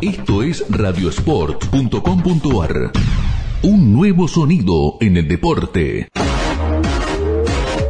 Esto 0.00 0.44
es 0.44 0.64
radiosport.com.ar. 0.68 2.92
Un 3.62 3.92
nuevo 3.92 4.28
sonido 4.28 4.96
en 5.00 5.16
el 5.16 5.26
deporte. 5.26 6.08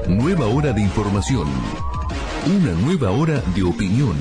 Nueva 0.08 0.46
hora 0.46 0.72
de 0.72 0.80
información. 0.80 1.46
Una 2.46 2.72
nueva 2.80 3.10
hora 3.10 3.42
de 3.54 3.62
opinión. 3.62 4.16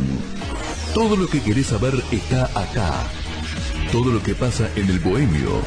Todo 0.93 1.15
lo 1.15 1.27
que 1.27 1.41
querés 1.41 1.67
saber 1.67 1.93
está 2.11 2.47
acá. 2.59 2.91
Todo 3.93 4.11
lo 4.11 4.21
que 4.21 4.35
pasa 4.35 4.69
en 4.75 4.89
el 4.89 4.99
bohemio. 4.99 5.61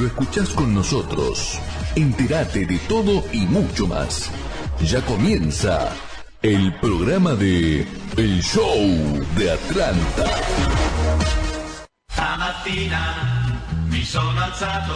Lo 0.00 0.06
escuchás 0.06 0.48
con 0.50 0.74
nosotros. 0.74 1.58
Entérate 1.96 2.64
de 2.64 2.78
todo 2.88 3.22
y 3.30 3.40
mucho 3.40 3.86
más. 3.86 4.30
Ya 4.80 5.04
comienza 5.04 5.94
el 6.42 6.72
programa 6.74 7.34
de 7.34 7.86
El 8.16 8.42
Show 8.42 9.26
de 9.36 9.50
Atlanta. 9.50 10.24
Stamattina 12.10 13.56
mi 13.88 14.04
sono 14.04 14.40
alzato, 14.40 14.94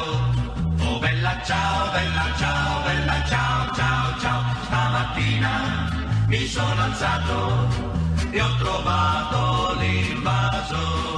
oh 0.86 1.00
bella 1.00 1.42
ciao, 1.44 1.92
bella 1.92 2.34
ciao, 2.38 2.82
bella 2.84 3.24
ciao, 3.26 3.74
ciao, 3.74 4.20
ciao. 4.20 4.42
Stamattina 4.66 6.24
mi 6.28 6.46
sono 6.46 6.82
alzato 6.82 7.68
e 8.30 8.40
ho 8.40 8.56
trovato 8.58 9.80
l'invaso. 9.80 11.11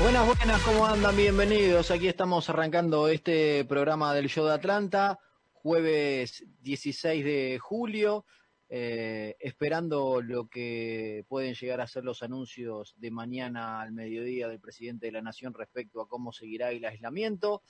Buenas, 0.00 0.26
buenas, 0.26 0.62
¿cómo 0.62 0.86
andan? 0.86 1.14
Bienvenidos. 1.14 1.90
Aquí 1.90 2.08
estamos 2.08 2.48
arrancando 2.48 3.08
este 3.08 3.66
programa 3.66 4.14
del 4.14 4.30
Show 4.30 4.46
de 4.46 4.54
Atlanta, 4.54 5.18
jueves 5.52 6.42
16 6.62 7.22
de 7.22 7.58
julio, 7.60 8.24
eh, 8.70 9.36
esperando 9.40 10.22
lo 10.22 10.48
que 10.48 11.26
pueden 11.28 11.52
llegar 11.54 11.82
a 11.82 11.86
ser 11.86 12.04
los 12.04 12.22
anuncios 12.22 12.94
de 12.96 13.10
mañana 13.10 13.82
al 13.82 13.92
mediodía 13.92 14.48
del 14.48 14.58
presidente 14.58 15.04
de 15.04 15.12
la 15.12 15.20
Nación 15.22 15.52
respecto 15.52 16.00
a 16.00 16.08
cómo 16.08 16.32
seguirá 16.32 16.70
el 16.70 16.84
aislamiento, 16.86 17.62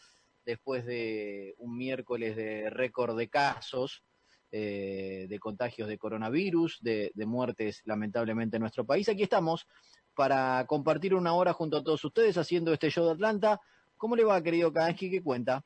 después 0.45 0.87
de 0.87 1.57
un 1.59 1.77
miércoles 1.77 2.37
de 2.37 2.71
récord 2.71 3.19
de 3.19 3.29
casos. 3.29 4.05
eh, 4.53 5.27
de 5.29 5.39
contagios 5.39 5.89
de 5.89 5.97
coronavirus, 5.97 6.81
de, 6.81 7.13
de 7.15 7.25
muertes 7.25 7.83
lamentablemente 7.85 8.57
en 8.57 8.63
nuestro 8.63 8.85
país. 8.85 9.09
Aquí 9.09 9.23
estamos 9.23 9.69
para 10.15 10.67
compartir 10.67 11.15
una 11.15 11.35
hora 11.35 11.53
junto 11.53 11.77
a 11.77 11.83
todos 11.85 12.05
ustedes 12.05 12.37
haciendo 12.37 12.73
este 12.73 12.91
show 12.91 13.07
de 13.07 13.13
Atlanta. 13.13 13.61
¿Cómo 13.97 14.17
le 14.17 14.25
va, 14.25 14.43
querido 14.43 14.73
Kansky? 14.73 15.11
¿Qué 15.11 15.23
cuenta? 15.23 15.65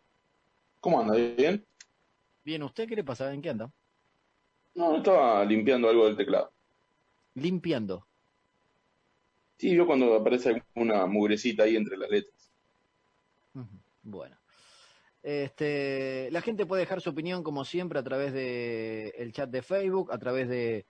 ¿Cómo 0.81 1.01
anda? 1.01 1.15
¿Bien? 1.15 1.65
Bien, 2.45 2.63
¿usted 2.63 2.89
qué 2.89 2.97
le 2.97 3.05
pasa? 3.05 3.33
¿En 3.33 3.41
qué 3.41 3.51
anda? 3.51 3.71
No, 4.75 4.97
estaba 4.97 5.45
limpiando 5.45 5.89
algo 5.89 6.07
del 6.07 6.17
teclado. 6.17 6.53
Limpiando. 7.35 8.07
Sí, 9.57 9.75
yo 9.75 9.87
cuando 9.87 10.15
aparece 10.15 10.63
una 10.75 11.07
mugrecita 11.07 11.63
ahí 11.63 11.77
entre 11.77 11.97
las 11.97 12.11
letras. 12.11 12.51
Bueno. 14.03 14.37
Este, 15.23 16.29
la 16.33 16.43
gente 16.43 16.67
puede 16.67 16.83
dejar 16.83 17.01
su 17.01 17.09
opinión 17.09 17.43
como 17.43 17.65
siempre 17.65 17.99
a 17.99 18.03
través 18.03 18.35
de 18.35 19.15
el 19.17 19.33
chat 19.33 19.49
de 19.49 19.63
Facebook, 19.63 20.13
a 20.13 20.19
través 20.19 20.49
de 20.51 20.85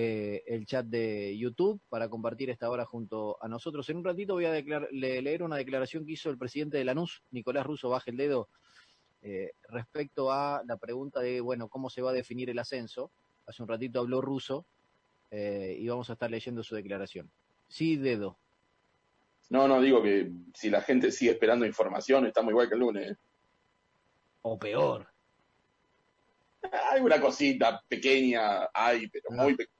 eh, 0.00 0.44
el 0.46 0.64
chat 0.64 0.86
de 0.86 1.36
YouTube 1.36 1.80
para 1.88 2.08
compartir 2.08 2.50
esta 2.50 2.70
hora 2.70 2.84
junto 2.84 3.36
a 3.42 3.48
nosotros. 3.48 3.88
En 3.90 3.96
un 3.96 4.04
ratito 4.04 4.34
voy 4.34 4.44
a 4.44 4.52
declar- 4.52 4.86
le- 4.92 5.20
leer 5.22 5.42
una 5.42 5.56
declaración 5.56 6.06
que 6.06 6.12
hizo 6.12 6.30
el 6.30 6.38
presidente 6.38 6.76
de 6.78 6.84
Lanús, 6.84 7.24
Nicolás 7.32 7.66
Russo, 7.66 7.88
baje 7.88 8.12
el 8.12 8.16
dedo, 8.16 8.48
eh, 9.22 9.50
respecto 9.70 10.30
a 10.30 10.62
la 10.64 10.76
pregunta 10.76 11.18
de, 11.18 11.40
bueno, 11.40 11.66
cómo 11.68 11.90
se 11.90 12.00
va 12.00 12.10
a 12.10 12.14
definir 12.14 12.48
el 12.48 12.60
ascenso. 12.60 13.10
Hace 13.46 13.60
un 13.60 13.68
ratito 13.68 13.98
habló 13.98 14.20
Russo 14.20 14.64
eh, 15.32 15.76
y 15.80 15.88
vamos 15.88 16.08
a 16.10 16.12
estar 16.12 16.30
leyendo 16.30 16.62
su 16.62 16.76
declaración. 16.76 17.28
Sí, 17.66 17.96
dedo. 17.96 18.38
No, 19.50 19.66
no, 19.66 19.80
digo 19.80 20.00
que 20.00 20.30
si 20.54 20.70
la 20.70 20.80
gente 20.82 21.10
sigue 21.10 21.32
esperando 21.32 21.66
información, 21.66 22.24
estamos 22.24 22.50
igual 22.52 22.68
que 22.68 22.74
el 22.74 22.80
lunes. 22.80 23.10
¿eh? 23.10 23.16
O 24.42 24.56
peor. 24.58 25.08
Hay 26.92 27.00
una 27.00 27.20
cosita 27.20 27.82
pequeña, 27.88 28.68
hay, 28.72 29.08
pero 29.08 29.24
No. 29.30 29.42
muy 29.42 29.56
pequeña. 29.56 29.77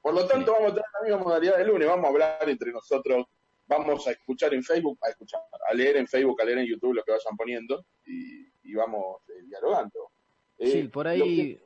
Por 0.00 0.14
lo 0.14 0.26
tanto, 0.26 0.52
vamos 0.52 0.72
a 0.72 0.74
tener 0.74 0.88
la 0.94 1.08
misma 1.08 1.24
modalidad 1.24 1.58
del 1.58 1.68
lunes, 1.68 1.88
vamos 1.88 2.06
a 2.06 2.08
hablar 2.08 2.48
entre 2.48 2.72
nosotros, 2.72 3.26
vamos 3.66 4.06
a 4.06 4.10
escuchar 4.10 4.52
en 4.54 4.62
Facebook, 4.62 4.98
a 5.02 5.10
escuchar, 5.10 5.40
a 5.68 5.74
leer 5.74 5.96
en 5.96 6.06
Facebook, 6.06 6.40
a 6.40 6.44
leer 6.44 6.58
en 6.58 6.66
YouTube 6.66 6.94
lo 6.94 7.04
que 7.04 7.12
vayan 7.12 7.36
poniendo 7.36 7.84
y, 8.04 8.46
y 8.62 8.74
vamos 8.74 9.22
eh, 9.28 9.42
dialogando. 9.46 10.10
Eh, 10.58 10.70
Sí, 10.70 10.88
por 10.88 11.06
ahí 11.06 11.60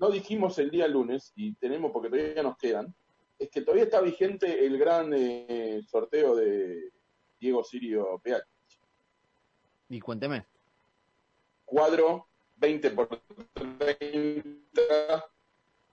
no 0.00 0.10
dijimos 0.10 0.58
el 0.58 0.70
día 0.70 0.88
lunes, 0.88 1.32
y 1.36 1.54
tenemos 1.56 1.92
porque 1.92 2.08
todavía 2.08 2.42
nos 2.42 2.56
quedan, 2.56 2.92
es 3.38 3.50
que 3.50 3.60
todavía 3.60 3.84
está 3.84 4.00
vigente 4.00 4.64
el 4.64 4.78
gran 4.78 5.12
eh, 5.14 5.82
sorteo 5.86 6.34
de 6.34 6.90
Diego 7.38 7.62
Sirio 7.62 8.18
PH. 8.24 8.42
Y 9.90 10.00
cuénteme. 10.00 10.46
Cuadro 11.66 12.28
20 12.56 12.90
por 12.92 13.20
30 13.78 15.26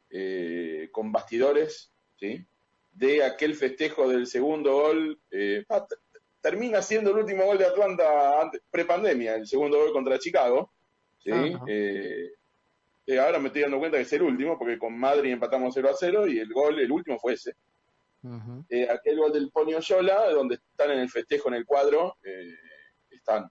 eh, 0.10 0.90
con 0.92 1.12
bastidores, 1.12 1.92
¿sí? 2.20 2.46
De 2.94 3.24
aquel 3.24 3.56
festejo 3.56 4.10
del 4.10 4.28
segundo 4.28 4.74
gol. 4.74 5.20
eh, 5.32 5.66
ah, 5.70 5.86
termina 6.42 6.82
siendo 6.82 7.12
el 7.12 7.18
último 7.18 7.46
gol 7.46 7.58
de 7.58 7.66
Atlanta 7.66 8.50
prepandemia, 8.72 9.36
el 9.36 9.48
segundo 9.48 9.78
gol 9.78 9.92
contra 9.92 10.20
Chicago. 10.20 10.72
¿sí? 11.24 11.32
Eh, 11.68 12.32
eh, 13.06 13.20
ahora 13.20 13.40
me 13.40 13.48
estoy 13.48 13.64
dando 13.64 13.80
cuenta 13.80 13.98
que 13.98 14.04
es 14.04 14.14
el 14.14 14.22
último, 14.22 14.58
porque 14.58 14.78
con 14.78 14.98
Madrid 14.98 15.34
empatamos 15.34 15.74
0 15.74 15.90
a 15.90 15.94
0 15.94 16.28
y 16.28 16.40
el 16.40 16.54
gol, 16.54 16.80
el 16.80 16.92
último 16.92 17.20
fue 17.20 17.34
ese. 17.34 17.56
Aquel 18.90 19.18
gol 19.18 19.34
del 19.34 19.52
Pony 19.52 19.74
Oyola, 19.76 20.30
donde 20.32 20.56
están 20.56 20.92
en 20.92 21.00
el 21.00 21.10
festejo 21.10 21.50
en 21.50 21.56
el 21.56 21.66
cuadro, 21.66 22.16
están 23.10 23.50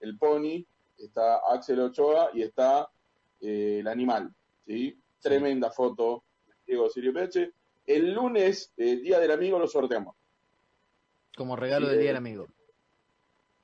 el 0.00 0.18
Pony, 0.18 0.64
está 0.98 1.40
Axel 1.52 1.80
Ochoa 1.80 2.30
y 2.34 2.42
está 2.42 2.88
el 3.40 3.86
animal. 3.86 4.32
¿sí? 4.66 5.01
Tremenda 5.22 5.70
foto 5.70 6.24
de 6.46 6.54
Diego 6.66 6.90
Sirio 6.90 7.14
Peche. 7.14 7.52
El 7.86 8.12
lunes, 8.12 8.72
eh, 8.76 8.96
Día 8.96 9.18
del 9.18 9.30
Amigo, 9.30 9.58
lo 9.58 9.66
sorteamos. 9.66 10.14
Como 11.36 11.56
regalo 11.56 11.88
del 11.88 11.98
Día 11.98 12.08
del 12.08 12.16
Amigo. 12.16 12.48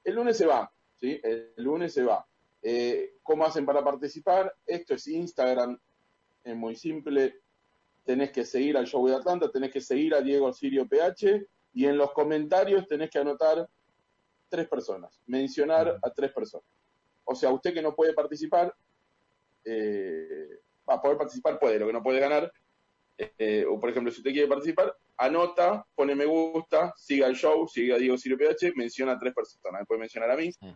El 0.05 0.15
lunes 0.15 0.39
se 0.39 0.47
va, 0.47 0.73
¿sí? 0.97 1.21
El 1.23 1.53
lunes 1.57 1.93
se 1.93 2.03
va. 2.03 2.27
Eh, 2.63 3.17
¿Cómo 3.23 3.45
hacen 3.45 3.67
para 3.67 3.85
participar? 3.85 4.55
Esto 4.67 4.95
es 4.95 5.07
Instagram, 5.07 5.79
es 6.45 6.57
muy 6.57 6.77
simple. 6.77 7.41
Tenés 8.05 8.31
que 8.31 8.45
seguir 8.45 8.77
al 8.77 8.87
Show 8.87 9.07
de 9.07 9.17
Atlanta, 9.17 9.51
tenés 9.51 9.71
que 9.71 9.81
seguir 9.81 10.15
a 10.15 10.23
Diego 10.23 10.53
Sirio 10.53 10.89
PH 10.89 11.47
y 11.75 11.87
en 11.87 11.99
los 11.99 12.13
comentarios 12.13 12.87
tenés 12.87 13.11
que 13.11 13.19
anotar 13.19 13.69
tres 14.49 14.67
personas, 14.69 15.21
mencionar 15.27 15.99
a 16.03 16.11
tres 16.11 16.33
personas. 16.33 16.67
O 17.25 17.35
sea, 17.35 17.53
usted 17.53 17.75
que 17.75 17.83
no 17.83 17.95
puede 17.95 18.15
participar, 18.15 18.75
eh, 19.65 20.61
a 20.95 21.01
poder 21.03 21.17
participar, 21.19 21.59
puede, 21.59 21.79
lo 21.79 21.87
que 21.87 21.93
no 21.93 22.03
puede 22.03 22.21
ganar. 22.21 22.51
eh, 23.19 23.65
o 23.69 23.81
por 23.81 23.91
ejemplo, 23.91 24.13
si 24.13 24.19
usted 24.19 24.31
quiere 24.31 24.47
participar, 24.47 24.97
anota, 25.17 25.85
pone 25.97 26.15
me 26.15 26.25
gusta, 26.25 26.93
siga 26.97 27.27
el 27.27 27.35
show, 27.35 27.67
siga 27.67 27.97
a 27.97 27.99
Diego 27.99 28.17
Sirio 28.17 28.39
PH, 28.39 28.73
menciona 28.77 29.13
a 29.13 29.19
tres 29.19 29.35
personas. 29.35 29.81
Me 29.81 29.87
puede 29.87 29.99
mencionar 30.01 30.31
a 30.31 30.37
mí, 30.37 30.53
Sí. 30.53 30.73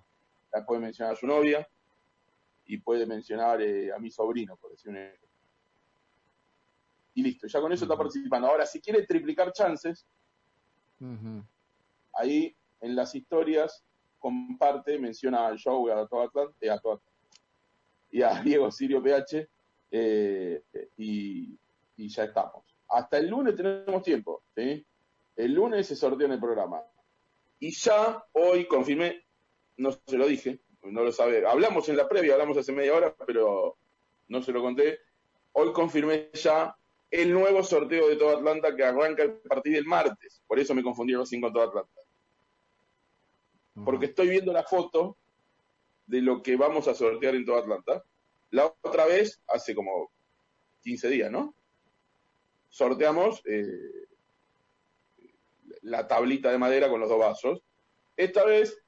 la 0.53 0.67
puede 0.67 0.81
mencionar 0.81 1.14
a 1.14 1.17
su 1.17 1.26
novia 1.26 1.64
y 2.64 2.79
puede 2.79 3.06
mencionar 3.06 3.62
eh, 3.62 3.93
a 3.93 3.99
mi 4.00 4.11
sobrino, 4.11 4.56
por 4.56 4.73
decir 4.73 4.91
un 4.91 4.97
ejemplo. 4.97 5.29
Y 7.14 7.23
listo, 7.23 7.47
ya 7.47 7.61
con 7.61 7.73
eso 7.73 7.85
está 7.85 7.97
participando. 7.97 8.49
Ahora, 8.49 8.67
si 8.67 8.81
quiere 8.81 9.06
triplicar 9.06 9.53
chances, 9.53 10.05
ahí 12.14 12.55
en 12.81 12.97
las 12.97 13.14
historias 13.14 13.85
comparte, 14.19 14.99
menciona 14.99 15.47
al 15.47 15.59
show 15.59 15.87
y 15.88 15.91
a 15.91 16.06
todo 16.06 16.23
Atlanta, 16.23 16.55
eh, 16.61 16.70
a 16.70 16.75
Atlanta, 16.75 17.05
y 18.11 18.23
a 18.23 18.41
Diego 18.43 18.70
Sirio 18.70 19.03
PH, 19.03 19.49
eh, 19.92 20.62
y, 20.96 21.56
y 21.96 22.08
ya 22.08 22.24
estamos. 22.24 22.64
Hasta 22.88 23.18
el 23.18 23.28
lunes 23.28 23.54
tenemos 23.54 24.02
tiempo, 24.02 24.42
¿sí? 24.56 24.84
El 25.36 25.52
lunes 25.52 25.86
se 25.86 25.96
sortea 25.96 26.26
en 26.26 26.32
el 26.32 26.40
programa. 26.40 26.82
Y 27.60 27.70
ya 27.72 28.24
hoy 28.32 28.66
confirmé, 28.66 29.24
no 29.76 29.92
se 29.92 30.18
lo 30.18 30.26
dije, 30.26 30.60
no 30.82 31.04
lo 31.04 31.12
sabe. 31.12 31.46
Hablamos 31.46 31.88
en 31.88 31.96
la 31.96 32.08
previa, 32.08 32.32
hablamos 32.32 32.56
hace 32.56 32.72
media 32.72 32.94
hora, 32.94 33.14
pero 33.26 33.76
no 34.28 34.42
se 34.42 34.52
lo 34.52 34.62
conté. 34.62 34.98
Hoy 35.52 35.72
confirmé 35.72 36.30
ya 36.32 36.74
el 37.10 37.32
nuevo 37.32 37.62
sorteo 37.62 38.08
de 38.08 38.16
todo 38.16 38.36
Atlanta 38.36 38.74
que 38.74 38.84
arranca 38.84 39.24
a 39.24 39.48
partir 39.48 39.74
del 39.74 39.84
martes. 39.84 40.42
Por 40.46 40.58
eso 40.58 40.74
me 40.74 40.82
confundí 40.82 41.14
recién 41.14 41.40
con 41.40 41.52
todo 41.52 41.64
Atlanta. 41.64 42.00
Porque 43.84 44.06
estoy 44.06 44.28
viendo 44.28 44.52
la 44.52 44.64
foto 44.64 45.16
de 46.06 46.20
lo 46.20 46.42
que 46.42 46.56
vamos 46.56 46.88
a 46.88 46.94
sortear 46.94 47.34
en 47.34 47.44
todo 47.44 47.58
Atlanta. 47.58 48.02
La 48.52 48.66
otra 48.82 49.06
vez, 49.06 49.40
hace 49.49 49.75
como 49.75 50.10
15 50.82 51.08
días, 51.08 51.31
¿no? 51.31 51.54
Sorteamos 52.69 53.43
eh, 53.46 54.06
la 55.81 56.06
tablita 56.06 56.50
de 56.50 56.58
madera 56.58 56.90
con 56.90 57.00
los 57.00 57.08
dos 57.08 57.19
vasos. 57.19 57.62
Esta 58.14 58.44
vez 58.44 58.78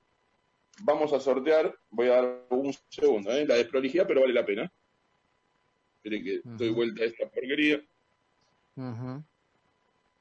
vamos 0.82 1.14
a 1.14 1.20
sortear, 1.20 1.74
voy 1.90 2.08
a 2.08 2.16
dar 2.16 2.46
un 2.50 2.74
segundo, 2.90 3.30
¿eh? 3.30 3.46
la 3.46 3.54
desprolijidad, 3.54 4.06
pero 4.06 4.20
vale 4.20 4.34
la 4.34 4.44
pena. 4.44 4.70
Esperen 5.96 6.24
que 6.24 6.40
doy 6.44 6.68
vuelta 6.68 7.02
a 7.02 7.06
esta 7.06 7.26
porquería. 7.30 7.82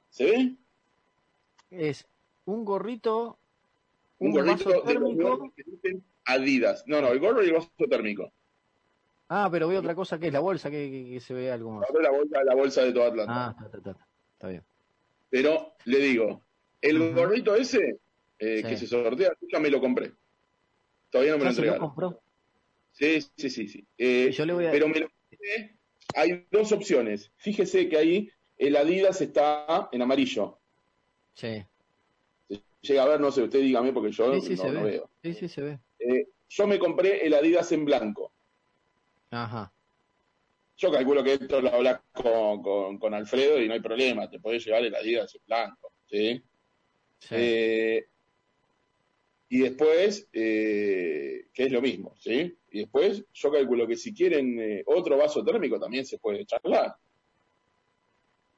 ¿Se 0.10 0.24
ve? 0.24 0.56
Es 1.70 2.08
un 2.46 2.64
gorrito, 2.64 3.38
un, 4.20 4.32
gorrito 4.32 4.70
vaso 4.70 4.84
térmico. 4.84 5.54
Adidas. 6.24 6.86
No, 6.88 7.02
no, 7.02 7.10
el 7.10 7.20
gorro 7.20 7.44
y 7.44 7.48
el 7.48 7.54
vaso 7.54 7.70
térmico. 7.90 8.32
Ah, 9.30 9.50
pero 9.52 9.68
veo 9.68 9.80
otra 9.80 9.96
cosa 9.96 10.20
que 10.20 10.28
es 10.28 10.34
la 10.34 10.40
bolsa, 10.40 10.70
que, 10.70 11.20
se 11.20 11.34
ve 11.34 11.52
algo 11.52 11.72
más. 11.72 11.88
La 12.02 12.12
bolsa, 12.12 12.44
la 12.44 12.56
bolsa 12.56 12.84
de 12.84 12.94
toda 12.94 13.08
Atlanta. 13.08 13.34
Ah, 13.36 13.50
está, 13.52 13.78
está, 13.78 13.92
está, 13.92 14.08
está 14.34 14.48
bien. 14.50 14.64
Pero 15.30 15.74
le 15.86 15.98
digo, 16.00 16.44
el 16.82 17.14
gorrito 17.14 17.56
ese 17.56 18.00
eh, 18.38 18.62
que 18.62 18.78
se 18.78 18.88
sortea, 18.88 19.34
ya 19.52 19.60
me 19.60 19.70
lo 19.70 19.80
compré. 19.80 20.12
Todavía 21.10 21.34
no 21.34 21.38
me 21.40 21.46
lo 21.46 21.50
entregaron. 21.52 21.82
Lo 21.82 21.88
compró? 21.88 22.22
Sí, 22.92 23.22
sí, 23.38 23.50
sí, 23.50 23.68
sí. 23.68 23.88
Eh, 23.98 24.32
pero 24.38 24.88
me 24.88 25.00
lo 25.00 25.08
compré. 25.10 25.78
Hay 26.16 26.46
dos 26.52 26.72
opciones. 26.72 27.32
Fíjese 27.38 27.88
que 27.90 27.98
ahí 27.98 28.30
el 28.58 28.76
Adidas 28.76 29.22
está 29.22 29.90
en 29.92 30.02
amarillo. 30.02 30.60
Sí. 31.34 31.66
Llega 32.82 33.04
a 33.04 33.08
ver, 33.08 33.22
no 33.22 33.32
sé, 33.32 33.44
usted 33.44 33.62
dígame 33.62 33.94
porque 33.94 34.12
yo 34.12 34.28
no, 34.28 34.34
veo. 34.84 35.10
Sí, 35.22 35.34
sí, 35.34 35.48
se 35.48 35.62
ve. 35.62 35.80
Eh, 36.00 36.28
yo 36.50 36.68
me 36.68 36.78
compré 36.78 37.26
el 37.26 37.34
Adidas 37.34 37.72
en 37.72 37.86
blanco. 37.86 38.34
Ajá. 39.34 39.72
Yo 40.78 40.92
calculo 40.92 41.24
que 41.24 41.34
esto 41.34 41.62
lo 41.62 41.74
hablas 41.74 42.02
con, 42.12 43.00
con, 43.00 43.14
Alfredo 43.14 43.62
y 43.62 43.68
no 43.68 43.74
hay 43.74 43.80
problema, 43.80 44.30
te 44.30 44.40
podés 44.40 44.66
llevar 44.66 44.84
el 44.84 44.96
Adidas 44.96 45.34
en 45.36 45.42
blanco, 45.46 45.94
¿sí? 46.10 46.44
sí. 47.20 47.36
Eh, 47.38 48.08
y 49.54 49.60
después, 49.60 50.28
eh, 50.34 51.46
que 51.54 51.66
es 51.66 51.72
lo 51.72 51.80
mismo, 51.80 52.16
¿sí? 52.18 52.58
Y 52.72 52.80
después, 52.80 53.24
yo 53.34 53.52
calculo 53.52 53.86
que 53.86 53.96
si 53.96 54.12
quieren 54.12 54.60
eh, 54.60 54.84
otro 54.88 55.16
vaso 55.16 55.44
térmico 55.44 55.80
también 55.80 56.08
se 56.08 56.18
puede 56.18 56.44
charlar. 56.44 56.96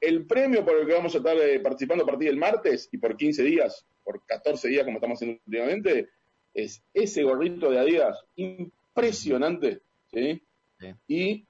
El 0.00 0.24
premio 0.24 0.64
por 0.64 0.78
el 0.78 0.86
que 0.86 0.94
vamos 0.94 1.14
a 1.14 1.18
estar 1.18 1.36
eh, 1.36 1.60
participando 1.60 2.02
a 2.02 2.06
partir 2.06 2.28
del 2.28 2.38
martes 2.38 2.88
y 2.92 2.96
por 2.96 3.14
15 3.14 3.42
días, 3.42 3.86
por 4.02 4.24
14 4.24 4.68
días 4.68 4.84
como 4.84 4.96
estamos 4.96 5.18
haciendo 5.18 5.38
últimamente, 5.44 6.08
es 6.54 6.82
ese 6.94 7.22
gorrito 7.24 7.70
de 7.70 7.78
Adidas 7.78 8.24
impresionante, 8.36 9.82
¿sí? 10.10 10.42
Y 11.06 11.46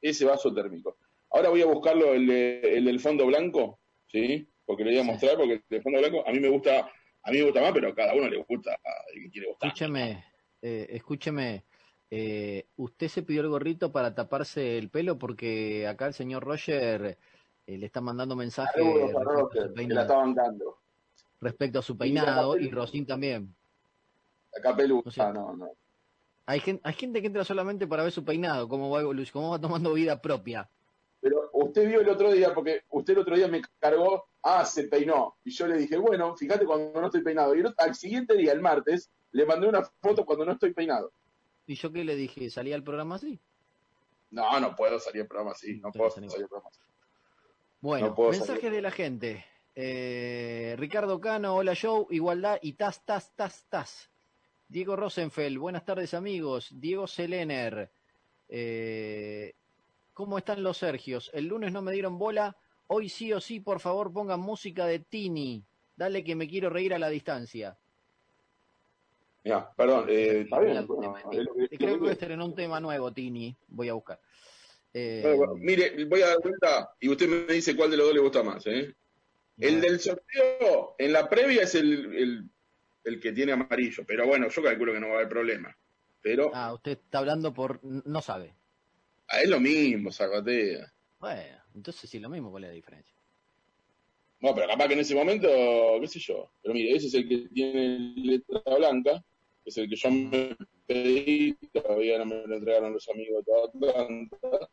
ese 0.00 0.24
vaso 0.24 0.52
térmico. 0.52 0.96
Ahora 1.30 1.48
voy 1.48 1.62
a 1.62 1.66
buscarlo, 1.66 2.14
el, 2.14 2.30
el 2.30 2.84
del 2.84 3.00
fondo 3.00 3.26
blanco, 3.26 3.80
¿sí? 4.06 4.48
Porque 4.64 4.84
le 4.84 4.92
voy 4.92 5.00
a 5.00 5.04
mostrar, 5.04 5.36
porque 5.36 5.54
el 5.54 5.64
del 5.68 5.82
fondo 5.82 5.98
blanco 5.98 6.26
a 6.26 6.32
mí 6.32 6.40
me 6.40 6.48
gusta 6.48 6.90
a 7.24 7.30
mí 7.30 7.38
me 7.38 7.44
gusta 7.44 7.62
más, 7.62 7.72
pero 7.72 7.88
a 7.88 7.94
cada 7.94 8.14
uno 8.14 8.28
le 8.28 8.36
gusta 8.36 8.78
el 9.14 9.22
que 9.22 9.30
quiere 9.30 9.48
gustar. 9.48 9.68
Escúcheme, 9.68 10.24
eh, 10.60 10.86
escúcheme, 10.90 11.64
eh, 12.10 12.66
¿usted 12.76 13.08
se 13.08 13.22
pidió 13.22 13.40
el 13.40 13.48
gorrito 13.48 13.90
para 13.90 14.14
taparse 14.14 14.76
el 14.76 14.90
pelo? 14.90 15.18
Porque 15.18 15.86
acá 15.86 16.06
el 16.06 16.12
señor 16.12 16.44
Roger 16.44 17.16
eh, 17.66 17.78
le 17.78 17.86
está 17.86 18.02
mandando 18.02 18.36
mensajes 18.36 18.84
respecto, 21.40 21.78
a 21.78 21.82
su 21.82 21.96
peinado 21.96 22.58
y 22.58 22.70
Rosín 22.70 23.06
también. 23.06 23.54
Acá 24.56 24.76
pelusa, 24.76 25.32
no, 25.32 25.56
no. 25.56 25.70
Hay 26.46 26.60
gente, 26.60 26.82
hay 26.84 26.94
gente 26.94 27.20
que 27.20 27.26
entra 27.26 27.44
solamente 27.44 27.86
para 27.86 28.02
ver 28.02 28.12
su 28.12 28.24
peinado, 28.24 28.68
cómo 28.68 28.90
va, 28.90 29.02
cómo 29.32 29.50
va 29.50 29.58
tomando 29.58 29.94
vida 29.94 30.20
propia. 30.20 30.68
Pero 31.20 31.48
usted 31.52 31.88
vio 31.88 32.00
el 32.00 32.08
otro 32.08 32.30
día, 32.30 32.52
porque 32.52 32.82
usted 32.90 33.14
el 33.14 33.20
otro 33.20 33.34
día 33.34 33.48
me 33.48 33.62
cargó, 33.78 34.26
ah, 34.42 34.64
se 34.64 34.84
peinó. 34.84 35.36
Y 35.42 35.50
yo 35.52 35.66
le 35.66 35.78
dije, 35.78 35.96
bueno, 35.96 36.36
fíjate 36.36 36.66
cuando 36.66 37.00
no 37.00 37.06
estoy 37.06 37.22
peinado. 37.22 37.56
Y 37.56 37.62
al 37.78 37.94
siguiente 37.94 38.36
día, 38.36 38.52
el 38.52 38.60
martes, 38.60 39.10
le 39.32 39.46
mandé 39.46 39.66
una 39.68 39.82
foto 39.82 40.26
cuando 40.26 40.44
no 40.44 40.52
estoy 40.52 40.74
peinado. 40.74 41.12
¿Y 41.66 41.76
yo 41.76 41.90
qué 41.90 42.04
le 42.04 42.14
dije? 42.14 42.50
¿Salía 42.50 42.76
el 42.76 42.82
programa 42.82 43.14
así? 43.14 43.40
No, 44.30 44.60
no 44.60 44.76
puedo 44.76 44.98
salir 45.00 45.22
al 45.22 45.28
programa 45.28 45.52
así. 45.52 45.80
No, 45.80 45.90
puedo 45.92 46.10
salir 46.10 46.30
al 46.30 46.36
programa 46.36 46.68
así. 46.70 46.80
Bueno, 47.80 48.14
mensajes 48.18 48.70
de 48.70 48.82
la 48.82 48.90
gente. 48.90 49.44
Eh, 49.74 50.74
Ricardo 50.78 51.20
Cano, 51.20 51.56
hola 51.56 51.74
Joe, 51.80 52.06
igualdad 52.10 52.58
y 52.62 52.74
tas, 52.74 53.04
tas, 53.04 53.32
tas, 53.34 53.64
tas. 53.68 54.10
Diego 54.74 54.96
Rosenfeld, 54.96 55.56
buenas 55.56 55.84
tardes 55.84 56.14
amigos. 56.14 56.68
Diego 56.72 57.06
Selener, 57.06 57.92
eh, 58.48 59.54
¿Cómo 60.12 60.36
están 60.36 60.64
los 60.64 60.78
Sergios? 60.78 61.30
El 61.32 61.46
lunes 61.46 61.70
no 61.70 61.80
me 61.80 61.92
dieron 61.92 62.18
bola. 62.18 62.56
Hoy 62.88 63.08
sí 63.08 63.32
o 63.32 63.40
sí, 63.40 63.60
por 63.60 63.78
favor, 63.78 64.12
pongan 64.12 64.40
música 64.40 64.84
de 64.86 64.98
Tini. 64.98 65.62
Dale 65.94 66.24
que 66.24 66.34
me 66.34 66.48
quiero 66.48 66.70
reír 66.70 66.92
a 66.92 66.98
la 66.98 67.08
distancia. 67.08 67.78
Ya, 69.44 69.72
perdón. 69.76 70.06
Eh, 70.08 70.40
está 70.40 70.58
bien. 70.58 70.84
creo 71.78 72.00
que 72.00 72.10
estrenó 72.10 72.44
un 72.44 72.56
tema 72.56 72.80
nuevo, 72.80 73.12
Tini. 73.12 73.56
Voy 73.68 73.90
a 73.90 73.94
buscar. 73.94 74.20
Eh, 74.92 75.38
mire, 75.54 76.04
voy 76.06 76.22
a 76.22 76.30
dar 76.30 76.40
cuenta 76.40 76.90
y 76.98 77.10
usted 77.10 77.28
me 77.28 77.54
dice 77.54 77.76
cuál 77.76 77.92
de 77.92 77.96
los 77.96 78.06
dos 78.06 78.14
le 78.16 78.22
gusta 78.22 78.42
más. 78.42 78.66
¿eh? 78.66 78.92
El 79.56 79.80
del 79.80 80.00
sorteo, 80.00 80.96
en 80.98 81.12
la 81.12 81.28
previa 81.28 81.62
es 81.62 81.76
el, 81.76 82.12
el, 82.16 82.50
que 83.20 83.32
tiene 83.32 83.52
amarillo, 83.52 84.04
pero 84.06 84.26
bueno, 84.26 84.48
yo 84.48 84.62
calculo 84.62 84.92
que 84.92 85.00
no 85.00 85.08
va 85.08 85.14
a 85.14 85.16
haber 85.18 85.28
problema. 85.28 85.76
Pero... 86.20 86.50
Ah, 86.54 86.72
usted 86.72 86.92
está 86.92 87.18
hablando 87.18 87.52
por... 87.52 87.80
no 87.82 88.20
sabe. 88.22 88.54
Ah, 89.28 89.40
es 89.42 89.48
lo 89.48 89.60
mismo, 89.60 90.10
Zapatea. 90.10 90.92
Bueno, 91.18 91.62
entonces 91.74 92.08
sí, 92.08 92.18
lo 92.18 92.28
mismo, 92.28 92.50
¿cuál 92.50 92.64
es 92.64 92.70
la 92.70 92.74
diferencia? 92.74 93.14
No, 94.40 94.54
pero 94.54 94.68
capaz 94.68 94.88
que 94.88 94.94
en 94.94 95.00
ese 95.00 95.14
momento, 95.14 95.48
qué 96.00 96.06
sé 96.06 96.18
yo. 96.18 96.52
Pero 96.62 96.74
mire, 96.74 96.94
ese 96.94 97.06
es 97.06 97.14
el 97.14 97.28
que 97.28 97.48
tiene 97.48 98.12
letra 98.16 98.60
blanca, 98.76 99.24
es 99.64 99.76
el 99.78 99.88
que 99.88 99.96
yo 99.96 100.10
me 100.10 100.56
pedí, 100.86 101.54
todavía 101.72 102.18
no 102.18 102.26
me 102.26 102.46
lo 102.46 102.56
entregaron 102.56 102.92
los 102.92 103.08
amigos 103.08 103.38
de 103.38 103.52
toda 103.52 103.68
Atlanta. 103.68 104.68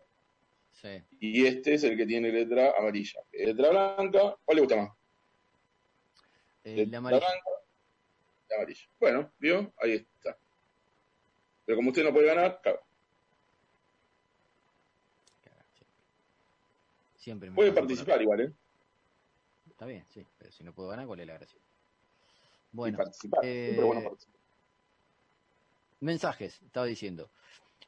Sí. 0.72 0.90
Y 1.20 1.46
este 1.46 1.76
es 1.76 1.84
el 1.86 1.96
que 1.96 2.06
tiene 2.06 2.32
letra 2.32 2.74
amarilla. 2.78 3.22
Letra 3.32 3.70
blanca, 3.70 4.36
¿cuál 4.44 4.56
le 4.56 4.62
gusta 4.62 4.76
más? 4.76 4.90
Eh, 6.64 6.86
la 6.88 6.98
amarilla. 6.98 7.20
Blanca, 7.20 7.61
la 8.52 8.58
amarilla. 8.58 8.90
Bueno, 9.00 9.32
¿vio? 9.40 9.74
Ahí 9.78 9.94
está. 9.94 10.38
Pero 11.66 11.78
como 11.78 11.90
usted 11.90 12.04
no 12.04 12.14
puede 12.14 12.28
ganar, 12.28 12.62
cago. 12.62 12.80
Siempre 17.18 17.52
Puede 17.52 17.72
participar 17.72 18.20
igual, 18.20 18.42
¿eh? 18.42 18.54
Está 19.70 19.86
bien, 19.86 20.04
sí, 20.10 20.26
pero 20.40 20.52
si 20.52 20.64
no 20.64 20.74
puedo 20.74 20.90
ganar, 20.90 21.06
¿cuál 21.06 21.20
es 21.20 21.28
la 21.28 21.34
gracia? 21.34 21.60
Bueno, 22.72 22.98
eh, 23.44 23.80
mensajes, 26.00 26.62
estaba 26.64 26.88
diciendo. 26.88 27.30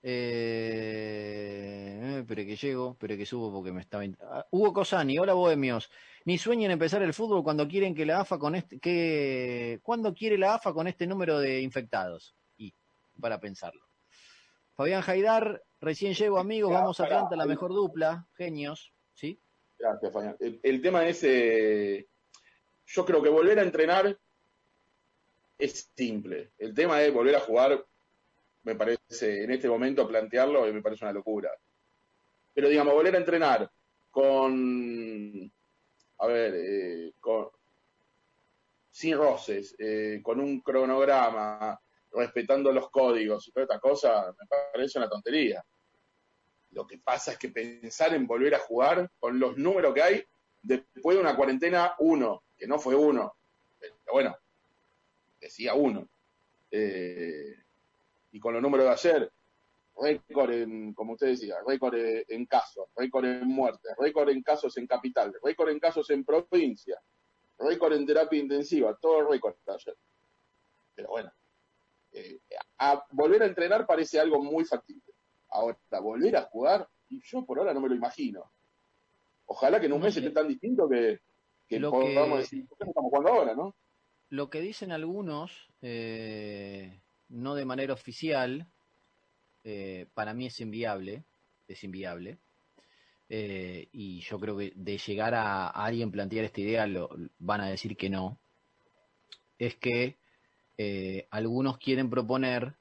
Eh, 0.06 1.94
pero 2.28 2.44
que 2.46 2.58
llego, 2.58 2.98
pero 3.00 3.16
que 3.16 3.26
subo 3.26 3.54
porque 3.54 3.72
me 3.72 3.80
estaba. 3.80 4.04
Ah, 4.22 4.46
Hugo 4.52 4.74
Cosani, 4.74 5.18
hola 5.18 5.34
bohemios. 5.34 5.90
Ni 6.26 6.38
sueñen 6.38 6.72
empezar 6.72 7.02
el 7.02 7.14
fútbol 7.14 7.42
cuando 7.42 7.66
quieren 7.68 7.96
que 7.96 8.06
la 8.06 8.20
AFA 8.20 8.38
con 8.38 8.56
este. 8.56 8.80
Que, 8.80 9.80
¿Cuándo 9.82 10.14
quiere 10.14 10.38
la 10.38 10.56
AFA 10.56 10.74
con 10.74 10.88
este 10.88 11.08
número 11.08 11.40
de 11.40 11.62
infectados? 11.62 12.36
Y 12.58 12.74
para 13.20 13.40
pensarlo. 13.40 13.88
Fabián 14.76 15.02
Jaidar, 15.02 15.64
recién 15.80 16.14
llego 16.14 16.38
amigos, 16.38 16.74
vamos 16.74 17.00
a 17.00 17.06
Atlanta, 17.06 17.38
la 17.38 17.46
mejor 17.46 17.72
dupla, 17.72 18.28
genios. 18.36 18.92
¿sí? 19.14 19.40
Gracias, 19.78 20.12
Fabián. 20.12 20.36
El, 20.40 20.82
tema 20.82 21.08
es, 21.08 21.24
eh, 21.24 22.08
yo 22.88 23.06
creo 23.06 23.22
que 23.22 23.30
volver 23.30 23.60
a 23.60 23.64
entrenar 23.64 24.18
es 25.58 25.92
simple. 25.96 26.52
El 26.58 26.74
tema 26.74 27.02
es 27.02 27.14
volver 27.14 27.36
a 27.36 27.40
jugar, 27.40 27.86
me 28.64 28.76
parece, 28.76 29.44
en 29.44 29.52
este 29.52 29.70
momento 29.70 30.08
plantearlo, 30.08 30.66
me 30.72 30.82
parece 30.82 31.06
una 31.06 31.14
locura. 31.14 31.52
Pero 32.54 32.70
digamos, 32.70 32.94
volver 32.94 33.16
a 33.16 33.20
entrenar 33.20 33.72
con, 34.12 35.52
a 36.20 36.28
ver, 36.28 36.54
eh, 36.56 37.14
con, 37.20 37.50
sin 38.90 39.18
roces, 39.18 39.76
eh, 39.80 40.22
con 40.24 40.40
un 40.40 40.62
cronograma, 40.62 41.80
respetando 42.12 42.72
los 42.72 42.90
códigos 42.90 43.48
y 43.48 43.52
toda 43.52 43.64
esta 43.64 43.80
cosa, 43.80 44.34
me 44.40 44.46
parece 44.48 45.00
una 45.00 45.10
tontería. 45.10 45.64
Lo 46.72 46.86
que 46.86 47.00
pasa 47.00 47.34
es 47.34 47.38
que 47.38 47.50
pensar 47.50 48.14
en 48.14 48.28
volver 48.28 48.56
a 48.56 48.60
jugar 48.60 49.10
con 49.20 49.40
los 49.40 49.58
números 49.58 49.94
que 49.94 50.02
hay 50.02 50.24
después 50.62 51.18
de 51.18 51.22
una 51.22 51.36
cuarentena, 51.36 51.96
uno, 52.00 52.44
que 52.58 52.68
no 52.68 52.80
fue 52.80 52.96
uno, 52.96 53.36
pero 53.80 53.96
bueno, 54.12 54.38
decía 55.40 55.74
uno. 55.74 56.08
Eh, 56.72 57.63
y 58.34 58.40
con 58.40 58.54
los 58.54 58.62
números 58.62 58.88
de 58.88 58.92
ayer, 58.92 59.32
récord 59.96 60.52
en, 60.52 60.94
como 60.94 61.14
usted 61.14 61.28
decía, 61.28 61.56
récord 61.66 61.96
en 61.96 62.46
casos, 62.48 62.88
récord 62.96 63.26
en 63.26 63.48
muertes, 63.48 63.94
récord 63.98 64.30
en 64.30 64.42
casos 64.42 64.76
en 64.78 64.88
capital, 64.88 65.34
récord 65.44 65.70
en 65.70 65.80
casos 65.80 66.10
en 66.10 66.26
provincia, 66.26 67.00
récord 67.60 67.94
en 67.94 68.06
terapia 68.08 68.40
intensiva, 68.40 68.98
todo 69.00 69.30
récord 69.30 69.56
ayer. 69.68 69.96
Pero 70.96 71.10
bueno, 71.10 71.32
eh, 72.12 72.40
a 72.80 73.06
volver 73.12 73.44
a 73.44 73.46
entrenar 73.46 73.86
parece 73.86 74.20
algo 74.20 74.44
muy 74.44 74.66
factible. 74.66 75.14
Ahora, 75.50 75.78
volver 76.02 76.36
a 76.36 76.44
jugar, 76.44 76.90
y 77.10 77.22
yo 77.24 77.46
por 77.46 77.60
ahora 77.60 77.74
no 77.74 77.82
me 77.82 77.90
lo 77.90 77.96
imagino. 77.96 78.52
Ojalá 79.46 79.80
que 79.80 79.86
en 79.86 79.94
un 79.94 80.02
mes 80.02 80.18
esté 80.18 80.32
tan 80.32 80.48
distinto 80.48 80.90
que, 80.90 81.20
que 81.68 81.80
podamos 81.80 82.40
decir, 82.40 82.68
¿por 82.68 82.80
qué 82.80 82.86
no 82.86 82.90
estamos 82.90 83.10
jugando 83.12 83.30
ahora, 83.32 83.54
no? 83.54 83.76
Lo 84.30 84.50
que 84.50 84.62
dicen 84.62 84.92
algunos, 84.92 85.70
eh, 85.84 87.03
no 87.34 87.56
de 87.56 87.66
manera 87.66 87.94
oficial, 87.94 88.68
eh, 89.64 90.08
para 90.14 90.34
mí 90.34 90.46
es 90.46 90.60
inviable, 90.62 91.24
es 91.68 91.84
inviable. 91.84 92.38
Eh, 93.30 93.88
y 93.92 94.22
yo 94.22 94.40
creo 94.40 94.58
que 94.58 94.74
de 94.76 94.98
llegar 94.98 95.34
a, 95.34 95.68
alguien 95.68 96.12
plantear 96.12 96.46
esta 96.46 96.62
idea 96.62 96.88
lo, 96.88 97.10
van 97.40 97.62
a 97.62 97.70
decir 97.70 97.98
que 97.98 98.10
no. 98.10 98.38
Es 99.58 99.76
que 99.76 100.18
algunos 101.30 101.78
quieren 101.78 102.10
proponer 102.10 102.74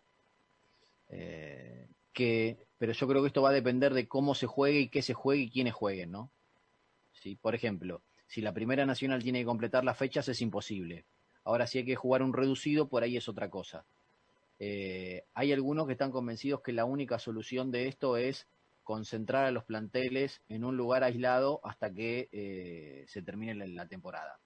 que, 2.13 2.57
pero 2.79 2.93
yo 2.93 3.07
creo 3.07 3.23
que 3.23 3.29
esto 3.29 3.43
va 3.43 3.51
a 3.51 3.53
depender 3.53 3.95
de 3.95 4.09
cómo 4.09 4.35
se 4.35 4.47
juegue 4.47 4.81
y 4.81 4.89
qué 4.89 5.03
se 5.03 5.15
juegue 5.15 5.43
y 5.43 5.51
quiénes 5.51 5.75
jueguen, 5.75 6.11
¿no? 6.11 6.31
¿sí? 7.13 7.37
Por 7.37 7.55
ejemplo, 7.55 8.03
si 8.27 8.41
la 8.41 8.53
Primera 8.53 8.87
Nacional 8.87 9.23
tiene 9.23 9.41
que 9.41 9.47
completar 9.47 9.85
las 9.85 9.97
fechas 9.97 10.29
es 10.29 10.41
imposible. 10.41 11.05
Ahora 11.45 11.67
si 11.67 11.79
hay 11.79 11.85
que 11.85 11.97
jugar 11.97 12.23
un 12.23 12.33
reducido, 12.33 12.89
por 12.89 13.03
ahí 13.03 13.17
es 13.17 13.29
otra 13.29 13.51
cosa. 13.51 13.85
Eh, 14.65 15.25
hay 15.35 15.53
algunos 15.53 15.89
que 15.89 15.95
están 15.95 16.13
convencidos 16.13 16.61
que 16.61 16.73
la 16.73 16.85
única 16.85 17.19
solución 17.19 17.73
de 17.73 17.89
esto 17.89 18.17
es 18.17 18.47
concentrar 18.85 19.45
a 19.45 19.51
los 19.51 19.65
planteles 19.65 20.41
en 20.49 20.63
un 20.63 20.77
lugar 20.77 21.03
aislado 21.03 21.59
hasta 21.65 21.93
que 21.93 22.29
eh, 22.31 23.05
se 23.09 23.23
termine 23.23 23.57
la, 23.67 23.89
temporada. 23.89 24.39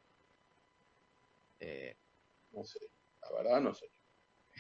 Eh, 1.60 1.98
no 2.52 2.64
sé, 2.64 2.78
la 3.20 3.30
verdad 3.30 3.60
no 3.60 3.74
sé. 3.74 3.90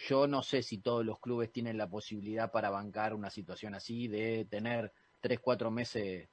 Yo 0.06 0.26
no 0.26 0.42
sé 0.42 0.62
si 0.62 0.76
todos 0.76 1.06
los 1.06 1.20
clubes 1.20 1.50
tienen 1.50 1.78
la 1.78 1.88
posibilidad 1.88 2.52
para 2.52 2.68
bancar 2.68 3.14
una 3.14 3.30
situación 3.30 3.74
así 3.74 4.08
de 4.08 4.44
tener 4.50 4.92
tres, 5.20 5.40
cuatro 5.40 5.70
meses, 5.70 6.28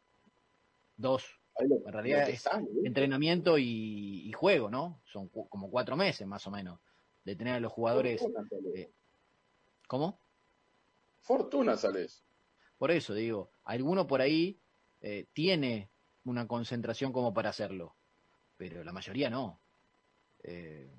dos, 0.97 1.39
en 1.59 1.93
realidad 1.93 2.27
es 2.29 2.43
entrenamiento 2.83 3.57
y, 3.57 4.29
juego, 4.33 4.69
¿no? 4.69 4.99
Son 5.05 5.29
como 5.29 5.71
cuatro 5.71 5.95
meses 5.95 6.27
más 6.27 6.45
o 6.45 6.51
menos 6.51 6.81
de 7.23 7.37
tener 7.37 7.53
a 7.53 7.59
los 7.61 7.71
jugadores. 7.71 8.21
Eh, 8.75 8.91
¿Cómo? 9.87 10.19
Fortuna 11.21 11.77
sales. 11.77 12.23
Por 12.77 12.91
eso 12.91 13.13
digo, 13.13 13.51
alguno 13.63 14.07
por 14.07 14.21
ahí 14.21 14.59
eh, 15.01 15.27
tiene 15.33 15.89
una 16.25 16.47
concentración 16.47 17.13
como 17.13 17.33
para 17.33 17.49
hacerlo, 17.49 17.95
pero 18.57 18.83
la 18.83 18.91
mayoría 18.91 19.29
no. 19.29 19.61
Eh, 20.43 20.93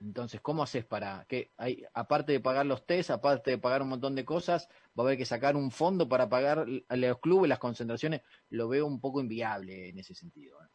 entonces, 0.00 0.40
¿cómo 0.40 0.62
haces 0.62 0.84
para 0.84 1.24
que, 1.26 1.52
hay, 1.56 1.82
aparte 1.94 2.32
de 2.32 2.40
pagar 2.40 2.66
los 2.66 2.84
test, 2.86 3.10
aparte 3.10 3.52
de 3.52 3.58
pagar 3.58 3.82
un 3.82 3.88
montón 3.88 4.14
de 4.14 4.24
cosas, 4.24 4.68
va 4.98 5.02
a 5.02 5.06
haber 5.06 5.16
que 5.18 5.24
sacar 5.24 5.56
un 5.56 5.70
fondo 5.70 6.08
para 6.08 6.28
pagar 6.28 6.66
a 6.88 6.96
los 6.96 7.18
clubes 7.18 7.48
las 7.48 7.58
concentraciones? 7.58 8.22
Lo 8.50 8.68
veo 8.68 8.86
un 8.86 9.00
poco 9.00 9.20
inviable 9.20 9.88
en 9.88 9.98
ese 9.98 10.14
sentido. 10.14 10.62
¿eh? 10.62 10.68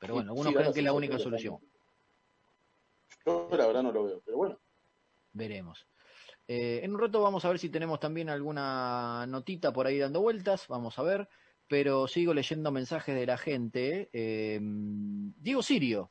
Pero 0.00 0.14
bueno, 0.14 0.32
algunos 0.32 0.52
creen 0.52 0.72
que 0.72 0.80
es 0.80 0.84
la 0.84 0.92
única 0.92 1.18
solución. 1.18 1.58
Yo 3.24 3.48
la 3.52 3.66
verdad 3.66 3.82
no 3.82 3.92
lo 3.92 4.04
veo, 4.04 4.22
pero 4.24 4.36
bueno. 4.36 4.58
Veremos. 5.36 5.86
Eh, 6.48 6.80
en 6.82 6.94
un 6.94 7.00
rato 7.00 7.20
vamos 7.20 7.44
a 7.44 7.48
ver 7.48 7.58
si 7.58 7.68
tenemos 7.68 8.00
también 8.00 8.30
alguna 8.30 9.26
notita 9.26 9.72
por 9.72 9.86
ahí 9.86 9.98
dando 9.98 10.22
vueltas, 10.22 10.66
vamos 10.68 10.98
a 10.98 11.02
ver. 11.02 11.28
Pero 11.68 12.06
sigo 12.08 12.32
leyendo 12.32 12.70
mensajes 12.70 13.14
de 13.14 13.26
la 13.26 13.36
gente. 13.36 14.08
Eh, 14.12 14.58
Diego 14.62 15.62
Sirio 15.62 16.10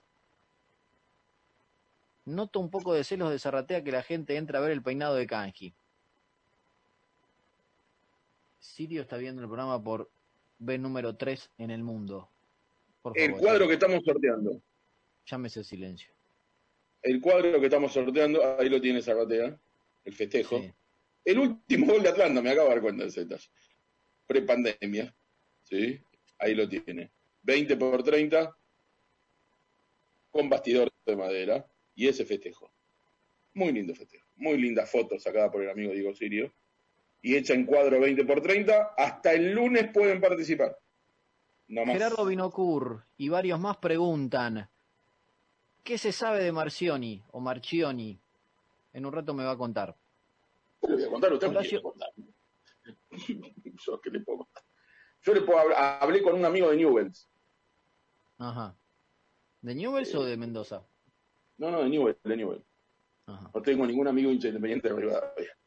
Noto 2.26 2.60
un 2.60 2.70
poco 2.70 2.94
de 2.94 3.04
celos 3.04 3.30
de 3.30 3.40
Zarratea 3.40 3.84
que 3.84 3.92
la 3.92 4.02
gente 4.02 4.36
entra 4.36 4.60
a 4.60 4.62
ver 4.62 4.72
el 4.72 4.82
peinado 4.82 5.16
de 5.16 5.28
Kanji. 5.28 5.76
Sirio 8.60 9.04
está 9.04 9.18
viendo 9.18 9.42
el 9.42 9.48
programa 9.48 9.82
por 9.82 10.10
B 10.58 10.78
número 10.80 11.16
3 11.16 11.52
en 11.60 11.70
el 11.70 11.84
mundo. 11.84 12.30
el 13.14 13.34
cuadro 13.34 13.68
que 13.68 13.76
estamos 13.76 14.04
sorteando. 14.04 14.60
Llámese 15.28 15.64
silencio. 15.64 16.15
El 17.06 17.22
cuadro 17.22 17.60
que 17.60 17.68
estamos 17.68 17.94
sorteando, 17.94 18.58
ahí 18.60 18.68
lo 18.68 18.82
tiene 18.82 19.00
Zarratea, 19.00 19.56
el 20.06 20.14
festejo. 20.16 20.60
El 21.24 21.38
último 21.38 21.86
gol 21.86 22.02
de 22.02 22.10
Atlanta, 22.10 22.42
me 22.42 22.50
acabo 22.50 22.70
de 22.70 22.74
dar 22.74 22.82
cuenta 22.82 23.04
de 23.04 23.10
ese 23.10 23.26
detalle. 23.26 23.48
Prepandemia. 24.26 25.16
¿Sí? 25.62 26.02
Ahí 26.40 26.56
lo 26.56 26.68
tiene. 26.68 27.12
20 27.44 27.78
por 27.78 28.02
30, 28.02 28.58
con 30.32 30.50
bastidor 30.50 30.92
de 31.06 31.16
madera 31.16 31.64
y 31.94 32.08
ese 32.08 32.26
festejo. 32.26 32.72
Muy 33.54 33.72
lindo 33.72 33.94
festejo. 33.94 34.28
Muy 34.38 34.58
linda 34.58 34.88
foto 34.88 35.20
sacada 35.20 35.52
por 35.52 35.62
el 35.62 35.70
amigo 35.70 35.94
Diego 35.94 36.12
Sirio. 36.16 36.52
Y 37.22 37.36
hecha 37.36 37.54
en 37.54 37.68
cuadro 37.68 38.00
20 38.00 38.26
por 38.26 38.42
30. 38.42 38.96
Hasta 38.98 39.32
el 39.34 39.52
lunes 39.52 39.92
pueden 39.94 40.20
participar. 40.20 40.76
Gerardo 41.68 42.26
Binocur 42.26 43.06
y 43.16 43.30
varios 43.30 43.60
más 43.60 43.78
preguntan: 43.78 44.70
¿Qué 45.86 46.00
se 46.00 46.12
sabe 46.12 46.44
de 46.44 46.52
Marcioni 46.52 47.22
o 47.32 47.40
Marchioni? 47.40 48.20
En 48.92 49.06
un 49.06 49.14
rato 49.14 49.36
me 49.36 49.46
va 49.46 49.52
a 49.52 49.58
contar. 49.58 49.96
¿Qué 50.82 50.88
le 50.88 50.96
voy 50.96 51.06
a 51.06 51.10
contar? 51.12 51.34
Usted 51.34 51.48
me 51.48 51.82
contar. 51.82 52.10
Yo, 53.86 54.02
¿qué 54.02 54.10
le 54.10 54.20
puedo 54.22 54.40
contar? 54.40 54.64
Yo 55.22 55.34
le 55.36 55.42
puedo 55.42 55.60
hablar, 55.60 56.00
hablé 56.02 56.24
con 56.24 56.34
un 56.34 56.44
amigo 56.44 56.72
de 56.72 56.78
Newells. 56.78 57.30
Ajá. 58.40 58.76
¿De 59.62 59.76
Newells 59.76 60.16
o 60.16 60.24
de 60.24 60.36
Mendoza? 60.38 60.84
No, 61.60 61.70
no, 61.70 61.84
de 61.84 61.90
Newell, 61.90 62.18
de 62.24 62.36
Newell. 62.36 62.64
No 63.28 63.62
tengo 63.62 63.86
ningún 63.86 64.08
amigo 64.08 64.32
hincha 64.32 64.48
independiente 64.48 64.90
de 64.90 64.96
Rivadavia. 64.96 65.58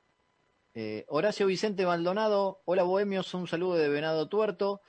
Eh, 0.75 1.05
Horacio 1.07 1.47
Vicente 1.47 1.87
Maldonado, 1.87 2.61
hola 2.65 2.83
Bohemios, 2.83 3.33
un 3.35 3.47
saludo 3.47 3.77
de 3.77 3.89
Venado 3.89 4.29
Tuerto. 4.29 4.81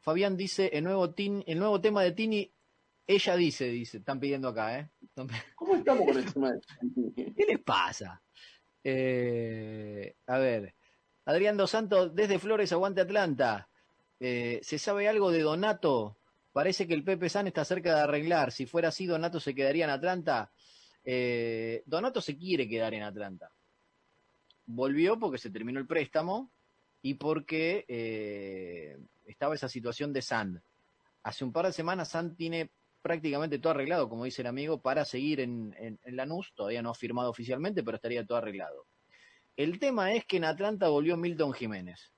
Fabián 0.00 0.36
dice, 0.36 0.70
el 0.72 0.82
nuevo, 0.82 1.14
el 1.16 1.58
nuevo 1.60 1.80
tema 1.80 2.02
de 2.02 2.10
Tini, 2.10 2.52
ella 3.06 3.36
dice, 3.36 3.68
dice, 3.68 3.98
están 3.98 4.18
pidiendo 4.18 4.48
acá, 4.48 4.78
¿eh? 4.78 4.90
¿Cómo 5.54 5.74
estamos 5.76 6.06
con 6.06 6.16
el 6.16 6.32
tema? 6.32 6.52
¿Qué 7.36 7.44
les 7.46 7.60
pasa? 7.60 8.22
Eh, 8.82 10.16
a 10.26 10.38
ver, 10.38 10.74
Adrián 11.26 11.56
Dos 11.56 11.70
Santos, 11.70 12.14
desde 12.14 12.38
Flores, 12.38 12.72
aguante 12.72 13.02
Atlanta. 13.02 13.68
Eh, 14.20 14.60
¿Se 14.62 14.78
sabe 14.78 15.08
algo 15.08 15.30
de 15.30 15.42
Donato? 15.42 16.16
Parece 16.52 16.86
que 16.86 16.94
el 16.94 17.04
Pepe 17.04 17.28
San 17.28 17.46
está 17.46 17.64
cerca 17.64 17.94
de 17.94 18.00
arreglar. 18.02 18.52
Si 18.52 18.64
fuera 18.64 18.88
así, 18.88 19.06
Donato 19.06 19.38
se 19.38 19.54
quedaría 19.54 19.84
en 19.84 19.90
Atlanta. 19.90 20.50
Eh, 21.04 21.82
Donato 21.84 22.22
se 22.22 22.36
quiere 22.38 22.68
quedar 22.68 22.94
en 22.94 23.02
Atlanta. 23.02 23.50
Volvió 24.66 25.18
porque 25.18 25.38
se 25.38 25.50
terminó 25.50 25.78
el 25.78 25.86
préstamo 25.86 26.50
y 27.02 27.14
porque 27.14 28.96
estaba 29.26 29.54
esa 29.54 29.68
situación 29.68 30.12
de 30.12 30.22
Sand. 30.22 30.62
Hace 31.22 31.44
un 31.44 31.52
par 31.52 31.66
de 31.66 31.72
semanas 31.72 32.08
Sand 32.08 32.34
tiene 32.36 32.70
prácticamente 33.04 33.58
todo 33.58 33.72
arreglado, 33.72 34.08
como 34.08 34.24
dice 34.24 34.40
el 34.40 34.46
amigo, 34.46 34.80
para 34.80 35.04
seguir 35.04 35.40
en, 35.40 35.76
en, 35.78 36.16
Lanús. 36.16 36.54
Todavía 36.54 36.80
no 36.80 36.88
ha 36.88 36.94
firmado 36.94 37.28
oficialmente, 37.28 37.82
pero 37.82 37.96
estaría 37.96 38.24
todo 38.24 38.38
arreglado. 38.38 38.86
El 39.58 39.78
tema 39.78 40.14
es 40.14 40.24
que 40.24 40.38
en 40.38 40.44
Atlanta 40.44 40.88
volvió 40.88 41.18
Milton 41.18 41.52
Jiménez. 41.52 42.14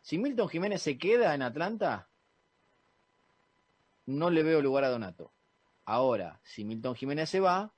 Si 0.00 0.16
Milton 0.16 0.48
Jiménez 0.48 0.80
se 0.80 0.96
queda 0.96 1.34
en 1.34 1.42
Atlanta, 1.42 2.08
no 4.06 4.30
le 4.30 4.44
veo 4.44 4.62
lugar 4.62 4.84
a 4.84 4.90
Donato. 4.90 5.32
Ahora, 5.84 6.40
si 6.44 6.64
Milton 6.64 6.94
Jiménez 6.94 7.28
se 7.28 7.40
va, 7.40 7.72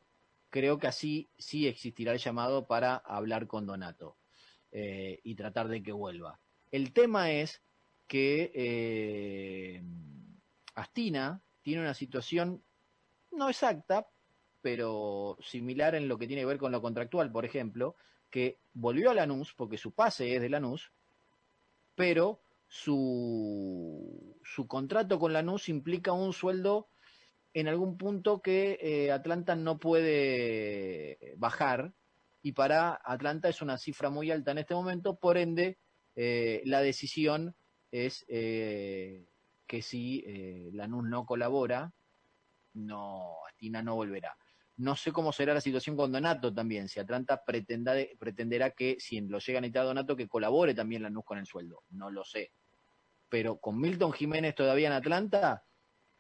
creo 0.51 0.79
que 0.79 0.87
así 0.87 1.31
sí 1.39 1.67
existirá 1.67 2.13
el 2.13 2.19
llamado 2.19 2.67
para 2.67 2.97
hablar 2.97 3.47
con 3.47 3.65
Donato 3.65 4.19
eh, 4.71 5.19
y 5.25 5.35
tratar 5.35 5.69
de 5.69 5.83
que 5.83 5.93
vuelva. 5.93 6.39
El 6.71 6.93
tema 6.93 7.31
es 7.31 7.63
que 8.07 8.53
eh, 8.55 9.83
Astina 10.75 11.41
tiene 11.63 11.83
una 11.83 11.95
situación 11.95 12.63
no 13.33 13.49
exacta, 13.49 14.09
pero 14.61 15.39
similar 15.41 15.95
en 15.95 16.09
lo 16.09 16.19
que 16.19 16.27
tiene 16.27 16.43
que 16.43 16.47
ver 16.47 16.59
con 16.59 16.73
lo 16.73 16.83
contractual, 16.83 17.31
por 17.31 17.45
ejemplo, 17.45 17.97
que 18.31 18.59
volvió 18.75 19.11
a 19.11 19.15
Lanús 19.15 19.55
porque 19.55 19.79
su 19.79 19.93
pase 19.93 20.35
es 20.35 20.41
de 20.41 20.49
Lanús, 20.49 20.93
pero 21.95 22.41
su, 22.69 24.37
su 24.45 24.67
contrato 24.67 25.19
con 25.19 25.33
Lanús 25.33 25.69
implica 25.69 26.13
un 26.13 26.33
sueldo 26.33 26.89
en 27.53 27.69
algún 27.69 27.97
punto 27.97 28.41
que 28.41 28.79
eh, 28.81 29.11
Atlanta 29.11 29.57
no 29.57 29.79
puede 29.79 31.35
bajar 31.37 31.93
y 32.43 32.53
para 32.53 33.01
Atlanta 33.05 33.49
es 33.49 33.61
una 33.61 33.77
cifra 33.77 34.09
muy 34.11 34.31
alta 34.31 34.53
en 34.53 34.59
este 34.59 34.75
momento, 34.75 35.17
por 35.17 35.37
ende 35.37 35.79
eh, 36.17 36.63
la 36.65 36.81
decisión 36.81 37.55
es 37.91 38.25
eh, 38.29 39.27
que 39.71 39.83
si 39.83 40.25
eh, 40.27 40.69
Lanús 40.73 41.05
no 41.05 41.25
colabora, 41.25 41.93
no, 42.75 43.37
Astina 43.47 43.81
no 43.85 43.95
volverá. 43.95 44.37
No 44.79 44.97
sé 44.97 45.13
cómo 45.13 45.31
será 45.31 45.55
la 45.55 45.61
situación 45.61 45.95
con 45.97 46.11
Donato 46.11 46.53
también, 46.53 46.89
si 46.89 46.99
Atlanta 46.99 47.45
pretenda, 47.45 47.95
pretenderá 48.19 48.73
que, 48.73 48.97
si 48.99 49.21
lo 49.21 49.39
llega 49.39 49.59
a 49.59 49.61
necesitar 49.61 49.85
Donato, 49.85 50.17
que 50.17 50.27
colabore 50.27 50.75
también 50.75 51.05
Lanús 51.05 51.25
con 51.25 51.39
el 51.39 51.47
sueldo. 51.47 51.85
No 51.91 52.11
lo 52.11 52.25
sé. 52.25 52.51
Pero 53.29 53.59
con 53.59 53.81
Milton 53.81 54.11
Jiménez 54.13 54.57
todavía 54.57 54.89
en 54.89 54.95
Atlanta, 54.95 55.65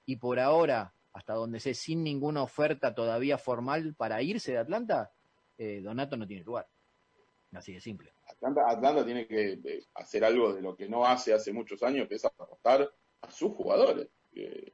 y 0.07 0.14
por 0.14 0.38
ahora, 0.38 0.95
hasta 1.12 1.35
donde 1.35 1.59
sé, 1.59 1.75
sin 1.75 2.04
ninguna 2.04 2.45
oferta 2.45 2.95
todavía 2.95 3.37
formal 3.37 3.97
para 3.97 4.23
irse 4.23 4.52
de 4.52 4.59
Atlanta, 4.59 5.11
eh, 5.59 5.80
Donato 5.83 6.16
no 6.16 6.28
tiene 6.28 6.45
lugar. 6.45 6.69
Así 7.50 7.73
de 7.73 7.80
simple. 7.80 8.12
Atlanta, 8.28 8.62
Atlanta 8.69 9.04
tiene 9.04 9.26
que 9.26 9.54
eh, 9.54 9.85
hacer 9.95 10.25
algo 10.25 10.52
de 10.52 10.62
lo 10.62 10.76
que 10.76 10.88
no 10.88 11.04
hace 11.04 11.35
hace 11.35 11.52
muchos 11.52 11.83
años, 11.83 12.07
que 12.07 12.14
es 12.14 12.25
apostar 12.25 12.88
a 13.22 13.30
sus 13.30 13.52
jugadores. 13.52 14.08
Eh, 14.34 14.72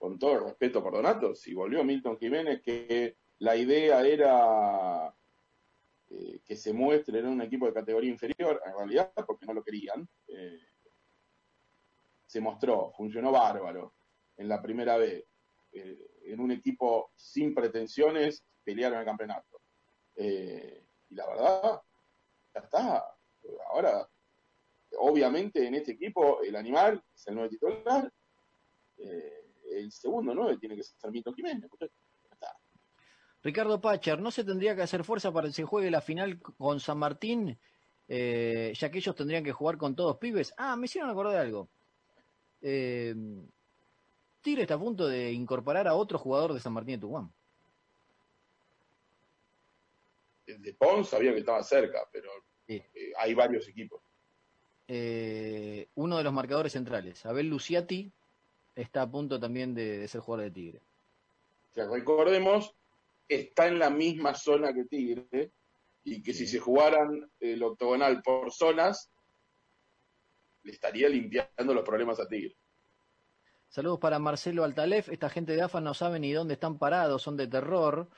con 0.00 0.18
todo 0.18 0.32
el 0.32 0.44
respeto 0.44 0.82
por 0.82 0.94
Donato, 0.94 1.34
si 1.34 1.52
volvió 1.52 1.84
Milton 1.84 2.18
Jiménez, 2.18 2.62
que 2.62 3.18
la 3.38 3.54
idea 3.54 4.02
era 4.02 5.14
eh, 6.08 6.40
que 6.44 6.56
se 6.56 6.72
muestre 6.72 7.18
en 7.18 7.26
un 7.26 7.42
equipo 7.42 7.66
de 7.66 7.74
categoría 7.74 8.10
inferior, 8.10 8.60
en 8.64 8.76
realidad 8.76 9.12
porque 9.26 9.44
no 9.44 9.52
lo 9.52 9.62
querían, 9.62 10.08
eh, 10.26 10.58
se 12.26 12.40
mostró, 12.40 12.92
funcionó 12.96 13.30
bárbaro 13.30 13.94
en 14.38 14.48
la 14.48 14.62
primera 14.62 14.96
vez, 14.96 15.24
eh, 15.72 16.10
en 16.24 16.40
un 16.40 16.50
equipo 16.50 17.12
sin 17.14 17.54
pretensiones, 17.54 18.42
pelearon 18.64 19.00
el 19.00 19.04
campeonato. 19.04 19.60
Y 20.16 21.14
la 21.14 21.26
verdad, 21.28 21.82
ya 22.54 22.60
está. 22.60 23.16
Ahora, 23.68 24.08
obviamente 24.98 25.66
en 25.66 25.74
este 25.74 25.92
equipo 25.92 26.40
el 26.42 26.56
animal 26.56 27.02
es 27.14 27.26
el 27.28 27.34
nuevo 27.34 27.48
titular, 27.50 28.12
eh, 28.98 29.44
el 29.72 29.90
segundo 29.92 30.34
nueve 30.34 30.56
tiene 30.58 30.76
que 30.76 30.82
ser 30.82 31.10
Milton 31.10 31.34
Jiménez. 31.34 31.70
está. 32.32 32.56
Ricardo 33.42 33.80
Pacher, 33.80 34.20
¿no 34.20 34.30
se 34.30 34.44
tendría 34.44 34.74
que 34.76 34.82
hacer 34.82 35.04
fuerza 35.04 35.32
para 35.32 35.48
que 35.48 35.54
se 35.54 35.64
juegue 35.64 35.90
la 35.90 36.00
final 36.00 36.40
con 36.40 36.80
San 36.80 36.98
Martín? 36.98 37.58
Eh, 38.08 38.72
ya 38.76 38.90
que 38.90 38.98
ellos 38.98 39.14
tendrían 39.14 39.44
que 39.44 39.52
jugar 39.52 39.78
con 39.78 39.94
todos 39.94 40.18
pibes. 40.18 40.52
Ah, 40.56 40.74
me 40.76 40.86
hicieron 40.86 41.10
acordar 41.10 41.34
de 41.34 41.38
algo. 41.38 41.68
Eh, 42.60 43.14
Tigre 44.42 44.62
está 44.62 44.74
a 44.74 44.78
punto 44.78 45.06
de 45.06 45.30
incorporar 45.32 45.86
a 45.86 45.94
otro 45.94 46.18
jugador 46.18 46.52
de 46.52 46.60
San 46.60 46.72
Martín 46.72 46.96
de 46.96 47.00
Tucumán. 47.02 47.32
De 50.46 50.74
Pons 50.74 51.08
sabía 51.08 51.32
que 51.32 51.38
estaba 51.40 51.62
cerca, 51.62 52.00
pero 52.12 52.28
Sí. 52.66 52.82
eh, 52.94 53.12
hay 53.16 53.34
varios 53.34 53.68
equipos. 53.68 54.02
Eh, 54.92 55.86
uno 55.94 56.16
de 56.16 56.24
los 56.24 56.32
marcadores 56.32 56.72
centrales, 56.72 57.24
Abel 57.24 57.48
Luciati, 57.48 58.10
está 58.74 59.02
a 59.02 59.10
punto 59.10 59.38
también 59.38 59.72
de, 59.72 59.98
de 59.98 60.08
ser 60.08 60.20
jugador 60.20 60.46
de 60.46 60.50
Tigre. 60.50 60.80
que 61.72 61.84
recordemos, 61.86 62.74
está 63.28 63.68
en 63.68 63.78
la 63.78 63.88
misma 63.88 64.34
zona 64.34 64.74
que 64.74 64.86
Tigre, 64.86 65.52
y 66.02 66.20
que 66.22 66.34
si 66.34 66.44
se 66.48 66.58
jugaran 66.58 67.30
el 67.38 67.62
octogonal 67.62 68.20
por 68.20 68.50
zonas, 68.50 69.12
le 70.64 70.72
estaría 70.72 71.08
limpiando 71.08 71.72
los 71.72 71.84
problemas 71.84 72.18
a 72.18 72.26
Tigre. 72.26 72.56
Saludos 73.68 74.00
para 74.00 74.18
Marcelo 74.18 74.64
Altalef. 74.64 75.08
Esta 75.08 75.30
gente 75.30 75.54
de 75.54 75.62
AFA 75.62 75.80
no 75.80 75.94
sabe 75.94 76.18
ni 76.18 76.32
dónde 76.32 76.54
están 76.54 76.78
parados, 76.78 77.22
son 77.22 77.36
de 77.36 77.46
terror. 77.46 78.08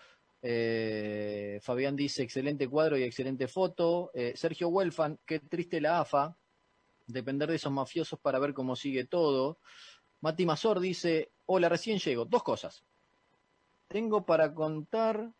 Eh, 0.41 1.61
Fabián 1.61 1.97
dice 1.97 2.23
excelente 2.23 2.67
cuadro 2.67 2.97
y 2.97 3.03
excelente 3.03 3.47
foto. 3.47 4.11
Eh, 4.15 4.33
Sergio 4.37 4.69
Huelfan, 4.69 5.19
qué 5.27 5.41
triste 5.41 5.79
la 5.79 6.01
AFA. 6.01 6.35
Depender 7.07 7.49
de 7.49 7.57
esos 7.57 7.73
mafiosos 7.73 8.19
para 8.21 8.39
ver 8.39 8.55
cómo 8.55 8.77
sigue 8.77 9.05
todo. 9.05 9.59
Mati 10.21 10.47
Mazor 10.47 10.81
dice, 10.81 11.31
hola, 11.47 11.69
recién 11.69 11.99
llego. 11.99 12.25
Dos 12.25 12.43
cosas. 12.43 12.85
Tengo 13.89 14.25
para 14.25 14.55
contar 14.55 15.31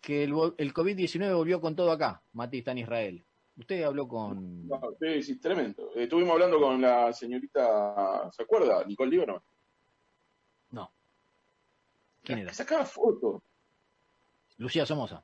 que 0.00 0.24
el, 0.24 0.32
vo- 0.32 0.54
el 0.56 0.72
COVID-19 0.72 1.34
volvió 1.34 1.60
con 1.60 1.76
todo 1.76 1.92
acá. 1.92 2.22
Mati 2.32 2.58
está 2.58 2.72
en 2.72 2.78
Israel. 2.78 3.24
Usted 3.56 3.82
habló 3.82 4.08
con... 4.08 4.66
No, 4.66 4.80
sí, 4.98 5.22
sí, 5.22 5.36
tremendo. 5.36 5.90
Eh, 5.94 6.04
estuvimos 6.04 6.32
hablando 6.32 6.58
con 6.58 6.80
la 6.80 7.12
señorita, 7.12 8.30
¿se 8.32 8.42
acuerda? 8.42 8.82
Nicole 8.86 9.10
Líbano. 9.10 9.42
No. 10.70 10.90
¿Quién 12.22 12.38
era? 12.38 12.54
sacaba 12.54 12.86
fotos. 12.86 13.42
Lucía 14.56 14.86
Somoza. 14.86 15.22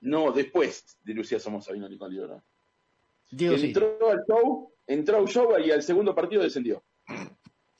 No, 0.00 0.32
después 0.32 0.98
de 1.04 1.14
Lucía 1.14 1.38
Somoza 1.38 1.72
vino 1.72 1.88
Nicole 1.88 2.14
Líbano. 2.14 2.42
Diego 3.36 3.56
sí. 3.58 3.66
entró 3.66 3.98
al 4.10 4.24
show, 4.28 4.72
entró 4.86 5.16
al 5.18 5.26
show 5.26 5.58
y 5.58 5.70
al 5.70 5.82
segundo 5.82 6.14
partido 6.14 6.42
descendió. 6.42 6.82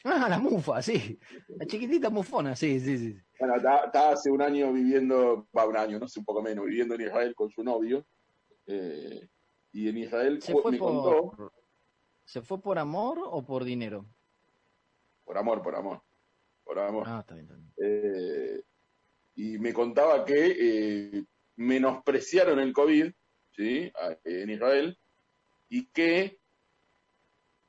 Ah, 0.06 0.28
la 0.28 0.38
mufa, 0.38 0.82
sí. 0.82 1.18
La 1.48 1.64
chiquitita 1.66 2.10
mufona, 2.10 2.54
sí, 2.54 2.78
sí, 2.78 2.98
sí. 2.98 3.16
Bueno, 3.38 3.56
está, 3.56 4.10
hace 4.10 4.30
un 4.30 4.42
año 4.42 4.72
viviendo, 4.72 5.48
va 5.56 5.66
un 5.66 5.76
año, 5.76 5.98
no 5.98 6.06
sé, 6.08 6.18
un 6.20 6.26
poco 6.26 6.42
menos, 6.42 6.66
viviendo 6.66 6.94
en 6.94 7.00
Israel 7.02 7.34
con 7.34 7.50
su 7.50 7.62
novio. 7.64 8.06
eh, 8.66 9.28
y 9.72 9.88
en 9.88 9.96
Israel 9.98 10.40
¿Se 10.40 10.52
fue 10.52 10.70
me 10.72 10.78
contó, 10.78 11.32
por, 11.36 11.52
¿Se 12.24 12.42
fue 12.42 12.60
por 12.62 12.78
amor 12.78 13.18
o 13.22 13.44
por 13.44 13.64
dinero? 13.64 14.06
por 15.24 15.36
amor, 15.38 15.62
por 15.62 15.74
amor, 15.74 16.02
por 16.64 16.78
amor. 16.78 17.04
Ah, 17.06 17.20
está 17.20 17.34
bien, 17.34 17.46
está 17.46 17.56
bien. 17.56 17.72
eh, 17.78 18.62
y 19.36 19.58
me 19.58 19.72
contaba 19.72 20.24
que 20.24 20.56
eh, 21.18 21.24
menospreciaron 21.56 22.60
el 22.60 22.72
COVID 22.72 23.10
¿sí? 23.56 23.90
En 24.24 24.50
Israel 24.50 24.96
y 25.68 25.86
que 25.86 26.38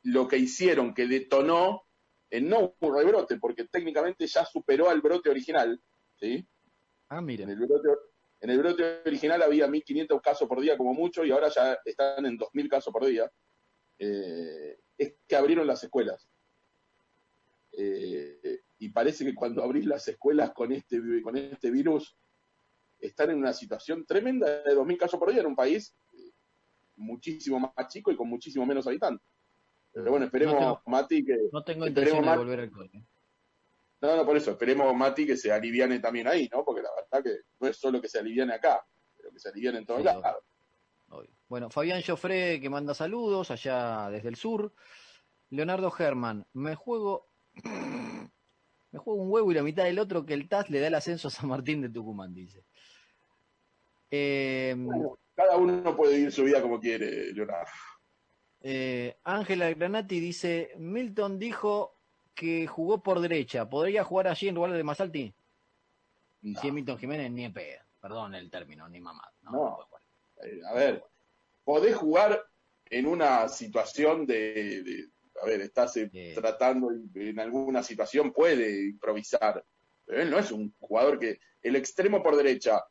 lo 0.04 0.28
que 0.28 0.38
hicieron, 0.38 0.94
que 0.94 1.08
detonó, 1.08 1.84
en 2.30 2.50
no 2.50 2.76
un 2.80 2.96
rebrote, 2.96 3.38
porque 3.38 3.66
técnicamente 3.66 4.28
ya 4.28 4.46
superó 4.46 4.90
al 4.90 5.02
brote 5.02 5.30
original, 5.30 5.82
¿sí? 6.20 6.46
Ah, 7.10 7.20
En 7.20 7.26
mire. 7.26 7.44
el 7.44 7.56
brote, 7.56 7.90
en 8.42 8.50
el 8.50 8.58
brote 8.58 9.02
original 9.06 9.42
había 9.42 9.68
1.500 9.68 10.22
casos 10.22 10.48
por 10.48 10.60
día 10.62 10.78
como 10.78 10.94
mucho 10.94 11.24
y 11.24 11.32
ahora 11.32 11.50
ya 11.50 11.78
están 11.86 12.26
en 12.26 12.38
2.000 12.38 12.70
casos 12.70 12.92
por 12.92 13.06
día. 13.06 13.32
Eh, 13.98 14.78
es 14.98 15.16
que 15.28 15.36
abrieron 15.36 15.66
las 15.68 15.84
escuelas. 15.84 16.28
Eh, 17.78 18.62
y 18.80 18.90
parece 18.90 19.26
que 19.26 19.36
cuando 19.36 19.64
abrís 19.64 19.86
las 19.86 20.08
escuelas 20.08 20.52
con 20.52 20.72
este, 20.72 21.00
con 21.22 21.38
este 21.38 21.72
virus, 21.72 22.16
están 23.00 23.32
en 23.32 23.38
una 23.38 23.54
situación 23.54 24.06
tremenda 24.06 24.64
de 24.64 24.76
2.000 24.76 24.98
casos 24.98 25.20
por 25.20 25.32
día 25.32 25.42
en 25.42 25.48
un 25.48 25.56
país 25.56 25.96
muchísimo 26.98 27.60
más 27.60 27.88
chico 27.88 28.12
y 28.12 28.16
con 28.16 28.28
muchísimo 28.30 28.66
menos 28.66 28.86
habitantes. 28.88 29.26
Pero 29.92 30.12
bueno, 30.12 30.26
esperemos, 30.26 30.56
No 30.56 30.60
tengo- 30.60 30.82
Mati, 30.88 31.26
que... 31.26 31.38
No 31.52 31.64
tengo 31.64 31.86
Esperemos 31.86 31.88
intención 32.20 32.26
de 32.26 32.38
volver 32.38 32.60
al 32.60 32.72
cole. 32.72 33.06
No, 34.02 34.16
no, 34.18 34.26
por 34.26 34.36
eso, 34.38 34.52
esperemos, 34.52 34.94
Mati, 34.96 35.26
que 35.26 35.38
se 35.38 35.52
aliviane 35.52 36.00
también 36.00 36.28
ahí, 36.28 36.50
¿no? 36.52 36.64
Porque 36.66 36.82
la 36.82 36.90
verdad 36.96 37.24
que 37.24 37.40
no 37.60 37.68
es 37.68 37.78
solo 37.78 38.02
que 38.02 38.10
se 38.10 38.20
aliviane 38.20 38.54
acá, 38.54 38.86
pero 39.18 39.32
que 39.32 39.40
se 39.40 39.50
aliviane 39.50 39.78
en 39.80 39.86
todos 39.86 40.00
Sí, 40.02 40.06
lados. 40.06 40.24
Obvio. 41.10 41.30
Bueno, 41.48 41.70
Fabián 41.70 42.02
Joffre 42.06 42.60
que 42.60 42.70
manda 42.70 42.94
saludos 42.94 43.52
allá 43.52 44.10
desde 44.10 44.28
el 44.30 44.36
sur. 44.36 44.74
Leonardo 45.50 45.90
Germán, 45.92 46.46
me 46.54 46.76
juego 46.76 47.30
me 48.92 49.00
juego 49.00 49.22
un 49.22 49.32
huevo 49.32 49.52
y 49.52 49.56
la 49.56 49.64
mitad 49.64 49.84
del 49.86 50.00
otro 50.00 50.26
que 50.26 50.34
el 50.34 50.50
TAS 50.50 50.70
le 50.70 50.80
da 50.80 50.88
el 50.88 50.96
ascenso 50.96 51.28
a 51.30 51.32
San 51.32 51.48
Martín 51.50 51.82
de 51.82 51.90
Tucumán, 51.90 52.34
dice. 52.34 52.66
Eh, 54.12 54.74
Bueno, 54.78 55.18
cada 55.36 55.58
uno 55.58 55.96
puede 55.96 56.16
vivir 56.16 56.32
su 56.32 56.44
vida 56.44 56.62
como 56.62 56.80
quiere, 56.80 57.32
Leonardo. 57.34 57.72
eh, 58.62 59.18
Ángela 59.24 59.72
Granati 59.74 60.20
dice, 60.20 60.72
Milton 60.78 61.38
dijo 61.40 62.00
que 62.34 62.68
jugó 62.68 63.02
por 63.04 63.20
derecha, 63.20 63.70
¿podría 63.70 64.04
jugar 64.04 64.28
allí 64.28 64.48
en 64.48 64.56
lugar 64.56 64.72
de 64.74 64.84
Masalti? 64.84 65.34
No. 66.42 66.60
si 66.60 66.68
es 66.68 66.74
Milton 66.74 66.98
Jiménez, 66.98 67.32
ni 67.32 67.46
en 67.46 67.54
pedo. 67.54 67.82
Perdón 68.02 68.36
el 68.36 68.52
término, 68.52 68.88
ni 68.88 69.00
mamá. 69.02 69.24
No. 69.42 69.80
Eh, 70.44 70.60
a 70.70 70.74
ver, 70.74 71.04
podés 71.64 71.96
jugar 71.96 72.44
en 72.90 73.08
una 73.08 73.48
situación 73.50 74.26
de, 74.28 74.84
de- 74.84 75.10
a 75.42 75.46
ver, 75.48 75.62
estás 75.62 75.98
eh, 75.98 76.32
tratando 76.36 76.92
en, 76.92 77.10
en 77.16 77.40
alguna 77.40 77.82
situación, 77.84 78.32
puede 78.32 78.86
improvisar, 78.90 79.66
pero 80.06 80.22
él 80.22 80.30
no 80.30 80.38
es 80.40 80.52
un 80.52 80.74
jugador 80.80 81.20
que 81.20 81.40
el 81.62 81.76
extremo 81.76 82.22
por 82.24 82.36
derecha, 82.38 82.84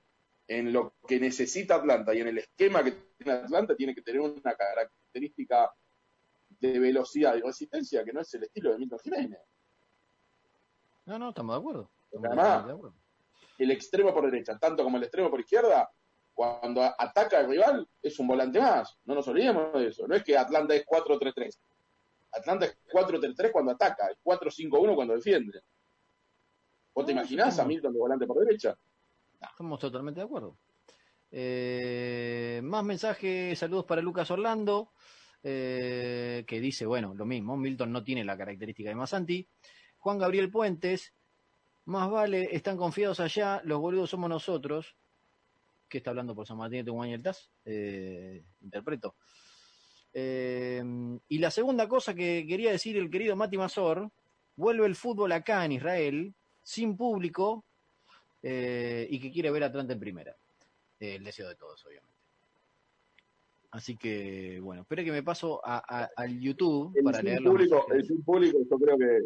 en 0.47 0.73
lo 0.73 0.95
que 1.07 1.19
necesita 1.21 1.77
Atlanta 1.77 2.15
y 2.15 2.21
en 2.21 2.29
el 2.29 2.39
esquema 2.39 2.83
que 2.85 2.93
tiene 3.17 3.33
Atlanta, 3.39 3.75
tiene 3.77 3.95
que 3.95 4.03
tener 4.03 4.21
una 4.21 4.55
característica 4.55 5.73
de 6.61 6.79
velocidad 6.79 7.37
y 7.37 7.41
resistencia 7.41 8.05
que 8.05 8.13
no 8.13 8.21
es 8.21 8.33
el 8.35 8.45
estilo 8.45 8.73
de 8.73 8.79
Milton 8.79 8.99
Jiménez. 9.01 9.41
No, 11.07 11.19
no, 11.19 11.31
estamos 11.31 11.55
de 11.55 11.59
acuerdo. 11.61 11.91
Estamos 12.07 12.27
Además, 12.27 12.45
totalmente 12.45 12.69
de 12.69 12.75
acuerdo. 12.77 12.97
el 13.59 13.71
extremo 13.71 14.15
por 14.15 14.31
derecha, 14.31 14.59
tanto 14.59 14.83
como 14.85 14.97
el 14.97 15.03
extremo 15.03 15.31
por 15.31 15.41
izquierda, 15.41 15.91
cuando 16.35 16.83
ataca 16.83 17.39
al 17.39 17.49
rival, 17.49 17.89
es 18.03 18.19
un 18.19 18.27
volante 18.27 18.61
más. 18.61 18.99
No 19.05 19.15
nos 19.15 19.29
olvidemos 19.29 19.73
de 19.75 19.89
eso. 19.89 20.07
No 20.09 20.15
es 20.15 20.25
que 20.25 20.37
Atlanta 20.37 20.75
es 20.75 20.85
4-3-3. 20.87 21.57
Atlanta 22.33 22.67
es 22.67 22.77
4-3-3 22.93 23.53
cuando 23.53 23.73
ataca, 23.73 24.09
es 24.09 24.19
4-5-1 24.25 24.95
cuando 24.95 25.15
defiende. 25.15 25.61
¿Vos 26.95 27.07
te 27.07 27.13
No, 27.15 27.21
imaginás 27.21 27.59
a. 27.59 27.65
Milton 27.65 27.93
de 27.93 27.99
volante 27.99 28.27
por 28.27 28.45
derecha? 28.45 28.77
Estamos 29.51 29.79
totalmente 29.81 30.21
de 30.21 30.27
acuerdo. 30.27 30.59
Eh, 31.31 32.61
más 32.63 32.85
mensajes, 32.85 33.59
saludos 33.59 33.85
para 33.85 34.01
Lucas 34.01 34.31
Orlando, 34.31 34.93
eh, 35.43 36.45
que 36.47 36.61
dice, 36.61 36.87
bueno, 36.87 37.15
lo 37.15 37.27
mismo, 37.27 37.57
Milton 37.57 37.91
no 37.91 38.05
tiene 38.05 38.25
la 38.25 38.37
característica 38.37 38.89
de 38.89 38.95
Masanti. 38.95 39.49
Juan 39.99 40.19
Gabriel 40.19 40.51
Puentes, 40.51 41.13
más 41.87 42.11
vale, 42.11 42.49
están 42.53 42.77
confiados 42.77 43.21
allá, 43.21 43.61
los 43.65 43.81
boludos 43.81 44.11
somos 44.11 44.31
nosotros. 44.31 44.97
que 45.89 45.99
está 45.99 46.11
hablando 46.11 46.35
por 46.35 46.47
San 46.47 46.57
Martín 46.57 46.79
de 46.79 46.85
Tucumán 46.85 47.11
y 47.11 47.15
interpreto. 48.65 49.17
Eh, 50.13 50.83
y 51.29 51.39
la 51.39 51.51
segunda 51.51 51.89
cosa 51.89 52.15
que 52.15 52.47
quería 52.49 52.71
decir 52.71 52.97
el 52.97 53.11
querido 53.11 53.37
Mati 53.37 53.59
Mazor, 53.59 54.11
vuelve 54.57 54.87
el 54.87 54.95
fútbol 54.95 55.33
acá 55.33 55.65
en 55.65 55.73
Israel, 55.73 56.35
sin 56.63 56.97
público, 56.97 57.65
eh, 58.47 59.07
y 59.11 59.19
que 59.19 59.33
quiere 59.33 59.51
ver 59.51 59.63
a 59.63 59.67
Atlanta 59.67 59.95
en 59.95 60.01
primera. 60.01 60.37
Eh, 61.01 61.15
el 61.17 61.25
deseo 61.25 61.49
de 61.49 61.55
todos, 61.57 61.85
obviamente. 61.87 62.15
Así 63.71 63.97
que, 63.97 64.61
bueno, 64.61 64.83
espere 64.83 65.05
que 65.05 65.11
me 65.11 65.23
paso 65.23 65.61
a, 65.65 65.79
a- 65.79 66.11
al 66.15 66.39
YouTube 66.39 66.93
El 66.97 67.03
para 67.05 67.23
leer 67.23 67.43
público, 67.43 67.87
el 67.93 68.07
sin 68.07 68.23
público, 68.23 68.59
yo 68.71 68.79
creo 68.79 68.97
que 68.99 69.17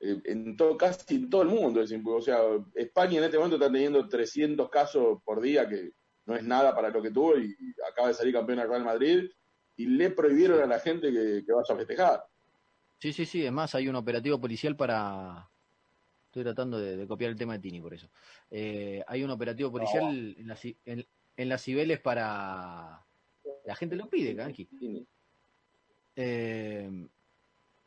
eh, 0.00 0.20
en 0.24 0.56
todo, 0.56 0.76
casi 0.76 1.14
en 1.16 1.30
todo 1.30 1.42
el 1.42 1.48
mundo 1.48 1.80
es. 1.82 1.92
O 2.04 2.20
sea, 2.20 2.38
España 2.74 3.18
en 3.18 3.24
este 3.24 3.36
momento 3.36 3.56
está 3.56 3.70
teniendo 3.70 4.08
300 4.08 4.68
casos 4.70 5.18
por 5.24 5.40
día, 5.40 5.68
que 5.68 5.92
no 6.24 6.34
es 6.34 6.42
nada 6.42 6.74
para 6.74 6.88
lo 6.90 7.00
que 7.00 7.12
tuvo, 7.12 7.38
y 7.38 7.54
acaba 7.88 8.08
de 8.08 8.14
salir 8.14 8.32
campeón 8.34 8.58
al 8.58 8.68
Real 8.68 8.84
Madrid, 8.84 9.30
y 9.76 9.86
le 9.86 10.10
prohibieron 10.10 10.60
a 10.62 10.66
la 10.66 10.80
gente 10.80 11.12
que, 11.12 11.44
que 11.46 11.52
vaya 11.52 11.72
a 11.72 11.76
festejar. 11.76 12.24
Sí, 12.98 13.12
sí, 13.12 13.24
sí, 13.26 13.44
es 13.46 13.52
más, 13.52 13.74
hay 13.76 13.88
un 13.88 13.94
operativo 13.96 14.40
policial 14.40 14.74
para... 14.76 15.48
Estoy 16.36 16.52
tratando 16.52 16.78
de, 16.78 16.98
de 16.98 17.06
copiar 17.06 17.30
el 17.30 17.38
tema 17.38 17.54
de 17.54 17.60
Tini, 17.60 17.80
por 17.80 17.94
eso. 17.94 18.10
Eh, 18.50 19.02
hay 19.06 19.24
un 19.24 19.30
operativo 19.30 19.72
policial 19.72 20.36
en 20.36 21.48
las 21.48 21.62
Cibeles 21.62 21.98
para... 21.98 23.02
La 23.64 23.74
gente 23.74 23.96
lo 23.96 24.06
pide, 24.10 24.36
Kanki. 24.36 24.68
Eh, 26.14 27.08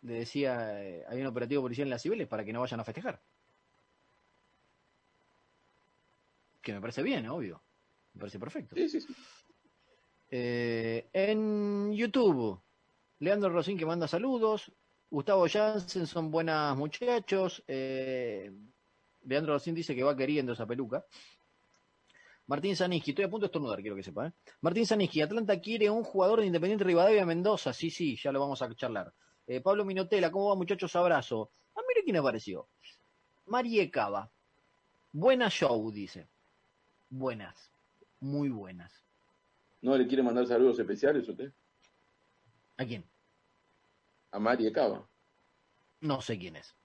le 0.01 0.13
decía, 0.13 0.83
eh, 0.83 1.05
hay 1.07 1.21
un 1.21 1.27
operativo 1.27 1.61
policial 1.61 1.85
en 1.85 1.91
las 1.91 2.01
Cibeles 2.01 2.27
para 2.27 2.43
que 2.43 2.51
no 2.51 2.61
vayan 2.61 2.79
a 2.79 2.83
festejar. 2.83 3.21
Que 6.63 6.73
me 6.73 6.81
parece 6.81 7.03
bien, 7.03 7.27
obvio. 7.27 7.61
Me 8.15 8.21
parece 8.21 8.39
perfecto. 8.39 8.75
Sí, 8.75 8.89
sí, 8.89 9.01
sí. 9.01 9.15
Eh, 10.31 11.07
en 11.13 11.93
YouTube, 11.93 12.59
Leandro 13.19 13.51
Rosín 13.51 13.77
que 13.77 13.85
manda 13.85 14.07
saludos. 14.07 14.71
Gustavo 15.11 15.47
Jansen 15.47 16.05
son 16.05 16.29
buenas 16.29 16.77
muchachos. 16.77 17.63
Eh, 17.67 18.51
Leandro 19.23 19.53
Rosín 19.53 19.73
dice 19.73 19.95
que 19.95 20.03
va 20.03 20.15
queriendo 20.15 20.53
esa 20.53 20.67
peluca. 20.67 21.03
Martín 22.45 22.75
Zaniski, 22.75 23.11
estoy 23.11 23.25
a 23.25 23.29
punto 23.29 23.45
de 23.45 23.47
estornudar, 23.47 23.81
quiero 23.81 23.95
que 23.95 24.03
sepa. 24.03 24.27
¿eh? 24.27 24.33
Martín 24.61 24.85
Zaniski, 24.85 25.21
Atlanta 25.21 25.59
quiere 25.59 25.89
un 25.89 26.03
jugador 26.03 26.39
de 26.39 26.47
Independiente 26.47 26.83
Rivadavia 26.83 27.25
Mendoza. 27.25 27.73
Sí, 27.73 27.89
sí, 27.91 28.17
ya 28.17 28.31
lo 28.31 28.39
vamos 28.39 28.61
a 28.61 28.73
charlar. 28.75 29.13
Eh, 29.45 29.61
Pablo 29.61 29.83
Minotela, 29.85 30.31
¿cómo 30.31 30.49
va 30.49 30.55
muchachos? 30.55 30.95
Abrazo. 30.95 31.51
Ah, 31.75 31.81
mire 31.87 32.03
quién 32.03 32.17
apareció. 32.17 32.67
Marie 33.47 33.89
Cava. 33.89 34.31
Buena 35.11 35.49
show, 35.49 35.91
dice. 35.91 36.27
Buenas. 37.09 37.71
Muy 38.19 38.49
buenas. 38.49 38.93
¿No 39.81 39.97
le 39.97 40.07
quiere 40.07 40.21
mandar 40.21 40.45
saludos 40.45 40.77
especiales 40.79 41.27
usted? 41.27 41.51
¿A 42.77 42.85
quién? 42.85 43.03
A 44.31 44.39
Mari 44.39 44.71
Cava. 44.71 45.07
No 46.01 46.21
sé 46.21 46.37
quién 46.37 46.55
es. 46.55 46.75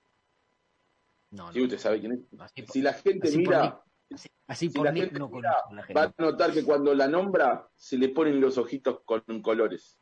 No, 1.30 1.52
Sí, 1.52 1.58
no. 1.58 1.64
usted 1.64 1.78
sabe 1.78 2.00
quién 2.00 2.12
es. 2.12 2.40
Así, 2.40 2.66
Si 2.66 2.82
la 2.82 2.92
gente 2.94 3.28
así 3.28 3.38
mira, 3.38 3.82
así- 4.12 4.28
así 4.46 4.68
si 4.68 4.74
por 4.76 4.86
la 4.86 4.92
gente 4.92 5.18
no 5.18 5.28
mira, 5.28 5.52
a 5.68 5.74
la 5.74 5.82
gente. 5.82 5.94
va 6.00 6.04
a 6.06 6.14
notar 6.22 6.52
que 6.52 6.64
cuando 6.64 6.94
la 6.94 7.08
nombra 7.08 7.68
se 7.74 7.98
le 7.98 8.08
ponen 8.10 8.40
los 8.40 8.56
ojitos 8.58 9.00
con 9.04 9.22
colores. 9.42 9.98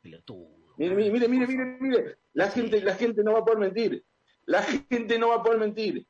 Pelotudo. 0.00 0.74
Mire, 0.78 0.94
mire, 0.94 1.10
mire, 1.10 1.28
mire, 1.28 1.46
mire, 1.46 1.64
mire. 1.80 2.18
La 2.32 2.50
Sí. 2.50 2.60
gente, 2.62 2.80
la 2.82 2.94
gente 2.94 3.22
no 3.22 3.32
va 3.34 3.40
a 3.40 3.44
poder 3.44 3.58
mentir. 3.60 4.04
La 4.46 4.62
gente 4.62 5.18
no 5.18 5.28
va 5.28 5.36
a 5.36 5.42
poder 5.42 5.60
mentir. 5.60 6.06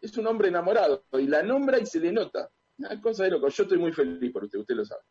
Es 0.00 0.16
un 0.18 0.26
hombre 0.26 0.48
enamorado 0.48 1.04
y 1.12 1.26
la 1.26 1.42
nombra 1.42 1.78
y 1.78 1.86
se 1.86 1.98
le 2.00 2.12
nota. 2.12 2.50
Una 2.78 3.00
cosa 3.00 3.24
de 3.24 3.30
loco. 3.30 3.48
Yo 3.48 3.62
estoy 3.62 3.78
muy 3.78 3.92
feliz 3.92 4.32
por 4.32 4.44
usted, 4.44 4.58
usted 4.58 4.74
lo 4.74 4.84
sabe. 4.84 5.02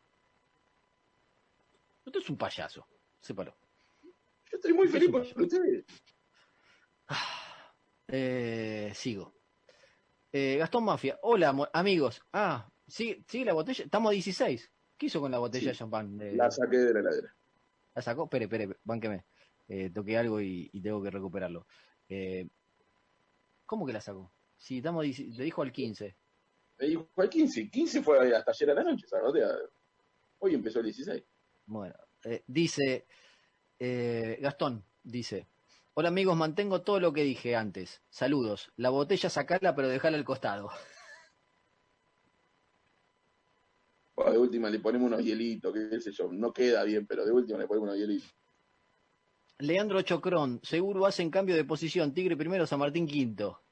Usted 2.06 2.20
es 2.20 2.30
un 2.30 2.36
payaso. 2.38 2.86
Sépalo. 3.20 3.50
Yo 3.50 3.67
estoy 4.58 4.72
muy 4.74 4.88
feliz 4.88 5.10
por 5.10 5.22
payaso. 5.22 5.40
usted. 5.42 5.84
Eh, 8.08 8.90
sigo. 8.94 9.34
Eh, 10.32 10.56
Gastón 10.58 10.84
Mafia. 10.84 11.18
Hola, 11.22 11.54
amigos. 11.72 12.22
Ah, 12.32 12.70
¿sigue, 12.86 13.22
sigue 13.26 13.44
la 13.44 13.52
botella? 13.54 13.84
Estamos 13.84 14.10
a 14.10 14.12
16. 14.12 14.70
¿Qué 14.96 15.06
hizo 15.06 15.20
con 15.20 15.30
la 15.30 15.38
botella 15.38 15.62
Sí. 15.62 15.68
de 15.68 15.74
champán? 15.74 16.16
De- 16.16 16.32
La 16.32 16.50
saqué 16.50 16.78
de 16.78 16.94
la 16.94 17.00
heladera. 17.00 17.34
¿La 17.94 18.02
sacó? 18.02 18.24
Espere, 18.24 18.44
espere, 18.44 18.76
bánqueme. 18.84 19.24
Eh, 19.68 19.90
toqué 19.90 20.16
algo 20.16 20.40
y, 20.40 20.68
y 20.72 20.80
tengo 20.80 21.02
que 21.02 21.10
recuperarlo. 21.10 21.66
Eh, 22.08 22.48
¿Cómo 23.66 23.86
que 23.86 23.92
la 23.92 24.00
sacó? 24.00 24.32
Si 24.56 24.78
estamos, 24.78 25.02
a 25.02 25.04
10 25.04 25.36
le 25.36 25.44
dijo 25.44 25.62
al 25.62 25.72
15. 25.72 26.16
Me 26.78 26.86
dijo, 26.86 27.08
¿cuál 27.14 27.28
15? 27.28 27.70
15 27.70 28.02
fue 28.02 28.34
hasta 28.34 28.50
ayer 28.52 28.70
a 28.70 28.74
la 28.74 28.84
noche, 28.84 29.06
¿sabes? 29.06 29.32
Hoy 30.38 30.54
empezó 30.54 30.78
el 30.78 30.86
16. 30.86 31.22
Bueno, 31.66 31.94
eh, 32.24 32.42
dice 32.46 33.06
eh, 33.78 34.38
Gastón, 34.40 34.84
dice, 35.02 35.48
hola 35.94 36.08
amigos, 36.08 36.36
mantengo 36.36 36.82
todo 36.82 37.00
lo 37.00 37.12
que 37.12 37.22
dije 37.22 37.56
antes. 37.56 38.02
Saludos. 38.10 38.72
La 38.76 38.90
botella 38.90 39.30
sacala, 39.30 39.74
pero 39.74 39.88
dejala 39.88 40.16
al 40.16 40.24
costado. 40.24 40.70
Bueno, 44.14 44.32
de 44.32 44.38
última 44.38 44.68
le 44.68 44.80
ponemos 44.80 45.06
unos 45.06 45.22
hielitos, 45.22 45.72
qué 45.72 46.00
sé 46.00 46.10
yo. 46.10 46.32
No 46.32 46.52
queda 46.52 46.82
bien, 46.82 47.06
pero 47.06 47.24
de 47.24 47.32
última 47.32 47.58
le 47.58 47.68
ponemos 47.68 47.88
unos 47.88 47.98
hielitos. 47.98 48.34
Leandro 49.60 50.02
Chocrón, 50.02 50.60
seguro 50.62 51.06
hacen 51.06 51.30
cambio 51.30 51.56
de 51.56 51.64
posición. 51.64 52.12
Tigre 52.14 52.36
primero, 52.36 52.66
San 52.66 52.78
Martín 52.78 53.06
quinto. 53.06 53.62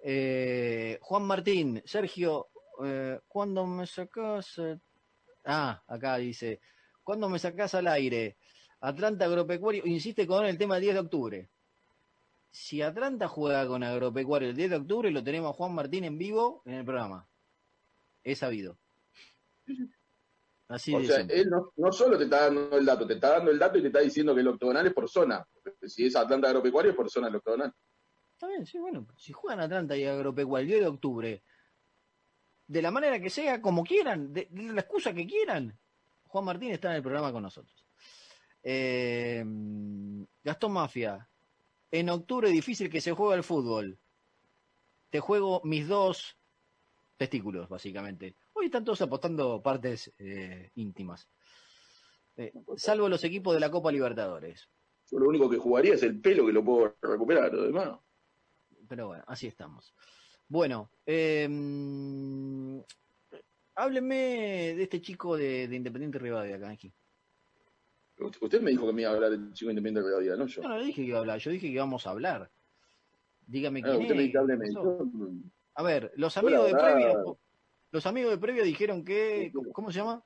Eh, 0.00 0.98
Juan 1.00 1.24
Martín, 1.24 1.82
Sergio, 1.84 2.48
eh, 2.84 3.18
¿cuándo 3.26 3.66
me 3.66 3.86
sacás? 3.86 4.58
eh? 4.58 4.78
Ah, 5.44 5.82
acá 5.88 6.16
dice, 6.18 6.60
¿cuándo 7.02 7.28
me 7.28 7.38
sacás 7.38 7.74
al 7.74 7.88
aire? 7.88 8.36
Atlanta 8.80 9.24
Agropecuario, 9.24 9.84
insiste 9.86 10.26
con 10.26 10.44
el 10.46 10.56
tema 10.56 10.74
del 10.74 10.82
10 10.84 10.94
de 10.94 11.00
octubre. 11.00 11.50
Si 12.50 12.80
Atlanta 12.80 13.28
juega 13.28 13.66
con 13.66 13.82
Agropecuario 13.82 14.50
el 14.50 14.56
10 14.56 14.70
de 14.70 14.76
octubre, 14.76 15.10
lo 15.10 15.22
tenemos 15.22 15.50
a 15.50 15.54
Juan 15.54 15.74
Martín 15.74 16.04
en 16.04 16.18
vivo 16.18 16.62
en 16.64 16.74
el 16.74 16.84
programa. 16.84 17.26
Es 18.22 18.38
sabido. 18.38 18.78
Así 20.68 20.94
o 20.94 21.02
sea, 21.02 21.20
él 21.20 21.48
no, 21.48 21.72
no 21.76 21.92
solo 21.92 22.18
te 22.18 22.24
está 22.24 22.44
dando 22.44 22.76
el 22.76 22.84
dato, 22.84 23.06
te 23.06 23.14
está 23.14 23.30
dando 23.30 23.50
el 23.50 23.58
dato 23.58 23.78
y 23.78 23.82
te 23.82 23.86
está 23.88 24.00
diciendo 24.00 24.34
que 24.34 24.42
el 24.42 24.48
octogonal 24.48 24.86
es 24.86 24.92
por 24.92 25.08
zona. 25.08 25.46
Si 25.82 26.06
es 26.06 26.14
Atlanta 26.14 26.48
Agropecuario, 26.48 26.90
es 26.90 26.96
por 26.96 27.10
zona 27.10 27.28
el 27.28 27.36
octogonal. 27.36 27.72
Está 28.32 28.46
bien, 28.48 28.66
sí, 28.66 28.78
bueno, 28.78 29.06
si 29.16 29.32
juegan 29.32 29.60
Atlanta 29.60 29.96
y 29.96 30.04
Agropecuario 30.04 30.64
el 30.64 30.68
10 30.68 30.80
de 30.80 30.86
octubre, 30.86 31.42
de 32.66 32.82
la 32.82 32.90
manera 32.90 33.18
que 33.18 33.30
sea, 33.30 33.62
como 33.62 33.82
quieran, 33.82 34.32
de, 34.32 34.46
de 34.50 34.72
la 34.74 34.82
excusa 34.82 35.14
que 35.14 35.26
quieran, 35.26 35.76
Juan 36.26 36.44
Martín 36.44 36.70
está 36.70 36.90
en 36.90 36.96
el 36.96 37.02
programa 37.02 37.32
con 37.32 37.42
nosotros. 37.42 37.87
Eh, 38.70 39.42
Gastón 40.44 40.72
Mafia, 40.72 41.26
en 41.90 42.10
octubre 42.10 42.50
difícil 42.50 42.90
que 42.90 43.00
se 43.00 43.12
juegue 43.12 43.36
el 43.36 43.42
fútbol. 43.42 43.98
Te 45.08 45.20
juego 45.20 45.62
mis 45.64 45.88
dos 45.88 46.36
testículos, 47.16 47.66
básicamente. 47.66 48.36
Hoy 48.52 48.66
están 48.66 48.84
todos 48.84 49.00
apostando 49.00 49.62
partes 49.62 50.12
eh, 50.18 50.70
íntimas. 50.74 51.26
Eh, 52.36 52.52
salvo 52.76 53.08
los 53.08 53.24
equipos 53.24 53.54
de 53.54 53.60
la 53.60 53.70
Copa 53.70 53.90
Libertadores. 53.90 54.68
Yo 55.10 55.18
lo 55.18 55.30
único 55.30 55.48
que 55.48 55.56
jugaría 55.56 55.94
es 55.94 56.02
el 56.02 56.20
pelo 56.20 56.44
que 56.44 56.52
lo 56.52 56.62
puedo 56.62 56.94
recuperar, 57.00 57.54
lo 57.54 57.62
demás. 57.62 57.98
Pero 58.86 59.06
bueno, 59.06 59.24
así 59.28 59.46
estamos. 59.46 59.94
Bueno, 60.46 60.90
eh, 61.06 61.48
hábleme 63.76 64.74
de 64.76 64.82
este 64.82 65.00
chico 65.00 65.38
de, 65.38 65.68
de 65.68 65.76
Independiente 65.76 66.18
Rivadavia 66.18 66.56
acá 66.56 66.68
aquí. 66.68 66.92
Usted- 68.18 68.60
me 68.62 68.70
dijo 68.72 68.86
que 68.86 68.92
me 68.92 69.02
iba 69.02 69.10
a 69.10 69.14
hablar 69.14 69.30
del 69.30 69.52
chico 69.52 69.70
independiente 69.70 70.00
de 70.00 70.06
Rivadavia, 70.18 70.36
no 70.36 70.46
yo. 70.46 70.62
No 70.62 70.78
le 70.78 70.84
dije 70.86 71.02
que 71.02 71.08
iba 71.08 71.18
a 71.18 71.20
hablar, 71.20 71.38
yo 71.38 71.50
dije 71.50 71.66
que 71.68 71.72
íbamos 71.72 72.06
a 72.06 72.10
hablar. 72.10 72.50
Dígame 73.46 73.80
Ah, 73.80 73.82
quién 73.90 74.02
usted 74.02 74.14
me 74.16 74.24
es. 74.24 74.32
pasó. 74.74 74.82
Yo- 74.82 75.30
A 75.74 75.82
ver, 75.82 76.12
los 76.16 76.36
amigos 76.36 76.66
de 76.66 76.72
previa, 76.74 77.14
los 77.92 78.06
amigos 78.06 78.30
de 78.32 78.38
previa 78.38 78.62
dijeron 78.64 79.04
que, 79.04 79.52
¿cómo, 79.72 79.92
se 79.92 79.98
llama? 80.00 80.22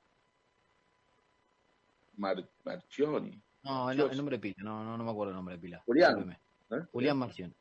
Mar- 2.17 2.47
Marchioni. 2.63 3.39
No, 3.63 3.89
el, 3.91 3.99
el 3.99 4.17
nombre 4.17 4.37
de 4.37 4.41
pila, 4.41 4.55
no, 4.63 4.83
no, 4.83 4.97
no 4.97 5.03
me 5.03 5.11
acuerdo 5.11 5.31
el 5.31 5.35
nombre 5.37 5.55
de 5.55 5.61
pila. 5.61 5.81
Julián. 5.85 6.37
¿eh? 6.71 6.81
Julián 6.91 7.17
Marción. 7.17 7.55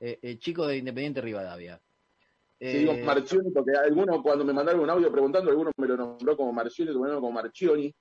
Eh, 0.00 0.18
eh, 0.22 0.38
chico 0.38 0.66
de 0.66 0.78
Independiente 0.78 1.20
Rivadavia. 1.20 1.76
Sí, 2.58 2.66
Eh, 2.66 2.78
digo 2.78 2.94
Marchioni 3.04 3.50
porque 3.50 3.72
algunos 3.72 4.22
cuando 4.22 4.44
me 4.44 4.52
mandaron 4.52 4.80
un 4.80 4.90
audio 4.90 5.12
preguntando, 5.12 5.50
algunos 5.50 5.72
me 5.76 5.86
lo 5.86 5.96
nombró 5.96 6.36
como 6.36 6.52
Marchioni, 6.52 6.90
otros 6.90 7.02
me 7.02 7.08
lo 7.08 7.14
nombró 7.14 7.28
como 7.28 7.40
Marchioni. 7.42 7.94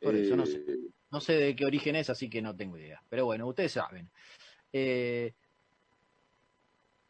Por 0.00 0.14
eso, 0.14 0.34
no 0.36 0.44
Eh, 0.44 0.46
sé. 0.46 0.64
No 1.10 1.20
sé 1.20 1.32
de 1.34 1.56
qué 1.56 1.64
origen 1.64 1.96
es, 1.96 2.08
así 2.10 2.30
que 2.30 2.40
no 2.40 2.56
tengo 2.56 2.78
idea. 2.78 3.02
Pero 3.08 3.24
bueno, 3.26 3.46
ustedes 3.48 3.72
saben. 3.72 4.10
Eh, 4.72 5.34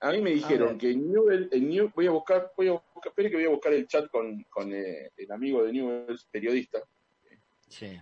A 0.00 0.10
mí 0.12 0.20
me 0.22 0.30
dijeron 0.30 0.78
que 0.78 0.94
Newell, 0.94 1.48
en 1.52 1.68
New, 1.68 1.92
voy 1.94 2.06
a 2.06 2.10
buscar, 2.10 2.52
voy 2.56 2.68
a 2.68 2.72
buscar, 2.72 3.10
espere 3.10 3.30
que 3.30 3.36
voy 3.36 3.44
a 3.44 3.50
buscar 3.50 3.72
el 3.74 3.86
chat 3.86 4.10
con, 4.10 4.42
con 4.44 4.72
eh, 4.72 5.12
el 5.16 5.30
amigo 5.30 5.62
de 5.62 5.72
Newell, 5.72 6.18
periodista, 6.30 6.78
Sí. 7.68 8.00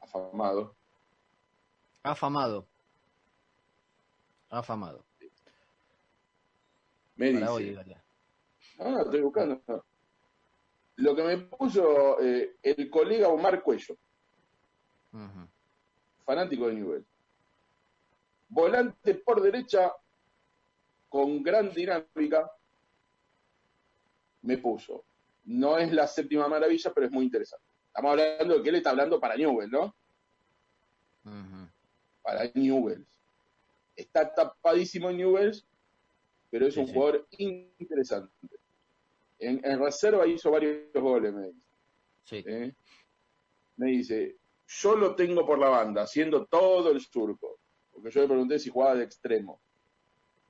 afamado. 0.00 0.76
Afamado. 2.02 2.66
Afamado. 4.50 5.04
Me 7.16 7.32
Para 7.32 7.52
dice, 7.52 7.52
hoy, 7.52 7.78
no, 8.78 9.00
estoy 9.02 9.20
buscando. 9.20 9.84
Lo 10.96 11.14
que 11.16 11.22
me 11.22 11.38
puso 11.38 12.20
eh, 12.20 12.56
el 12.62 12.90
colega 12.90 13.28
Omar 13.28 13.62
Cuello, 13.62 13.96
Fanático 16.24 16.68
de 16.68 16.74
Newell. 16.74 17.04
Volante 18.48 19.14
por 19.14 19.40
derecha 19.42 19.92
con 21.08 21.42
gran 21.42 21.72
dinámica. 21.72 22.50
Me 24.42 24.58
puso. 24.58 25.04
No 25.44 25.78
es 25.78 25.92
la 25.92 26.06
séptima 26.06 26.48
maravilla, 26.48 26.92
pero 26.94 27.06
es 27.06 27.12
muy 27.12 27.24
interesante. 27.24 27.64
Estamos 27.88 28.10
hablando 28.12 28.56
de 28.56 28.62
que 28.62 28.68
él 28.70 28.74
está 28.76 28.90
hablando 28.90 29.20
para 29.20 29.36
Newell, 29.36 29.70
¿no? 29.70 29.94
Para 32.22 32.50
Newells. 32.54 33.06
Está 33.96 34.34
tapadísimo 34.34 35.10
en 35.10 35.18
Newells, 35.18 35.64
pero 36.50 36.66
es 36.66 36.74
Sí, 36.74 36.80
un 36.80 36.86
sí. 36.86 36.92
jugador 36.94 37.26
interesante. 37.78 38.32
En, 39.38 39.60
en 39.64 39.78
reserva 39.78 40.26
hizo 40.26 40.50
varios 40.50 40.92
goles, 40.94 41.32
me 41.32 41.46
dice. 41.48 41.60
Sí. 42.24 42.44
¿eh? 42.46 42.74
Me 43.76 43.90
dice, 43.90 44.36
yo 44.66 44.96
lo 44.96 45.14
tengo 45.14 45.46
por 45.46 45.58
la 45.58 45.68
banda, 45.68 46.02
haciendo 46.02 46.46
todo 46.46 46.90
el 46.90 47.00
surco. 47.00 47.58
Porque 47.92 48.10
yo 48.10 48.22
le 48.22 48.28
pregunté 48.28 48.58
si 48.58 48.70
jugaba 48.70 48.96
de 48.96 49.04
extremo. 49.04 49.60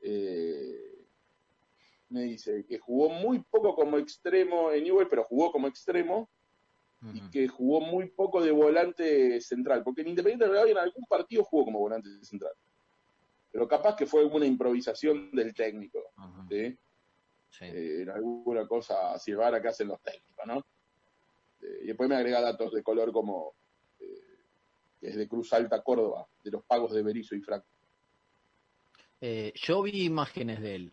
Eh, 0.00 0.94
me 2.10 2.22
dice 2.22 2.64
que 2.66 2.78
jugó 2.78 3.08
muy 3.08 3.40
poco 3.40 3.74
como 3.74 3.98
extremo 3.98 4.70
en 4.70 4.84
Newell, 4.84 5.08
pero 5.08 5.24
jugó 5.24 5.50
como 5.50 5.66
extremo 5.66 6.28
y 7.12 7.20
que 7.30 7.48
jugó 7.48 7.80
muy 7.80 8.08
poco 8.08 8.40
de 8.40 8.50
volante 8.50 9.38
central, 9.40 9.82
porque 9.84 10.00
en 10.00 10.08
Independiente 10.08 10.44
de 10.44 10.50
Rivadavia 10.50 10.72
en 10.72 10.78
algún 10.78 11.04
partido 11.04 11.44
jugó 11.44 11.66
como 11.66 11.80
volante 11.80 12.08
central. 12.22 12.52
Pero 13.50 13.68
capaz 13.68 13.94
que 13.94 14.06
fue 14.06 14.24
una 14.24 14.46
improvisación 14.46 15.30
del 15.32 15.52
técnico, 15.52 15.98
Ujú. 16.16 16.48
¿sí? 16.48 16.78
Sí. 17.50 17.64
Eh, 17.66 18.02
en 18.02 18.10
alguna 18.10 18.66
cosa 18.66 19.12
así 19.12 19.34
rara 19.34 19.60
que 19.60 19.68
hacen 19.68 19.88
los 19.88 20.00
técnicos, 20.00 20.46
¿no? 20.46 20.58
Eh, 21.60 21.80
y 21.82 21.86
después 21.88 22.08
me 22.08 22.16
agrega 22.16 22.40
datos 22.40 22.72
de 22.72 22.82
color 22.82 23.12
como 23.12 23.54
que 25.04 25.10
es 25.10 25.16
de 25.16 25.28
Cruz 25.28 25.52
Alta, 25.52 25.82
Córdoba, 25.82 26.26
de 26.42 26.50
los 26.50 26.64
pagos 26.64 26.94
de 26.94 27.02
Berizo 27.02 27.34
y 27.34 27.40
Franco. 27.42 27.66
Eh, 29.20 29.52
yo 29.54 29.82
vi 29.82 30.04
imágenes 30.04 30.62
de 30.62 30.74
él. 30.74 30.92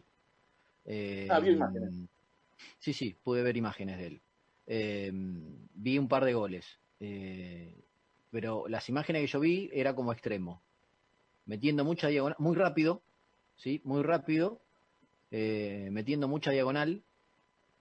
Eh, 0.84 1.30
Ah, 1.32 1.40
imágenes. 1.40 1.96
Sí, 2.78 2.92
sí, 2.92 3.16
pude 3.24 3.42
ver 3.42 3.56
imágenes 3.56 3.98
de 3.98 4.08
él. 4.08 4.22
Eh, 4.68 5.12
vi 5.14 5.98
un 5.98 6.10
par 6.10 6.26
de 6.26 6.34
goles. 6.34 6.66
Eh, 7.00 7.74
pero 8.32 8.68
las 8.68 8.90
imágenes 8.90 9.22
que 9.22 9.28
yo 9.28 9.40
vi 9.40 9.70
era 9.72 9.96
como 9.96 10.12
extremo. 10.12 10.62
Metiendo 11.46 11.86
mucha 11.86 12.10
diagonal, 12.10 12.36
muy 12.38 12.58
rápido, 12.58 13.02
¿sí? 13.56 13.80
Muy 13.86 14.04
rápido. 14.04 14.60
metiendo 15.32 16.28
mucha 16.28 16.52
diagonal. 16.52 17.02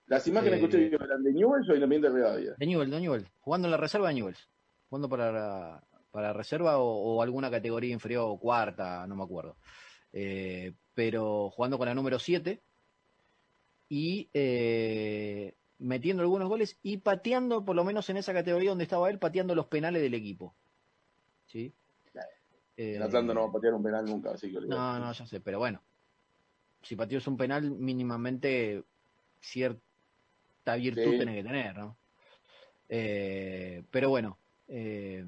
Las 0.06 0.24
imágenes 0.28 0.60
que 0.60 0.64
usted 0.66 0.90
vio 0.90 1.02
eran 1.02 1.24
de 1.24 1.32
Newell's 1.32 1.68
o 1.68 1.74
Independiente 1.74 2.08
de 2.08 2.14
Rivadavia. 2.14 2.54
De 2.56 2.66
Newell, 2.66 2.90
de 2.90 3.00
Newell. 3.00 3.28
Jugando 3.40 3.66
en 3.66 3.72
la 3.72 3.76
reserva 3.76 4.08
de 4.08 4.14
Newell. 4.14 4.36
Jugando 4.88 5.08
para, 5.08 5.82
para 6.10 6.32
reserva 6.32 6.78
o, 6.78 6.86
o 6.86 7.22
alguna 7.22 7.50
categoría 7.50 7.92
inferior 7.92 8.24
o 8.28 8.38
cuarta, 8.38 9.06
no 9.06 9.16
me 9.16 9.24
acuerdo. 9.24 9.56
Eh, 10.12 10.74
pero 10.94 11.50
jugando 11.50 11.78
con 11.78 11.86
la 11.86 11.94
número 11.94 12.18
7 12.18 12.60
y 13.88 14.28
eh, 14.34 15.54
metiendo 15.78 16.22
algunos 16.22 16.48
goles 16.48 16.78
y 16.82 16.98
pateando, 16.98 17.64
por 17.64 17.76
lo 17.76 17.84
menos 17.84 18.08
en 18.10 18.16
esa 18.16 18.32
categoría 18.32 18.70
donde 18.70 18.84
estaba 18.84 19.10
él, 19.10 19.18
pateando 19.18 19.54
los 19.54 19.66
penales 19.66 20.02
del 20.02 20.14
equipo. 20.14 20.54
¿Sí? 21.46 21.72
Eh, 22.76 22.94
En 22.96 23.02
Atlanta 23.02 23.34
no 23.34 23.42
va 23.42 23.48
a 23.48 23.52
patear 23.52 23.74
un 23.74 23.82
penal 23.82 24.04
nunca, 24.04 24.30
así 24.30 24.50
que 24.50 24.60
no, 24.60 24.98
no, 24.98 25.12
ya 25.12 25.26
sé, 25.26 25.40
pero 25.40 25.58
bueno. 25.58 25.82
Si 26.82 26.96
pateas 26.96 27.26
un 27.26 27.36
penal, 27.36 27.70
mínimamente 27.70 28.84
cierta 29.40 30.76
virtud 30.78 31.12
Sí. 31.12 31.18
tenés 31.18 31.34
que 31.36 31.42
tener, 31.42 31.76
¿no? 31.76 31.98
Eh, 32.88 33.84
pero 33.90 34.08
bueno, 34.08 34.38
eh, 34.68 35.24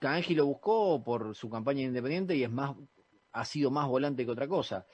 Canji 0.00 0.34
lo 0.34 0.46
buscó 0.46 1.04
por 1.04 1.34
su 1.36 1.48
campaña 1.48 1.82
independiente 1.82 2.34
y 2.34 2.42
es 2.42 2.50
más, 2.50 2.74
ha 3.32 3.44
sido 3.44 3.70
más 3.70 3.86
volante 3.86 4.24
que 4.24 4.30
otra 4.32 4.48
cosa. 4.48 4.86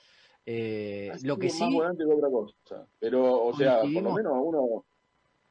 Eh, 0.45 1.11
Ha 1.13 1.17
lo 1.27 1.39
que 1.39 1.49
sido 1.49 1.65
más 1.65 1.71
sí, 1.73 1.77
volante 1.77 2.05
que 2.05 2.13
otra 2.13 2.31
cosa. 2.31 2.89
Pero, 2.99 3.45
o 3.47 3.57
sea, 3.57 3.81
por 3.81 3.91
lo 3.91 4.13
menos 4.13 4.33
uno 4.37 4.85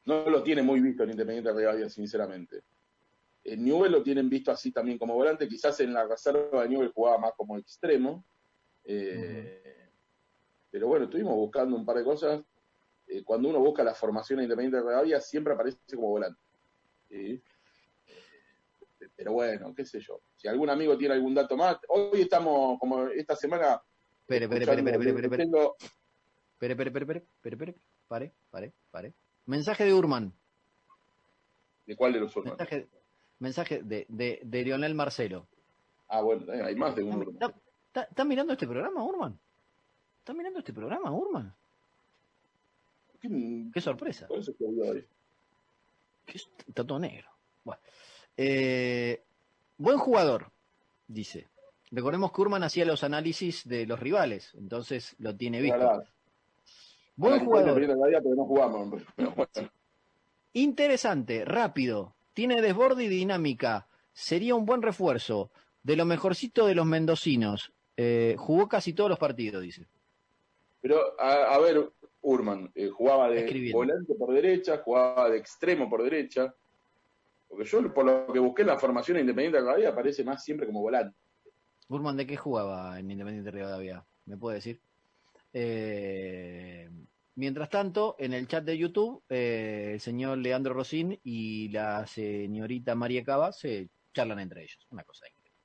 no 0.04 0.30
lo 0.30 0.42
tiene 0.42 0.62
muy 0.62 0.80
visto 0.80 1.02
en 1.02 1.10
Independiente 1.10 1.50
de 1.50 1.58
Rivadavia, 1.58 1.88
sinceramente. 1.88 2.62
En 3.42 3.64
Newell 3.64 3.92
lo 3.92 4.02
tienen 4.02 4.28
visto 4.28 4.50
así 4.50 4.70
también 4.72 4.98
como 4.98 5.14
volante, 5.14 5.48
quizás 5.48 5.80
en 5.80 5.92
la 5.94 6.06
reserva 6.06 6.62
de 6.62 6.68
Newell 6.68 6.92
jugaba 6.92 7.18
más 7.18 7.32
como 7.36 7.56
extremo. 7.56 8.24
Eh, 8.84 9.88
Pero 10.70 10.88
bueno, 10.88 11.06
estuvimos 11.06 11.34
buscando 11.34 11.76
un 11.76 11.84
par 11.86 11.96
de 11.96 12.04
cosas. 12.04 12.42
Eh, 13.06 13.22
cuando 13.24 13.48
uno 13.48 13.60
busca 13.60 13.82
la 13.82 13.94
formación 13.94 14.38
de 14.38 14.44
Independiente 14.44 14.76
de 14.76 14.82
Rivadavia, 14.82 15.20
siempre 15.20 15.54
aparece 15.54 15.78
como 15.94 16.08
volante. 16.08 16.40
¿sí? 17.08 17.40
Pero 19.16 19.32
bueno, 19.32 19.74
qué 19.74 19.84
sé 19.84 19.98
yo. 20.00 20.20
Si 20.36 20.46
algún 20.46 20.68
amigo 20.70 20.96
tiene 20.98 21.14
algún 21.14 21.34
dato 21.34 21.56
más, 21.56 21.78
hoy 21.88 22.20
estamos, 22.22 22.78
como 22.78 23.06
esta 23.08 23.34
semana, 23.34 23.80
espere, 24.20 24.44
espere, 24.44 24.64
espere, 24.64 24.80
espere, 24.92 25.10
espere, 25.24 25.44
tengo- 25.44 25.76
espere, 26.52 26.72
espere, 26.74 26.90
espere, 26.90 27.00
espere, 27.00 27.54
espere, 27.54 27.74
pare, 28.08 28.32
pare, 28.50 28.72
pare. 28.90 29.14
Mensaje 29.46 29.84
de 29.84 29.94
Urman. 29.94 30.32
¿De 31.86 31.96
cuál 31.96 32.12
de 32.12 32.20
los 32.20 32.36
urbanos? 32.36 32.58
Mensaje, 32.58 32.88
mensaje 33.38 33.82
de, 33.82 34.06
de, 34.08 34.40
de 34.44 34.62
Lionel 34.64 34.94
Marcelo. 34.94 35.46
Ah, 36.08 36.20
bueno, 36.20 36.52
eh, 36.52 36.62
hay 36.62 36.74
más 36.76 36.94
de 36.94 37.02
un 37.04 37.22
¿Está, 37.22 37.46
urbano. 37.46 37.62
está- 37.86 38.02
está 38.02 38.24
mirando 38.24 38.52
este 38.52 38.66
programa, 38.66 39.02
Urman? 39.02 39.38
¿Está 40.18 40.34
mirando 40.34 40.58
este 40.58 40.72
programa, 40.72 41.10
Urman? 41.12 41.54
¿Qué- 43.72 43.80
sorpresa. 43.80 44.26
Por 44.28 44.38
eso 44.38 44.54
que 44.56 44.64
hoy. 44.64 45.06
Está 46.26 46.84
todo 46.84 46.98
negro. 46.98 47.28
Bueno. 47.64 47.80
Eh, 48.36 49.22
buen 49.78 49.98
jugador, 49.98 50.50
dice. 51.06 51.48
Recordemos 51.90 52.32
que 52.32 52.40
Urman 52.40 52.64
hacía 52.64 52.84
los 52.84 53.04
análisis 53.04 53.66
de 53.68 53.86
los 53.86 54.00
rivales, 54.00 54.52
entonces 54.54 55.14
lo 55.18 55.36
tiene 55.36 55.60
visto. 55.60 56.02
Buen 57.14 57.44
jugador, 57.44 57.80
no 57.80 58.44
jugamos. 58.44 59.02
Pero 59.14 59.30
bueno. 59.32 59.70
interesante, 60.52 61.44
rápido, 61.44 62.14
tiene 62.34 62.60
desborde 62.60 63.04
y 63.04 63.08
dinámica, 63.08 63.88
sería 64.12 64.54
un 64.54 64.66
buen 64.66 64.82
refuerzo, 64.82 65.50
de 65.82 65.96
lo 65.96 66.04
mejorcito 66.04 66.66
de 66.66 66.74
los 66.74 66.86
mendocinos. 66.86 67.72
Eh, 67.96 68.34
jugó 68.36 68.68
casi 68.68 68.92
todos 68.92 69.08
los 69.08 69.18
partidos, 69.18 69.62
dice. 69.62 69.86
Pero, 70.82 71.18
a, 71.18 71.54
a 71.54 71.58
ver, 71.58 71.90
Urman, 72.20 72.70
eh, 72.74 72.88
jugaba 72.88 73.30
de 73.30 73.38
Escribiendo. 73.38 73.78
volante 73.78 74.14
por 74.14 74.32
derecha, 74.34 74.78
jugaba 74.84 75.30
de 75.30 75.38
extremo 75.38 75.88
por 75.88 76.02
derecha. 76.02 76.54
Porque 77.48 77.64
yo, 77.64 77.94
por 77.94 78.04
lo 78.04 78.32
que 78.32 78.38
busqué 78.38 78.64
la 78.64 78.78
formación 78.78 79.16
de 79.16 79.20
Independiente 79.22 79.56
de 79.58 79.62
Rivadavia, 79.62 79.88
aparece 79.90 80.24
más 80.24 80.42
siempre 80.44 80.66
como 80.66 80.80
volante. 80.80 81.16
Urman, 81.88 82.16
¿de 82.16 82.26
qué 82.26 82.36
jugaba 82.36 82.98
en 82.98 83.10
Independiente 83.10 83.50
Rivadavia? 83.50 84.04
¿Me 84.24 84.36
puede 84.36 84.56
decir? 84.56 84.80
Eh, 85.52 86.90
mientras 87.36 87.70
tanto, 87.70 88.16
en 88.18 88.32
el 88.34 88.46
chat 88.48 88.64
de 88.64 88.76
YouTube, 88.76 89.22
eh, 89.28 89.92
el 89.94 90.00
señor 90.00 90.38
Leandro 90.38 90.74
Rosín 90.74 91.18
y 91.22 91.68
la 91.68 92.06
señorita 92.06 92.94
María 92.94 93.24
Cava 93.24 93.52
se 93.52 93.88
charlan 94.12 94.40
entre 94.40 94.62
ellos. 94.64 94.86
Una 94.90 95.04
cosa 95.04 95.26
increíble. 95.28 95.56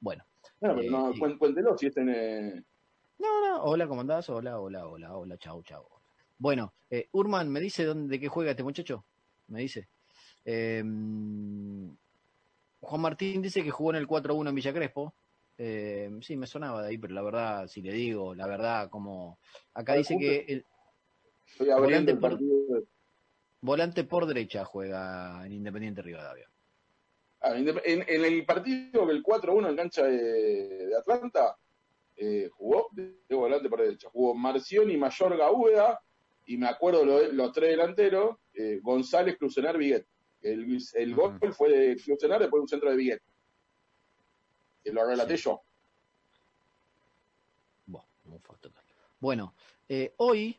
Bueno, 0.00 0.24
Bueno, 0.60 0.76
pero 0.76 0.86
Eh, 0.88 0.90
no, 0.90 1.12
cuen- 1.14 1.38
cuéntelo 1.38 1.76
si 1.76 1.86
es 1.86 1.96
en... 1.96 2.08
eh, 2.10 2.64
no, 3.18 3.46
no, 3.48 3.62
hola, 3.64 3.86
¿cómo 3.88 4.00
andás? 4.02 4.28
Hola, 4.30 4.60
hola, 4.60 4.86
hola, 4.86 5.16
hola, 5.16 5.38
chau, 5.38 5.62
chau. 5.62 5.86
Bueno, 6.38 6.74
eh, 6.90 7.08
Urman, 7.12 7.48
¿me 7.50 7.60
dice 7.60 7.84
dónde, 7.84 8.10
de 8.10 8.20
qué 8.20 8.28
juega 8.28 8.50
este 8.50 8.64
muchacho? 8.64 9.06
Me 9.46 9.60
dice. 9.60 9.88
Eh, 10.44 10.82
Juan 12.80 13.00
Martín 13.00 13.42
dice 13.42 13.62
que 13.62 13.70
jugó 13.70 13.90
en 13.90 13.96
el 13.96 14.06
4-1 14.08 14.48
en 14.48 14.54
Villa 14.54 14.72
Crespo. 14.72 15.14
Eh, 15.58 16.10
sí, 16.22 16.36
me 16.36 16.46
sonaba 16.46 16.82
de 16.82 16.88
ahí, 16.88 16.98
pero 16.98 17.14
la 17.14 17.22
verdad, 17.22 17.66
si 17.68 17.82
le 17.82 17.92
digo, 17.92 18.34
la 18.34 18.46
verdad, 18.46 18.88
como 18.90 19.38
acá 19.74 19.94
dice 19.94 20.16
que 20.18 20.44
el 20.48 20.66
Estoy 21.46 21.70
abriendo 21.70 22.12
Volante 22.12 22.12
el 22.12 22.18
por- 22.18 22.84
volante 23.60 24.06
derecha 24.34 24.64
juega 24.64 25.44
en 25.46 25.52
Independiente 25.52 26.02
Rivadavia. 26.02 26.48
Ah, 27.40 27.56
en, 27.56 27.68
en 27.84 28.24
el 28.24 28.44
partido 28.46 29.04
del 29.06 29.22
4-1 29.22 29.68
en 29.68 29.76
cancha 29.76 30.04
de, 30.04 30.86
de 30.86 30.96
Atlanta, 30.96 31.56
eh, 32.16 32.48
jugó 32.52 32.88
de, 32.92 33.18
volante 33.30 33.68
por 33.68 33.80
derecha. 33.82 34.08
Jugó 34.10 34.34
Marcioni, 34.34 34.96
Mayor 34.96 35.36
Gaúda, 35.36 36.00
y 36.46 36.56
me 36.56 36.66
acuerdo 36.68 37.04
lo- 37.04 37.30
los 37.32 37.52
tres 37.52 37.70
delanteros, 37.70 38.36
eh, 38.54 38.80
González, 38.82 39.36
Crucenar, 39.38 39.76
Viguet. 39.76 40.06
El, 40.42 40.78
el 40.94 41.14
gol 41.14 41.38
fue 41.52 41.70
de 41.70 41.96
Crucenar, 42.02 42.40
después 42.40 42.60
un 42.60 42.68
centro 42.68 42.90
de 42.90 42.96
Viguet. 42.96 43.22
Que 44.82 44.92
lo 44.92 45.06
relaté 45.06 45.36
Sí. 45.36 45.44
yo. 45.44 45.62
Bueno, 47.86 48.08
Bueno, 49.20 49.54
eh, 49.88 50.12
hoy, 50.16 50.58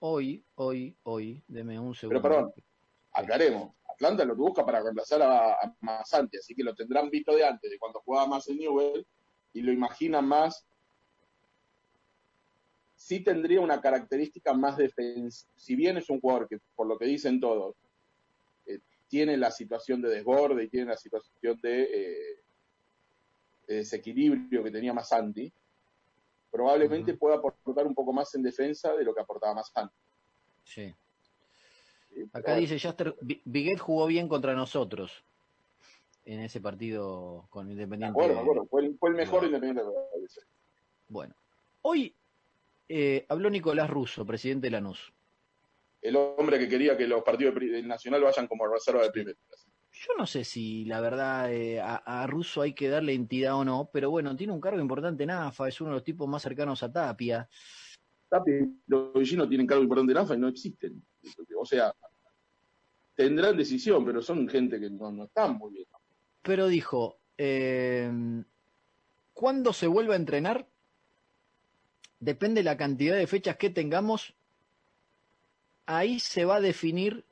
hoy, 0.00 0.44
hoy, 0.56 0.96
hoy, 1.04 1.42
deme 1.46 1.78
un 1.78 1.94
segundo. 1.94 2.20
Pero 2.20 2.34
perdón, 2.34 2.52
aclaremos. 3.12 3.74
Atlanta 3.88 4.24
lo 4.24 4.34
que 4.34 4.40
busca 4.40 4.64
para 4.64 4.82
reemplazar 4.82 5.22
a, 5.22 5.52
a 5.52 5.76
Massanti, 5.80 6.38
así 6.38 6.54
que 6.54 6.64
lo 6.64 6.74
tendrán 6.74 7.10
visto 7.10 7.36
de 7.36 7.44
antes, 7.46 7.70
de 7.70 7.78
cuando 7.78 8.00
jugaba 8.00 8.26
más 8.26 8.48
en 8.48 8.58
Newell, 8.58 9.06
y 9.52 9.60
lo 9.60 9.70
imaginan 9.70 10.26
más. 10.26 10.66
Sí 12.96 13.20
tendría 13.20 13.60
una 13.60 13.80
característica 13.80 14.54
más 14.54 14.76
defensiva. 14.76 15.52
Si 15.56 15.76
bien 15.76 15.96
es 15.98 16.08
un 16.08 16.20
jugador 16.20 16.48
que, 16.48 16.58
por 16.74 16.86
lo 16.86 16.98
que 16.98 17.04
dicen 17.06 17.40
todos, 17.40 17.76
tiene 19.12 19.36
la 19.36 19.50
situación 19.50 20.00
de 20.00 20.08
desborde 20.08 20.64
y 20.64 20.68
tiene 20.70 20.86
la 20.86 20.96
situación 20.96 21.60
de, 21.62 21.82
eh, 21.82 22.36
de 23.66 23.74
desequilibrio 23.74 24.64
que 24.64 24.70
tenía 24.70 24.94
Massanti, 24.94 25.52
probablemente 26.50 27.10
Ujú. 27.10 27.18
pueda 27.18 27.34
aportar 27.36 27.86
un 27.86 27.94
poco 27.94 28.14
más 28.14 28.34
en 28.36 28.42
defensa 28.42 28.94
de 28.96 29.04
lo 29.04 29.14
que 29.14 29.20
aportaba 29.20 29.52
Massanti. 29.52 29.94
Sí. 30.64 30.94
¿sí? 32.08 32.22
Acá 32.32 32.52
bueno, 32.52 32.60
dice 32.62 32.78
Jaster, 32.78 33.14
Viguet 33.20 33.78
jugó 33.78 34.06
bien 34.06 34.28
contra 34.28 34.54
nosotros 34.54 35.12
en 36.24 36.40
ese 36.40 36.62
partido 36.62 37.46
con 37.50 37.66
de 37.66 37.72
Independiente. 37.74 38.18
de 38.18 38.32
acuerdo. 38.40 38.64
Fue, 38.70 38.86
el- 38.86 38.96
fue 38.96 39.10
el 39.10 39.16
mejor 39.16 39.42
No. 39.42 39.48
independiente 39.48 39.82
Bueno, 41.08 41.34
hoy 41.82 42.16
eh, 42.88 43.26
habló 43.28 43.50
Nicolás 43.50 43.90
Russo, 43.90 44.24
presidente 44.24 44.68
de 44.68 44.70
Lanús. 44.70 45.12
El 46.02 46.16
hombre 46.16 46.58
que 46.58 46.68
quería 46.68 46.96
que 46.96 47.06
los 47.06 47.22
partidos 47.22 47.54
del 47.54 47.86
Nacional 47.86 48.22
vayan 48.22 48.48
como 48.48 48.66
reserva 48.66 49.02
de 49.02 49.10
primera. 49.10 49.38
Yo 49.92 50.14
no 50.18 50.26
sé 50.26 50.44
si 50.44 50.84
la 50.84 51.00
verdad 51.00 51.52
eh, 51.52 51.80
a, 51.80 52.22
a 52.22 52.26
Russo 52.26 52.62
hay 52.62 52.74
que 52.74 52.88
darle 52.88 53.14
entidad 53.14 53.54
o 53.54 53.64
no, 53.64 53.88
pero 53.92 54.10
bueno, 54.10 54.34
tiene 54.34 54.52
un 54.52 54.60
cargo 54.60 54.80
importante 54.80 55.22
en 55.22 55.30
AFA, 55.30 55.68
es 55.68 55.80
uno 55.80 55.90
de 55.90 55.96
los 55.96 56.04
tipos 56.04 56.28
más 56.28 56.42
cercanos 56.42 56.82
a 56.82 56.92
Tapia. 56.92 57.48
Tapi 58.28 58.50
y 58.50 58.80
los 58.86 59.12
vecinos 59.12 59.48
tienen 59.48 59.66
cargo 59.66 59.82
importante 59.82 60.12
en 60.12 60.18
AFA 60.18 60.34
y 60.34 60.38
no 60.38 60.48
existen. 60.48 61.04
O 61.56 61.64
sea, 61.64 61.94
tendrán 63.14 63.56
decisión, 63.56 64.04
pero 64.04 64.22
son 64.22 64.48
gente 64.48 64.80
que 64.80 64.90
no, 64.90 65.12
no 65.12 65.24
están 65.24 65.56
muy 65.56 65.72
bien. 65.72 65.86
Pero 66.42 66.66
dijo, 66.66 67.20
eh, 67.38 68.10
¿cuándo 69.32 69.72
se 69.72 69.86
vuelve 69.86 70.14
a 70.14 70.16
entrenar? 70.16 70.66
Depende 72.18 72.60
de 72.60 72.64
la 72.64 72.76
cantidad 72.76 73.16
de 73.16 73.26
fechas 73.26 73.56
que 73.56 73.70
tengamos. 73.70 74.34
Ahí 75.86 76.20
se 76.20 76.44
va 76.44 76.56
a 76.56 76.60
definir 76.60 77.24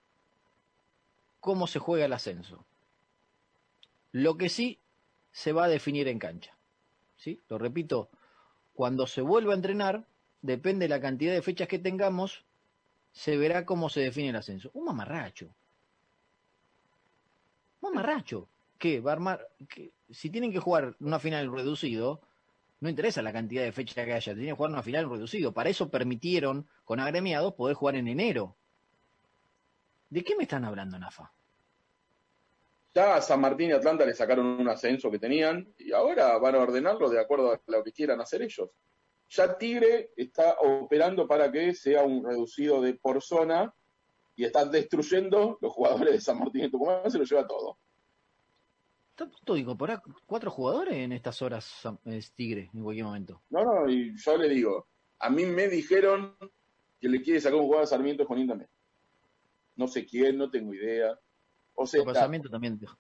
cómo 1.40 1.66
se 1.66 1.78
juega 1.78 2.04
el 2.04 2.12
ascenso. 2.12 2.64
Lo 4.12 4.36
que 4.36 4.48
sí 4.48 4.78
se 5.32 5.52
va 5.52 5.64
a 5.64 5.68
definir 5.68 6.08
en 6.08 6.18
cancha. 6.18 6.56
¿Sí? 7.16 7.40
Lo 7.48 7.58
repito, 7.58 8.10
cuando 8.74 9.06
se 9.06 9.20
vuelva 9.20 9.52
a 9.52 9.56
entrenar, 9.56 10.06
depende 10.42 10.84
de 10.84 10.88
la 10.88 11.00
cantidad 11.00 11.32
de 11.32 11.42
fechas 11.42 11.68
que 11.68 11.78
tengamos, 11.78 12.44
se 13.12 13.36
verá 13.36 13.66
cómo 13.66 13.88
se 13.88 14.00
define 14.00 14.30
el 14.30 14.36
ascenso. 14.36 14.70
Un 14.74 14.86
mamarracho. 14.86 15.46
Un 17.80 17.90
mamarracho. 17.90 18.48
¿Qué? 18.78 19.00
Va 19.00 19.12
a 19.12 19.14
armar. 19.14 19.48
Si 20.08 20.30
tienen 20.30 20.52
que 20.52 20.58
jugar 20.58 20.96
una 21.00 21.18
final 21.18 21.52
reducido, 21.52 22.22
no 22.80 22.88
interesa 22.88 23.22
la 23.22 23.32
cantidad 23.32 23.62
de 23.62 23.72
fechas 23.72 24.04
que 24.04 24.12
haya, 24.12 24.32
tienen 24.32 24.46
que 24.46 24.56
jugar 24.56 24.72
una 24.72 24.82
final 24.82 25.08
reducido. 25.08 25.52
Para 25.52 25.70
eso 25.70 25.90
permitieron 25.90 26.66
con 26.84 26.98
agremiados 26.98 27.54
poder 27.54 27.76
jugar 27.76 27.96
en 27.96 28.08
enero. 28.08 28.56
¿De 30.08 30.24
qué 30.24 30.34
me 30.34 30.44
están 30.44 30.64
hablando, 30.64 30.98
Nafa? 30.98 31.30
Ya 32.92 33.14
a 33.14 33.22
San 33.22 33.40
Martín 33.40 33.70
y 33.70 33.72
Atlanta 33.72 34.04
le 34.04 34.14
sacaron 34.14 34.46
un 34.46 34.68
ascenso 34.68 35.10
que 35.10 35.18
tenían 35.18 35.72
y 35.78 35.92
ahora 35.92 36.36
van 36.38 36.56
a 36.56 36.58
ordenarlo 36.58 37.08
de 37.08 37.20
acuerdo 37.20 37.52
a 37.52 37.60
lo 37.66 37.84
que 37.84 37.92
quieran 37.92 38.20
hacer 38.20 38.42
ellos. 38.42 38.70
Ya 39.28 39.56
Tigre 39.56 40.10
está 40.16 40.56
operando 40.60 41.28
para 41.28 41.52
que 41.52 41.72
sea 41.74 42.02
un 42.02 42.24
reducido 42.24 42.80
de 42.80 42.94
por 42.94 43.22
zona 43.22 43.72
y 44.34 44.44
están 44.44 44.72
destruyendo 44.72 45.58
los 45.60 45.72
jugadores 45.72 46.14
de 46.14 46.20
San 46.20 46.38
Martín 46.38 46.64
y 46.64 46.70
Tucumán, 46.70 47.08
se 47.08 47.18
lo 47.18 47.24
lleva 47.24 47.46
todo. 47.46 47.78
Está 49.20 49.28
a 49.28 49.36
punto 49.36 49.52
de 49.52 49.60
incorporar 49.60 50.02
cuatro 50.24 50.50
jugadores 50.50 50.94
en 50.94 51.12
estas 51.12 51.42
horas, 51.42 51.86
es 52.06 52.32
Tigre, 52.32 52.70
en 52.72 52.82
cualquier 52.82 53.04
momento. 53.04 53.42
No, 53.50 53.62
no, 53.62 53.86
y 53.86 54.16
yo 54.16 54.36
le 54.38 54.48
digo, 54.48 54.88
a 55.18 55.28
mí 55.28 55.44
me 55.44 55.68
dijeron 55.68 56.38
que 56.98 57.06
le 57.06 57.20
quiere 57.20 57.38
sacar 57.38 57.58
un 57.58 57.66
jugador 57.66 57.84
a 57.84 57.86
Sarmiento 57.86 58.24
Junín 58.24 58.48
también. 58.48 58.70
No 59.76 59.88
sé 59.88 60.06
quién, 60.06 60.38
no 60.38 60.50
tengo 60.50 60.72
idea. 60.72 61.20
O 61.74 61.84
sea, 61.84 62.00
está, 62.00 62.14
Sarmiento 62.14 62.48
también 62.48 62.78
dejó, 62.78 62.96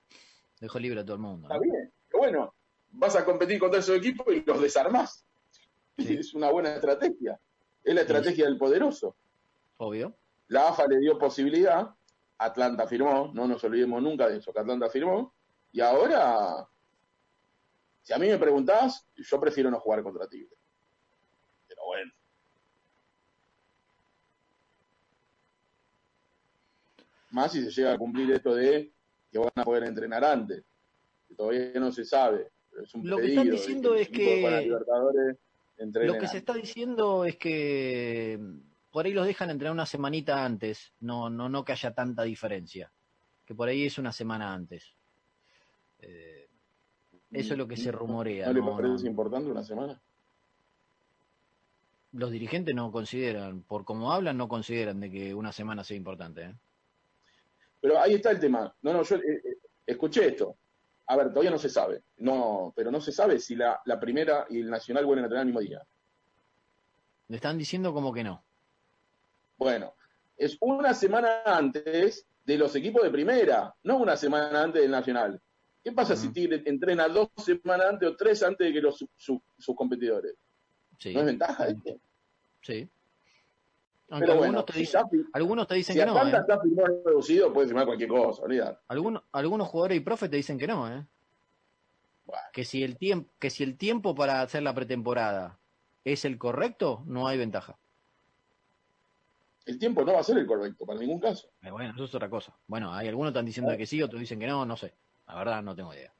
dejó 0.60 0.78
libre 0.78 1.00
a 1.00 1.04
todo 1.06 1.14
el 1.14 1.22
mundo. 1.22 1.48
está 1.48 1.58
bien. 1.58 1.90
Bueno, 2.12 2.54
vas 2.90 3.16
a 3.16 3.24
competir 3.24 3.58
contra 3.58 3.80
esos 3.80 3.96
equipos 3.96 4.26
y 4.34 4.44
los 4.44 4.60
desarmás. 4.60 5.24
Sí. 5.96 6.16
Es 6.18 6.34
una 6.34 6.50
buena 6.50 6.74
estrategia. 6.74 7.40
Es 7.82 7.94
la 7.94 8.02
estrategia 8.02 8.44
del 8.44 8.58
poderoso. 8.58 9.16
Obvio. 9.78 10.18
La 10.48 10.68
AFA 10.68 10.86
le 10.86 10.98
dio 10.98 11.18
posibilidad, 11.18 11.94
Atlanta 12.38 12.86
firmó, 12.86 13.30
no 13.34 13.46
nos 13.46 13.64
olvidemos 13.64 14.02
nunca 14.02 14.28
de 14.28 14.38
eso, 14.38 14.50
que 14.52 14.60
Atlanta 14.60 14.88
firmó, 14.88 15.34
y 15.72 15.80
ahora, 15.80 16.68
si 18.02 18.12
a 18.12 18.18
mí 18.18 18.28
me 18.28 18.38
preguntás, 18.38 19.06
yo 19.14 19.40
prefiero 19.40 19.70
no 19.70 19.78
jugar 19.80 20.02
contra 20.02 20.28
Tigre. 20.28 20.56
Pero 21.68 21.82
bueno. 21.86 22.12
Más 27.30 27.52
si 27.52 27.62
se 27.62 27.70
llega 27.70 27.92
a 27.92 27.98
cumplir 27.98 28.30
esto 28.32 28.54
de 28.54 28.92
que 29.30 29.38
van 29.38 29.52
a 29.54 29.64
poder 29.64 29.84
entrenar 29.84 30.24
antes, 30.24 30.64
que 31.28 31.34
todavía 31.36 31.72
no 31.78 31.92
se 31.92 32.04
sabe. 32.04 32.50
Pero 32.70 32.82
es 32.82 32.94
un 32.94 33.08
Lo 33.08 33.18
que 33.18 33.26
están 33.28 33.50
diciendo 33.50 33.94
es 33.94 34.08
que- 34.08 34.68
Lo 36.06 36.18
que 36.18 36.28
se 36.28 36.38
está 36.38 36.52
diciendo 36.54 37.24
es 37.24 37.36
que 37.36 38.38
por 38.90 39.06
ahí 39.06 39.12
los 39.12 39.26
dejan 39.26 39.50
entrenar 39.50 39.72
una 39.72 39.86
semanita 39.86 40.44
antes, 40.44 40.92
no, 41.00 41.30
no, 41.30 41.48
no 41.48 41.64
que 41.64 41.72
haya 41.72 41.94
tanta 41.94 42.24
diferencia, 42.24 42.92
que 43.46 43.54
por 43.54 43.68
ahí 43.68 43.86
es 43.86 43.98
una 43.98 44.12
semana 44.12 44.52
antes. 44.52 44.92
Eh, 46.02 46.48
eso 47.32 47.52
es 47.54 47.58
lo 47.58 47.66
que 47.68 47.76
se 47.76 47.92
rumorea. 47.92 48.46
¿No 48.46 48.52
le 48.52 48.60
no- 48.60 48.76
parece 48.76 49.04
no- 49.04 49.10
importante 49.10 49.50
una 49.50 49.62
semana? 49.62 50.00
los 52.12 52.32
dirigentes 52.32 52.74
no 52.74 52.90
consideran, 52.90 53.62
por 53.62 53.84
como 53.84 54.12
hablan, 54.12 54.36
no 54.36 54.48
consideran 54.48 54.98
de 54.98 55.10
que 55.12 55.32
una 55.32 55.52
semana 55.52 55.84
sea 55.84 55.96
importante. 55.96 56.42
¿eh? 56.42 56.54
Pero 57.80 58.00
ahí 58.00 58.14
está 58.14 58.32
el 58.32 58.40
tema. 58.40 58.74
No, 58.82 58.92
no, 58.92 59.02
yo 59.04 59.14
eh, 59.16 59.58
escuché 59.86 60.26
esto. 60.26 60.56
A 61.06 61.16
ver, 61.16 61.28
todavía 61.28 61.52
no 61.52 61.58
se 61.58 61.68
sabe. 61.68 62.02
No, 62.18 62.72
pero 62.74 62.90
no 62.90 63.00
se 63.00 63.12
sabe 63.12 63.38
si 63.38 63.54
la, 63.54 63.80
la 63.84 64.00
primera 64.00 64.44
y 64.50 64.58
el 64.60 64.70
nacional 64.70 65.06
vuelven 65.06 65.24
a 65.26 65.28
tener 65.28 65.40
el 65.42 65.46
mismo 65.46 65.60
día. 65.60 65.80
Le 67.28 67.36
están 67.36 67.56
diciendo 67.56 67.92
como 67.94 68.12
que 68.12 68.24
no. 68.24 68.42
Bueno, 69.56 69.94
es 70.36 70.56
una 70.60 70.94
semana 70.94 71.42
antes 71.44 72.26
de 72.44 72.58
los 72.58 72.74
equipos 72.74 73.02
de 73.04 73.10
primera, 73.10 73.72
no 73.84 73.98
una 73.98 74.16
semana 74.16 74.64
antes 74.64 74.82
del 74.82 74.90
nacional. 74.90 75.40
¿Qué 75.82 75.92
pasa 75.92 76.14
si. 76.14 76.28
Tigre 76.32 76.62
entrena 76.66 77.08
dos 77.08 77.28
semanas 77.36 77.86
antes 77.90 78.08
o 78.08 78.16
tres 78.16 78.42
antes 78.42 78.66
de 78.66 78.72
que 78.72 78.80
los, 78.80 78.98
su- 78.98 79.08
su- 79.16 79.42
sus 79.58 79.74
competidores? 79.74 80.34
Sí, 80.98 81.14
¿No 81.14 81.20
es 81.20 81.26
ventaja 81.26 81.66
esto? 81.68 81.96
sí. 82.62 82.88
Aunque 84.12 84.26
Pero 84.26 84.32
algunos, 84.42 84.52
bueno, 84.52 84.64
te 84.64 84.72
si, 84.72 84.78
dicen, 84.80 85.08
fi- 85.08 85.24
algunos 85.32 85.66
te 85.68 85.74
dicen 85.76 85.94
si 85.94 86.00
que 86.00 86.06
no. 86.06 86.16
Atlanta 86.18 86.38
¿eh? 86.38 86.40
está 86.40 86.60
firmado 86.60 87.02
reducido, 87.06 87.52
puede 87.52 87.68
firmar 87.68 87.86
cualquier 87.86 88.08
cosa, 88.08 88.42
olvidar. 88.42 88.80
Algunos, 88.88 89.22
algunos 89.32 89.68
jugadores 89.68 89.96
y 89.96 90.00
profes 90.00 90.28
te 90.28 90.36
dicen 90.36 90.58
que 90.58 90.66
no. 90.66 90.88
¿eh? 90.92 91.06
Bueno, 92.26 92.42
que 92.52 92.64
si 92.64 92.82
el 92.82 92.96
tiempo 92.98 93.30
que 93.38 93.50
si 93.50 93.62
el 93.62 93.76
tiempo 93.78 94.14
para 94.14 94.42
hacer 94.42 94.62
la 94.62 94.74
pretemporada 94.74 95.58
es 96.04 96.24
el 96.24 96.38
correcto 96.38 97.02
no 97.06 97.26
hay 97.26 97.38
ventaja 97.38 97.76
el 99.66 99.78
tiempo 99.78 100.04
no 100.04 100.12
va 100.14 100.20
a 100.20 100.24
ser 100.24 100.38
el 100.38 100.46
correcto 100.46 100.84
para 100.86 100.98
ningún 101.00 101.18
caso. 101.20 101.48
Eh, 101.62 101.70
bueno 101.70 101.92
eso 101.94 102.04
es 102.04 102.14
otra 102.14 102.30
cosa 102.30 102.56
bueno 102.68 102.92
hay 102.92 103.08
algunos 103.08 103.30
están 103.30 103.46
diciendo 103.46 103.76
que 103.76 103.86
sí 103.86 104.00
otros 104.02 104.20
dicen 104.20 104.38
que 104.38 104.46
no 104.46 104.64
no 104.64 104.76
sé 104.76 104.94
la 105.30 105.38
verdad 105.38 105.62
no 105.62 105.74
tengo 105.74 105.94
idea 105.94 106.12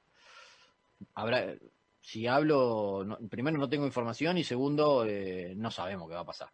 habrá 1.14 1.54
si 2.00 2.26
hablo 2.26 3.04
no- 3.04 3.18
primero 3.28 3.58
no 3.58 3.68
tengo 3.68 3.86
información 3.86 4.38
y 4.38 4.44
segundo 4.44 5.04
eh, 5.06 5.54
no 5.56 5.70
sabemos 5.70 6.08
qué 6.08 6.14
va 6.14 6.20
a 6.20 6.24
pasar 6.26 6.50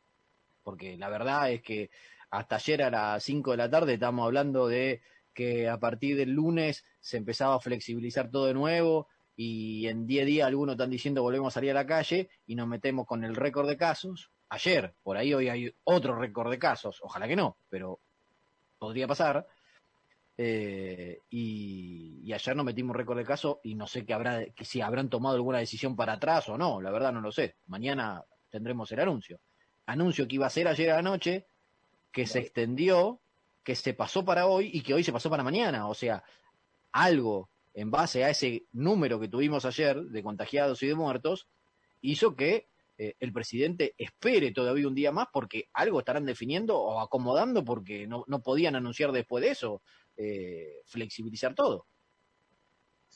porque 0.62 0.96
la 0.98 1.10
verdad 1.10 1.52
es 1.52 1.62
que 1.62 1.90
hasta 2.30 2.56
ayer 2.56 2.82
a 2.84 2.90
las 2.90 3.22
5 3.24 3.52
de 3.52 3.58
la 3.58 3.70
tarde 3.70 3.94
estábamos 3.94 4.26
hablando 4.26 4.68
de 4.68 5.02
que 5.34 5.68
a 5.68 5.78
partir 5.80 6.16
del 6.16 6.32
lunes 6.32 6.84
se 7.00 7.18
empezaba 7.18 7.56
a 7.56 7.60
flexibilizar 7.60 8.30
todo 8.30 8.46
de 8.46 8.54
nuevo 8.54 9.08
y 9.36 9.88
en 9.88 10.06
10 10.06 10.26
días 10.26 10.48
algunos 10.48 10.74
están 10.74 10.90
diciendo 10.90 11.22
volvemos 11.22 11.52
a 11.52 11.56
salir 11.56 11.72
a 11.72 11.74
la 11.74 11.86
calle 11.86 12.30
y 12.46 12.56
nos 12.56 12.68
metemos 12.68 13.06
con 13.06 13.24
el 13.24 13.36
récord 13.36 13.68
de 13.68 13.76
casos. 13.76 14.32
Ayer, 14.48 14.96
por 15.02 15.16
ahí 15.16 15.34
hoy 15.34 15.48
hay 15.48 15.74
otro 15.84 16.18
récord 16.18 16.50
de 16.50 16.58
casos, 16.58 17.00
ojalá 17.02 17.28
que 17.28 17.36
no, 17.36 17.58
pero 17.68 18.00
podría 18.78 19.06
pasar. 19.08 19.46
Eh, 20.38 21.22
y, 21.30 22.20
y 22.22 22.32
ayer 22.32 22.54
nos 22.54 22.66
metimos 22.66 22.94
récord 22.94 23.16
de 23.16 23.24
casos 23.24 23.56
y 23.62 23.74
no 23.74 23.86
sé 23.86 24.04
que 24.04 24.12
habrá, 24.12 24.44
que 24.46 24.64
si 24.64 24.82
habrán 24.82 25.08
tomado 25.08 25.36
alguna 25.36 25.58
decisión 25.58 25.96
para 25.96 26.14
atrás 26.14 26.48
o 26.48 26.58
no, 26.58 26.80
la 26.80 26.90
verdad 26.90 27.12
no 27.12 27.20
lo 27.20 27.32
sé. 27.32 27.56
Mañana 27.66 28.22
tendremos 28.50 28.90
el 28.92 29.00
anuncio. 29.00 29.40
Anuncio 29.86 30.26
que 30.28 30.34
iba 30.34 30.46
a 30.46 30.50
ser 30.50 30.68
ayer 30.68 30.90
a 30.90 30.96
la 30.96 31.02
noche, 31.02 31.46
que 32.12 32.26
se 32.26 32.40
extendió, 32.40 33.20
que 33.62 33.74
se 33.74 33.94
pasó 33.94 34.24
para 34.24 34.46
hoy 34.46 34.70
y 34.72 34.82
que 34.82 34.94
hoy 34.94 35.04
se 35.04 35.12
pasó 35.12 35.30
para 35.30 35.42
mañana. 35.42 35.88
O 35.88 35.94
sea, 35.94 36.22
algo 36.92 37.50
en 37.74 37.90
base 37.90 38.24
a 38.24 38.30
ese 38.30 38.64
número 38.72 39.20
que 39.20 39.28
tuvimos 39.28 39.64
ayer 39.64 40.00
de 40.00 40.22
contagiados 40.22 40.82
y 40.82 40.86
de 40.86 40.94
muertos 40.94 41.46
hizo 42.00 42.34
que 42.34 42.68
eh, 42.98 43.14
el 43.20 43.32
presidente 43.32 43.94
espere 43.98 44.52
todavía 44.52 44.88
un 44.88 44.94
día 44.94 45.12
más 45.12 45.28
porque 45.30 45.68
algo 45.74 45.98
estarán 45.98 46.24
definiendo 46.24 46.78
o 46.78 47.00
acomodando 47.00 47.64
porque 47.64 48.06
no, 48.06 48.24
no 48.26 48.40
podían 48.40 48.76
anunciar 48.76 49.12
después 49.12 49.44
de 49.44 49.50
eso 49.50 49.82
eh, 50.16 50.82
flexibilizar 50.86 51.54
todo. 51.54 51.86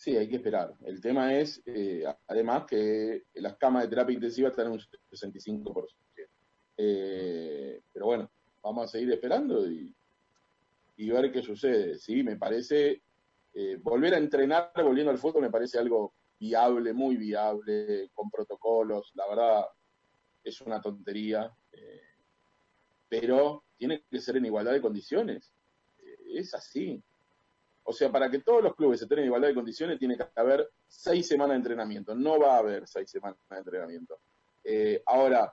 Sí, 0.01 0.17
hay 0.17 0.31
que 0.31 0.37
esperar. 0.37 0.75
El 0.87 0.99
tema 0.99 1.35
es, 1.35 1.63
eh, 1.67 2.05
además, 2.27 2.65
que 2.67 3.25
las 3.35 3.59
camas 3.59 3.83
de 3.83 3.91
terapia 3.91 4.15
intensiva 4.15 4.49
están 4.49 4.69
en 4.69 4.73
un 4.73 4.79
65%. 4.79 5.87
Eh, 6.79 7.83
pero 7.93 8.07
bueno, 8.07 8.31
vamos 8.63 8.85
a 8.85 8.89
seguir 8.89 9.13
esperando 9.13 9.71
y, 9.71 9.95
y 10.97 11.11
ver 11.11 11.31
qué 11.31 11.43
sucede. 11.43 11.99
Sí, 11.99 12.23
me 12.23 12.39
parece, 12.39 13.03
eh, 13.53 13.77
volver 13.83 14.15
a 14.15 14.17
entrenar 14.17 14.73
volviendo 14.77 15.11
al 15.11 15.19
fútbol 15.19 15.43
me 15.43 15.51
parece 15.51 15.79
algo 15.79 16.15
viable, 16.39 16.95
muy 16.95 17.19
viable, 17.19 18.09
con 18.15 18.31
protocolos, 18.31 19.13
la 19.17 19.29
verdad 19.29 19.67
es 20.43 20.63
una 20.63 20.81
tontería, 20.81 21.55
pero 23.07 23.65
tiene 23.77 24.03
que 24.11 24.19
ser 24.19 24.39
en 24.39 24.47
igualdad 24.47 24.73
de 24.73 24.81
condiciones. 24.81 25.53
Es 26.35 26.55
así. 26.55 27.03
O 27.85 27.93
sea, 27.93 28.11
para 28.11 28.31
que 28.31 28.41
todos 28.41 28.63
los 28.63 28.75
clubes 28.75 29.03
estén 29.03 29.21
en 29.21 29.25
igualdad 29.27 29.49
de 29.49 29.55
condiciones, 29.55 29.99
tiene 29.99 30.17
que 30.17 30.27
haber 30.37 30.71
seis 30.87 31.27
semanas 31.27 31.55
de 31.55 31.57
entrenamiento. 31.57 32.15
No 32.15 32.39
va 32.39 32.57
a 32.57 32.59
haber 32.59 32.87
seis 32.87 33.11
semanas 33.11 33.39
de 33.49 33.57
entrenamiento. 33.57 34.19
Eh, 34.63 35.03
ahora, 35.07 35.53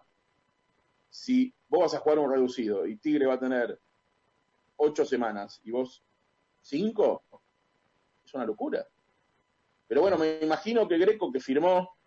si 1.10 1.54
vos 1.68 1.82
vas 1.82 1.96
a 1.96 2.00
jugar 2.00 2.20
un 2.20 2.32
reducido 2.32 2.86
y 2.86 2.98
Tigre 2.98 3.26
va 3.26 3.36
a 3.36 3.40
tener 3.40 3.80
ocho 4.76 5.06
semanas 5.06 5.60
y 5.64 5.72
vos 5.72 6.04
cinco, 6.62 7.24
es 8.26 8.34
una 8.34 8.46
locura. 8.46 8.86
Pero 9.88 10.02
bueno, 10.02 10.18
me 10.18 10.40
imagino 10.42 10.88
que 10.88 10.98
Greco 10.98 11.32
que 11.32 11.40
firmó 11.40 11.98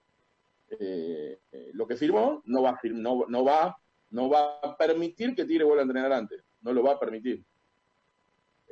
eh, 0.69 1.41
eh, 1.51 1.71
lo 1.73 1.87
que 1.87 1.97
firmó 1.97 2.43
no 2.45 2.63
va, 2.63 2.79
no, 2.85 3.25
no, 3.27 3.45
va, 3.45 3.77
no 4.11 4.29
va 4.29 4.61
a 4.63 4.77
permitir 4.77 5.35
que 5.35 5.45
Tigre 5.45 5.65
vuelva 5.65 5.83
a 5.83 5.87
entrenar 5.87 6.13
antes. 6.13 6.45
No 6.61 6.73
lo 6.73 6.83
va 6.83 6.93
a 6.93 7.01
permitir. 7.01 7.45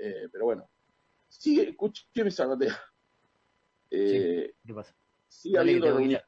Eh, 0.01 0.29
pero 0.31 0.45
bueno. 0.47 0.69
Sigue, 1.29 1.71
escúcheme 1.71 2.31
Zaratea. 2.31 2.79
Eh, 3.91 4.55
¿Qué 4.67 4.75
pasa? 4.75 4.95
Sigue 5.29 5.57
Dale 5.59 5.71
habiendo 5.73 5.97
reunión- 5.99 6.21
a, 6.21 6.25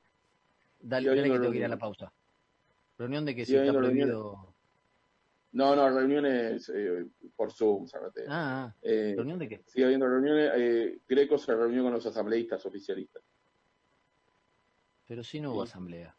dale, 0.81 1.09
dale 1.09 1.23
que 1.23 1.31
tengo 1.39 1.51
que 1.53 1.59
ir 1.59 1.65
a 1.65 1.69
la 1.69 1.79
pausa. 1.79 2.13
Reunión 2.99 3.25
de 3.25 3.35
que 3.35 3.45
Sí, 3.47 3.53
si 3.53 3.59
está 3.59 3.73
prohibido. 3.73 4.55
No, 5.53 5.75
no, 5.75 5.91
reuniones 5.91 6.71
eh, 6.75 7.07
por 7.35 7.51
Zoom, 7.53 7.87
Zaratea. 7.89 8.25
Ah, 8.29 8.65
ah, 8.67 8.77
Eh, 8.83 9.15
¿reunión 9.17 9.39
de 9.39 9.49
qué? 9.49 9.63
sigue 9.67 9.85
habiendo 9.87 10.07
reuniones. 10.07 10.53
Eh, 10.57 10.99
Greco 11.09 11.39
se 11.39 11.55
reunió 11.55 11.83
con 11.83 11.93
los 11.93 12.07
asambleístas 12.07 12.65
oficialistas. 12.67 13.23
Pero 15.09 15.25
si 15.25 15.41
no 15.41 15.53
hubo 15.53 15.65
sí. 15.67 15.71
asamblea. 15.73 16.17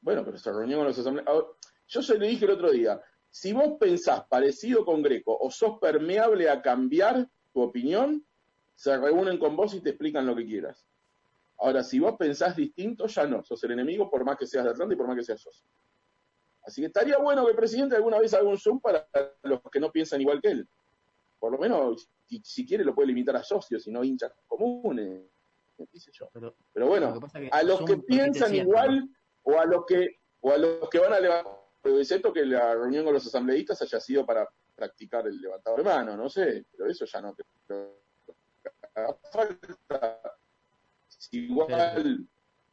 Bueno, 0.00 0.24
pero 0.24 0.38
se 0.38 0.50
reunió 0.52 0.78
con 0.78 0.86
los 0.86 0.98
asambleístas. 0.98 1.34
Ah, 1.36 1.66
Yo 1.88 2.02
se 2.02 2.18
le 2.18 2.28
dije 2.28 2.44
el 2.46 2.52
otro 2.52 2.70
día, 2.70 3.00
si 3.34 3.52
vos 3.52 3.78
pensás 3.80 4.24
parecido 4.28 4.84
con 4.84 5.02
Greco 5.02 5.36
o 5.36 5.50
sos 5.50 5.80
permeable 5.80 6.48
a 6.48 6.62
cambiar 6.62 7.28
tu 7.52 7.62
opinión, 7.62 8.24
se 8.76 8.96
reúnen 8.96 9.38
con 9.38 9.56
vos 9.56 9.74
y 9.74 9.80
te 9.80 9.90
explican 9.90 10.24
lo 10.24 10.36
que 10.36 10.46
quieras. 10.46 10.86
Ahora, 11.58 11.82
si 11.82 11.98
vos 11.98 12.14
pensás 12.16 12.54
distinto, 12.54 13.08
ya 13.08 13.26
no, 13.26 13.42
sos 13.42 13.64
el 13.64 13.72
enemigo 13.72 14.08
por 14.08 14.24
más 14.24 14.36
que 14.36 14.46
seas 14.46 14.62
de 14.62 14.70
Atlanta 14.70 14.94
y 14.94 14.96
por 14.96 15.08
más 15.08 15.16
que 15.16 15.24
seas 15.24 15.40
socio. 15.40 15.68
Así 16.62 16.80
que 16.80 16.86
estaría 16.86 17.18
bueno 17.18 17.44
que 17.44 17.50
el 17.50 17.56
presidente 17.56 17.96
alguna 17.96 18.20
vez 18.20 18.32
haga 18.34 18.48
un 18.48 18.56
Zoom 18.56 18.78
para 18.80 19.08
los 19.42 19.60
que 19.62 19.80
no 19.80 19.90
piensan 19.90 20.20
igual 20.20 20.40
que 20.40 20.52
él. 20.52 20.68
Por 21.40 21.50
lo 21.50 21.58
menos, 21.58 22.08
si, 22.28 22.40
si 22.44 22.64
quiere, 22.64 22.84
lo 22.84 22.94
puede 22.94 23.08
limitar 23.08 23.34
a 23.34 23.42
socios 23.42 23.84
y 23.88 23.90
no 23.90 24.04
hinchas 24.04 24.32
comunes, 24.46 25.22
qué 25.90 25.98
sé 25.98 26.12
yo. 26.12 26.30
Pero 26.72 26.86
bueno, 26.86 27.18
a 27.50 27.62
los 27.64 27.84
que 27.84 27.96
piensan 27.96 28.54
igual 28.54 29.08
o 29.42 29.58
a 29.58 29.64
los 29.64 29.84
que 29.86 30.20
o 30.40 30.52
a 30.52 30.58
los 30.58 30.88
que 30.88 31.00
van 31.00 31.14
a 31.14 31.18
levantar 31.18 31.63
excepto 31.84 32.32
que 32.32 32.44
la 32.46 32.74
reunión 32.74 33.04
con 33.04 33.14
los 33.14 33.26
asambleístas 33.26 33.82
haya 33.82 34.00
sido 34.00 34.24
para 34.24 34.48
practicar 34.74 35.26
el 35.26 35.40
levantado 35.40 35.76
de 35.76 35.82
mano, 35.82 36.16
no 36.16 36.28
sé, 36.28 36.66
pero 36.70 36.90
eso 36.90 37.04
ya 37.04 37.20
no 37.20 37.34
creo 37.34 38.04
igual 41.30 42.26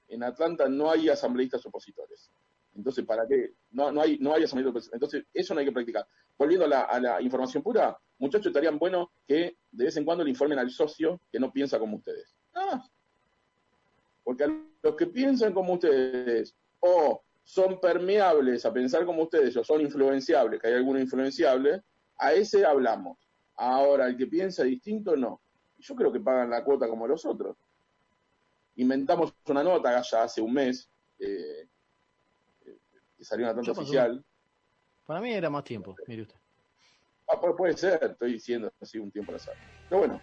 en 0.07 0.23
Atlanta 0.23 0.67
no 0.67 0.91
hay 0.91 1.09
asambleístas 1.09 1.65
opositores. 1.65 2.29
Entonces, 2.75 3.05
¿para 3.05 3.27
qué? 3.27 3.53
No, 3.71 3.91
no 3.91 4.01
hay, 4.01 4.17
no 4.19 4.33
hay 4.33 4.43
asambleístas 4.43 4.71
opositores. 4.71 4.93
Entonces, 4.93 5.25
eso 5.33 5.53
no 5.53 5.59
hay 5.59 5.65
que 5.65 5.71
practicar. 5.71 6.05
Volviendo 6.37 6.65
a 6.65 6.69
la, 6.69 6.81
a 6.81 6.99
la 6.99 7.21
información 7.21 7.63
pura, 7.63 7.97
muchachos, 8.19 8.47
estarían 8.47 8.77
buenos 8.77 9.07
que 9.27 9.57
de 9.71 9.85
vez 9.85 9.97
en 9.97 10.05
cuando 10.05 10.23
le 10.23 10.29
informen 10.29 10.59
al 10.59 10.69
socio 10.69 11.19
que 11.31 11.39
no 11.39 11.51
piensa 11.51 11.79
como 11.79 11.97
ustedes. 11.97 12.35
Nada 12.53 12.75
más. 12.75 12.91
Porque 14.23 14.43
a 14.43 14.47
los 14.83 14.95
que 14.95 15.07
piensan 15.07 15.53
como 15.53 15.73
ustedes, 15.73 16.55
o 16.79 17.23
son 17.43 17.79
permeables 17.79 18.65
a 18.65 18.73
pensar 18.73 19.05
como 19.05 19.23
ustedes, 19.23 19.55
o 19.57 19.63
son 19.63 19.81
influenciables, 19.81 20.59
que 20.59 20.67
hay 20.67 20.73
alguno 20.75 20.99
influenciable, 20.99 21.81
a 22.17 22.33
ese 22.33 22.65
hablamos. 22.65 23.17
Ahora, 23.55 24.07
el 24.07 24.17
que 24.17 24.27
piensa 24.27 24.63
distinto, 24.63 25.15
no. 25.15 25.41
Yo 25.79 25.95
creo 25.95 26.11
que 26.11 26.19
pagan 26.19 26.49
la 26.49 26.63
cuota 26.63 26.87
como 26.87 27.07
los 27.07 27.25
otros. 27.25 27.57
Inventamos 28.75 29.33
una 29.47 29.63
nota 29.63 30.01
ya 30.01 30.23
hace 30.23 30.41
un 30.41 30.53
mes, 30.53 30.89
eh, 31.19 31.67
eh, 32.65 32.77
que 33.17 33.23
salió 33.25 33.45
una 33.45 33.55
tanta 33.55 33.71
oficial. 33.71 34.23
Para 35.05 35.19
mí 35.19 35.33
era 35.33 35.49
más 35.49 35.63
tiempo, 35.63 35.95
mire 36.07 36.21
usted. 36.23 36.35
Ah, 37.27 37.39
puede, 37.39 37.77
ser, 37.77 37.99
estoy 38.03 38.33
diciendo 38.33 38.71
así 38.81 38.99
un 38.99 39.11
tiempo 39.11 39.31
al 39.31 39.37
azar. 39.37 39.55
Pero 39.89 39.99
bueno, 39.99 40.21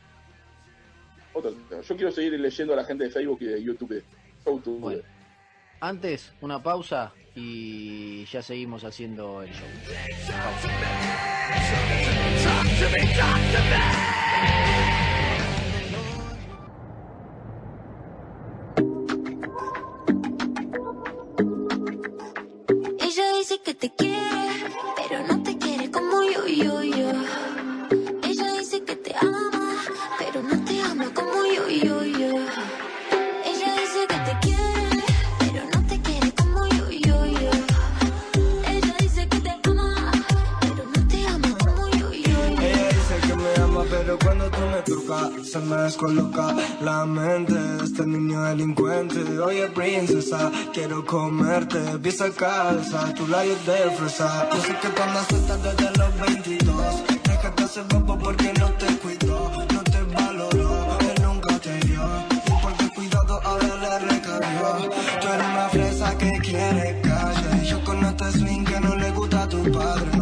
otro. 1.33 1.53
Yo 1.83 1.97
quiero 1.97 2.13
seguir 2.13 2.39
leyendo 2.39 2.75
a 2.75 2.77
la 2.77 2.85
gente 2.85 3.05
de 3.05 3.11
Facebook 3.11 3.39
y 3.41 3.47
de 3.47 3.63
YouTube. 3.63 4.03
YouTube. 4.45 4.81
Bueno. 4.81 5.18
Antes, 5.81 6.33
una 6.41 6.61
pausa 6.61 7.13
y 7.37 8.25
ya 8.25 8.43
seguimos 8.43 8.83
haciendo 8.83 9.43
el 9.43 9.51
show. 9.53 9.69
Quiero 50.73 51.05
comerte, 51.05 51.79
pieza 51.99 52.31
cabeza, 52.31 53.13
tu 53.15 53.27
labios 53.27 53.65
de 53.67 53.91
fresa. 53.97 54.49
Yo 54.53 54.61
sé 54.63 54.77
que 54.81 54.89
tú 54.89 55.03
andas 55.03 55.27
suelta 55.29 55.57
desde 55.57 55.91
los 55.99 56.21
22. 56.21 56.85
Déjate 57.25 57.65
hacer 57.65 57.85
bobo 57.85 58.19
porque 58.19 58.53
no 58.59 58.67
te 58.73 58.87
cuidó, 58.99 59.51
no 59.73 59.83
te 59.83 60.03
valoró, 60.15 60.99
él 61.01 61.23
nunca 61.23 61.59
te 61.59 61.75
dio. 61.87 62.03
Y 62.31 62.63
por 62.63 62.73
tu 62.77 62.89
cuidado 62.95 63.41
ahora 63.45 63.77
le 63.83 63.99
recargó. 64.11 64.91
Tú 65.21 65.29
eres 65.29 65.47
una 65.47 65.69
fresa 65.69 66.19
que 66.19 66.39
quiere 66.39 67.01
calle. 67.03 67.67
Yo 67.67 67.85
con 67.85 68.05
este 68.05 68.33
swing 68.33 68.65
que 68.65 68.81
no 68.81 68.95
le 68.97 69.11
gusta 69.13 69.43
a 69.43 69.49
tu 69.49 69.63
padre. 69.73 70.18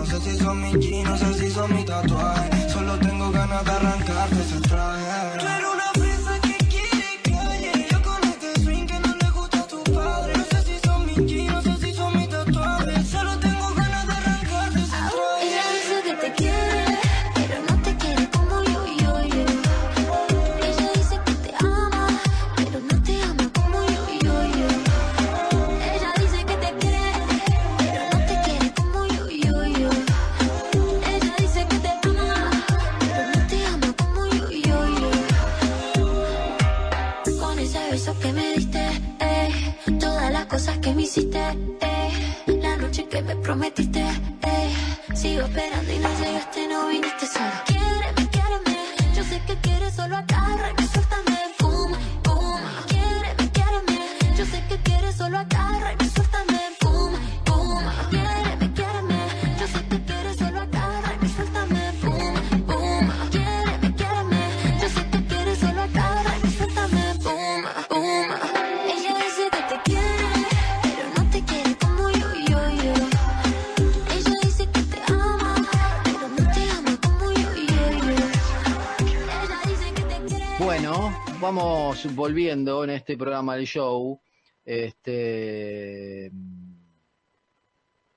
Volviendo 82.26 82.82
en 82.84 82.90
este 82.90 83.16
programa 83.16 83.56
del 83.56 83.66
show. 83.66 84.20
Este. 84.64 86.30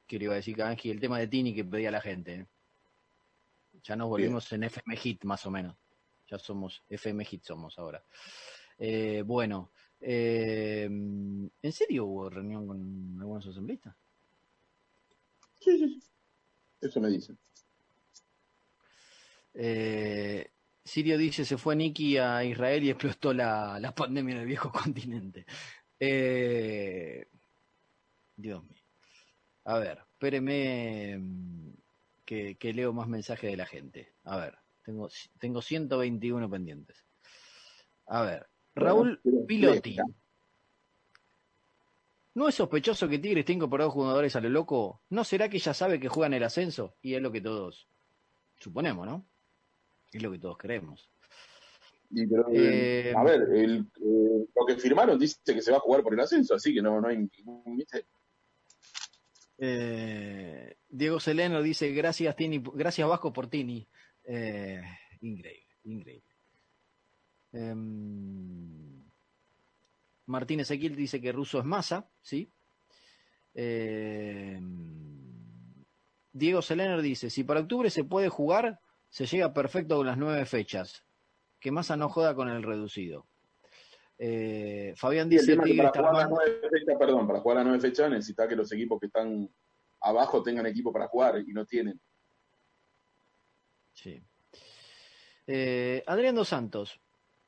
¿Qué 0.07 0.17
le 0.17 0.25
iba 0.25 0.33
a 0.33 0.37
decir, 0.37 0.55
Kanji? 0.55 0.89
El 0.89 0.99
tema 0.99 1.19
de 1.19 1.27
Tini 1.27 1.53
que 1.53 1.63
pedía 1.63 1.91
la 1.91 2.01
gente. 2.01 2.47
Ya 3.83 3.95
nos 3.95 4.09
volvimos 4.09 4.51
en 4.51 4.63
FM 4.63 4.97
Hit, 4.97 5.23
más 5.25 5.45
o 5.45 5.51
menos. 5.51 5.75
Ya 6.27 6.39
somos 6.39 6.83
FM 6.89 7.23
Hit, 7.25 7.43
somos 7.43 7.77
ahora. 7.77 8.03
Eh, 8.79 9.23
bueno, 9.25 9.71
eh, 10.01 10.85
¿en 10.85 11.71
serio 11.71 12.05
hubo 12.05 12.29
reunión 12.29 12.65
con 12.65 13.17
algunos 13.19 13.45
asambleístas? 13.45 13.95
Sí, 15.59 15.77
sí, 15.77 15.89
sí. 15.89 16.03
Eso 16.81 16.99
me 16.99 17.09
dicen. 17.09 17.37
Eh, 19.53 20.49
Sirio 20.89 21.19
dice, 21.19 21.45
se 21.45 21.55
fue 21.55 21.75
Nicky 21.75 22.17
a 22.17 22.43
Israel 22.43 22.83
y 22.83 22.89
explotó 22.89 23.31
la, 23.31 23.79
la 23.79 23.93
pandemia 23.93 24.33
en 24.33 24.41
el 24.41 24.47
viejo 24.47 24.71
continente. 24.71 25.45
Eh, 25.99 27.27
Dios 28.35 28.63
mío. 28.63 28.81
A 29.65 29.77
ver, 29.77 29.99
espéreme 30.13 31.19
mm, 31.19 31.69
que, 32.25 32.55
que 32.55 32.73
leo 32.73 32.91
más 32.91 33.07
mensajes 33.07 33.51
de 33.51 33.57
la 33.57 33.67
gente. 33.67 34.13
A 34.23 34.37
ver, 34.37 34.57
tengo, 34.83 35.09
tengo 35.37 35.61
121 35.61 36.49
pendientes. 36.49 37.05
A 38.07 38.23
ver, 38.23 38.47
Raúl 38.73 39.21
Pilotti. 39.47 39.95
¿No 42.33 42.47
es 42.47 42.55
sospechoso 42.55 43.07
que 43.07 43.19
Tigres 43.19 43.45
tenga 43.45 43.57
incorporado 43.57 43.91
jugadores 43.91 44.35
a 44.35 44.41
lo 44.41 44.49
loco? 44.49 45.01
¿No 45.11 45.23
será 45.23 45.49
que 45.49 45.59
ya 45.59 45.75
sabe 45.75 45.99
que 45.99 46.07
juegan 46.07 46.33
el 46.33 46.43
ascenso? 46.43 46.95
Y 47.03 47.13
es 47.13 47.21
lo 47.21 47.31
que 47.31 47.41
todos 47.41 47.87
suponemos, 48.57 49.05
¿no? 49.05 49.23
Es 50.11 50.21
lo 50.21 50.31
que 50.31 50.39
todos. 50.39 51.09
Y, 52.11 52.25
pero, 52.25 52.47
Eh, 52.51 53.13
a 53.15 53.23
ver, 53.23 53.41
el, 53.53 53.85
eh, 54.01 54.45
lo 54.55 54.65
que 54.65 54.77
firmaron 54.77 55.19
dice 55.19 55.37
que 55.45 55.61
se 55.61 55.71
va 55.71 55.77
a 55.77 55.81
jugar 55.81 56.01
por 56.01 56.13
el 56.13 56.19
ascenso, 56.19 56.55
así 56.55 56.73
que 56.73 56.81
no, 56.81 56.99
no 56.99 57.07
hay 57.07 57.17
ningún 57.17 57.75
misterio. 57.75 58.07
Eh, 59.57 60.77
Diego 60.87 61.19
Seleno 61.19 61.61
dice, 61.61 61.91
gracias 61.91 62.35
Tini, 62.35 62.63
gracias 62.73 63.07
Vasco 63.07 63.31
por 63.31 63.47
Tini. 63.47 63.87
Increíble, 65.21 65.67
increíble. 65.83 66.23
Em, 67.51 69.03
Martín 70.25 70.59
Ezequiel 70.59 70.95
dice 70.95 71.19
que 71.19 71.31
ruso 71.31 71.59
es 71.59 71.65
masa, 71.65 72.09
¿sí? 72.21 72.51
Em, 73.53 74.63
Diego 76.31 76.61
Seleno 76.61 77.01
dice, 77.01 77.29
si 77.29 77.43
para 77.43 77.59
octubre 77.61 77.89
se 77.89 78.03
puede 78.03 78.29
jugar, 78.29 78.79
se 79.09 79.25
llega 79.25 79.53
perfecto 79.53 79.97
con 79.97 80.07
las 80.07 80.17
nueve 80.17 80.45
fechas. 80.45 81.03
Que 81.59 81.71
masa 81.71 81.97
no 81.97 82.09
joda 82.09 82.33
con 82.35 82.47
el 82.47 82.63
reducido. 82.63 83.27
Eh, 84.17 84.93
Fabián 84.95 85.25
el 85.25 85.39
dice, 85.39 85.53
es 85.53 85.59
que 85.59 85.63
Tigre 85.63 85.89
para 85.89 85.99
jugar 85.99 86.15
las 86.15 86.29
nueve 86.29 86.69
fechas, 86.69 86.95
perdón, 86.97 87.27
para 87.27 87.39
jugar 87.39 87.57
las 87.57 87.65
nueve 87.65 87.81
fechas 87.81 88.09
necesita 88.09 88.47
que 88.47 88.55
los 88.55 88.71
equipos 88.71 88.99
que 88.99 89.07
están 89.07 89.49
abajo 90.01 90.43
tengan 90.43 90.65
equipo 90.65 90.91
para 90.93 91.07
jugar 91.07 91.39
y 91.39 91.53
no 91.53 91.65
tienen. 91.65 91.99
Sí. 93.93 94.21
Eh, 95.47 96.03
Adrián 96.05 96.35
Dos 96.35 96.49
Santos. 96.49 96.99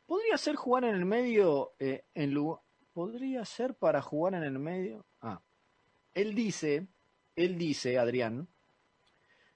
¿Podría 0.06 0.38
ser 0.38 0.56
jugar 0.56 0.84
en 0.86 0.96
el 0.96 1.06
medio 1.06 1.74
eh, 1.80 2.04
en 2.14 2.34
lugar... 2.34 2.62
¿Podría 2.92 3.46
ser 3.46 3.76
para 3.76 4.02
jugar 4.02 4.34
en 4.34 4.44
el 4.44 4.60
medio? 4.60 5.06
Ah. 5.22 5.42
Él 6.14 6.36
dice, 6.36 6.88
él 7.38 7.58
dice, 7.58 7.98
Adrián, 7.98 8.50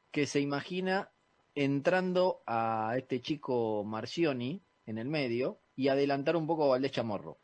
que 0.10 0.26
se 0.26 0.40
imagina 0.40 1.12
entrando 1.56 2.44
a 2.46 2.96
este 2.98 3.22
chico 3.22 3.84
Marcioni 3.86 4.62
en 4.86 4.98
el 4.98 5.08
medio 5.08 5.60
y 5.76 5.88
adelantar 5.88 6.36
un 6.36 6.46
poco 6.46 6.66
a 6.66 6.68
Valdés 6.70 6.92
Chamorro. 6.92 7.38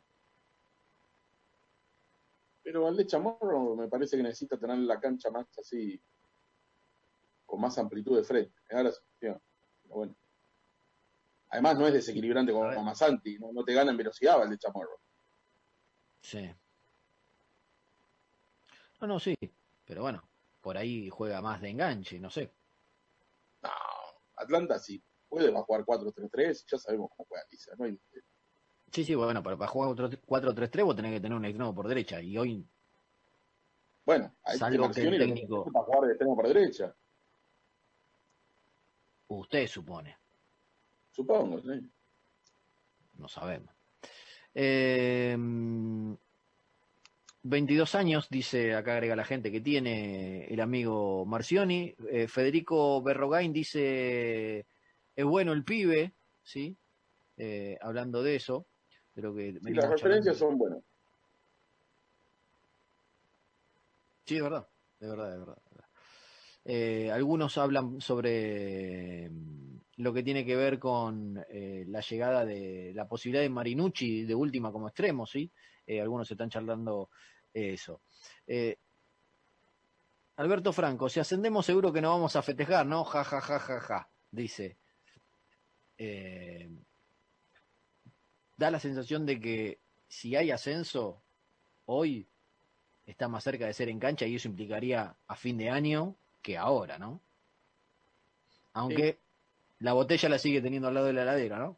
Pero 2.62 2.82
Valdés 2.82 3.06
Chamorro 3.08 3.74
me 3.74 3.88
parece 3.88 4.16
que 4.16 4.22
necesita 4.22 4.58
tener 4.58 4.78
la 4.78 5.00
cancha 5.00 5.30
más 5.30 5.46
así, 5.58 6.00
con 7.46 7.60
más 7.60 7.76
amplitud 7.78 8.16
de 8.16 8.24
frente. 8.24 8.52
Me 8.70 8.76
da 8.76 8.82
la 8.84 8.92
sensación. 8.92 9.40
Pero 9.82 9.94
bueno. 9.94 10.14
Además 11.48 11.78
no 11.78 11.86
es 11.86 11.92
desequilibrante 11.94 12.52
como. 12.52 12.82
Masanti, 12.82 13.38
no, 13.38 13.52
no 13.52 13.64
te 13.64 13.74
gana 13.74 13.90
en 13.90 13.96
velocidad 13.96 14.38
Valdés 14.38 14.58
Chamorro. 14.58 15.00
Sí. 16.20 16.50
No, 19.00 19.06
no, 19.08 19.18
sí. 19.18 19.34
Pero 19.84 20.02
bueno, 20.02 20.22
por 20.60 20.76
ahí 20.76 21.10
juega 21.10 21.42
más 21.42 21.60
de 21.60 21.70
enganche, 21.70 22.20
no 22.20 22.30
sé. 22.30 22.52
Atlanta 24.36 24.78
sí 24.78 25.02
puede, 25.28 25.50
va 25.50 25.60
a 25.60 25.62
jugar 25.64 25.84
4-3-3, 25.84 26.64
ya 26.70 26.78
sabemos 26.78 27.10
cómo 27.16 27.26
juega 27.28 27.44
Lisa, 27.50 27.72
no 27.78 27.84
hay 27.84 27.92
misterio. 27.92 28.24
Sí, 28.92 29.04
sí, 29.04 29.14
bueno, 29.14 29.42
pero 29.42 29.56
para 29.56 29.70
jugar 29.70 29.90
otro 29.90 30.10
4-3-3 30.26 30.84
vos 30.84 30.96
tenés 30.96 31.12
que 31.14 31.20
tener 31.20 31.36
un 31.38 31.44
extremo 31.44 31.74
por 31.74 31.88
derecha. 31.88 32.20
Y 32.20 32.36
hoy, 32.36 32.66
Bueno, 34.04 34.34
este 34.44 34.58
Salvo 34.58 34.90
que 34.90 35.00
el 35.02 35.18
técnico- 35.18 35.72
para 35.72 35.84
jugar 35.86 36.02
de 36.02 36.08
extremo 36.08 36.36
por 36.36 36.48
derecha, 36.48 36.94
usted 39.28 39.66
supone, 39.66 40.18
supongo, 41.10 41.60
¿sí? 41.62 41.90
no 43.14 43.28
sabemos. 43.28 43.74
Eh, 44.54 45.36
22 47.42 47.94
años, 47.94 48.28
dice, 48.30 48.74
acá 48.74 48.94
agrega 48.94 49.16
la 49.16 49.24
gente, 49.24 49.50
que 49.50 49.60
tiene 49.60 50.46
el 50.46 50.60
amigo 50.60 51.26
Marcioni. 51.26 51.94
Eh, 52.10 52.28
Federico 52.28 53.02
Berrogain 53.02 53.52
dice, 53.52 54.66
es 55.16 55.24
bueno 55.24 55.52
el 55.52 55.64
pibe, 55.64 56.14
¿sí? 56.42 56.76
Eh, 57.36 57.76
hablando 57.80 58.22
de 58.22 58.36
eso, 58.36 58.66
de 59.14 59.22
lo 59.22 59.34
que 59.34 59.58
las 59.62 59.90
referencias 59.90 60.36
son 60.36 60.56
buenas. 60.56 60.82
Sí, 64.24 64.36
es 64.36 64.42
verdad, 64.42 64.68
es 65.00 65.08
verdad, 65.08 65.32
es 65.32 65.38
verdad. 65.40 65.58
es 65.64 65.70
verdad. 65.70 65.88
Eh, 66.64 67.10
algunos 67.10 67.58
hablan 67.58 68.00
sobre 68.00 69.28
mm, 69.28 69.78
lo 69.96 70.12
que 70.12 70.22
tiene 70.22 70.46
que 70.46 70.54
ver 70.54 70.78
con 70.78 71.44
eh, 71.48 71.84
la 71.88 72.00
llegada 72.00 72.44
de 72.44 72.92
la 72.94 73.08
posibilidad 73.08 73.42
de 73.42 73.48
Marinucci 73.48 74.22
de 74.24 74.34
última 74.34 74.70
como 74.70 74.86
extremo, 74.86 75.26
¿sí? 75.26 75.50
Eh, 75.86 76.00
algunos 76.00 76.30
están 76.30 76.50
charlando 76.50 77.10
eso. 77.52 78.00
Eh, 78.46 78.76
Alberto 80.36 80.72
Franco, 80.72 81.08
si 81.08 81.20
ascendemos 81.20 81.66
seguro 81.66 81.92
que 81.92 82.00
no 82.00 82.10
vamos 82.10 82.36
a 82.36 82.42
festejar, 82.42 82.86
¿no? 82.86 83.04
Ja, 83.04 83.22
ja, 83.24 83.40
ja, 83.40 83.58
ja, 83.58 83.80
ja, 83.80 84.08
dice. 84.30 84.76
Eh, 85.98 86.70
da 88.56 88.70
la 88.70 88.80
sensación 88.80 89.26
de 89.26 89.40
que 89.40 89.80
si 90.08 90.34
hay 90.36 90.50
ascenso 90.50 91.22
hoy 91.86 92.26
está 93.06 93.28
más 93.28 93.44
cerca 93.44 93.66
de 93.66 93.74
ser 93.74 93.88
en 93.88 93.98
cancha 93.98 94.26
y 94.26 94.36
eso 94.36 94.48
implicaría 94.48 95.14
a 95.26 95.36
fin 95.36 95.58
de 95.58 95.70
año 95.70 96.16
que 96.40 96.56
ahora, 96.56 96.98
¿no? 96.98 97.20
Aunque 98.72 99.20
la 99.80 99.92
botella 99.92 100.28
la 100.28 100.38
sigue 100.38 100.62
teniendo 100.62 100.88
al 100.88 100.94
lado 100.94 101.06
de 101.06 101.12
la 101.12 101.22
heladera, 101.22 101.58
¿no? 101.58 101.76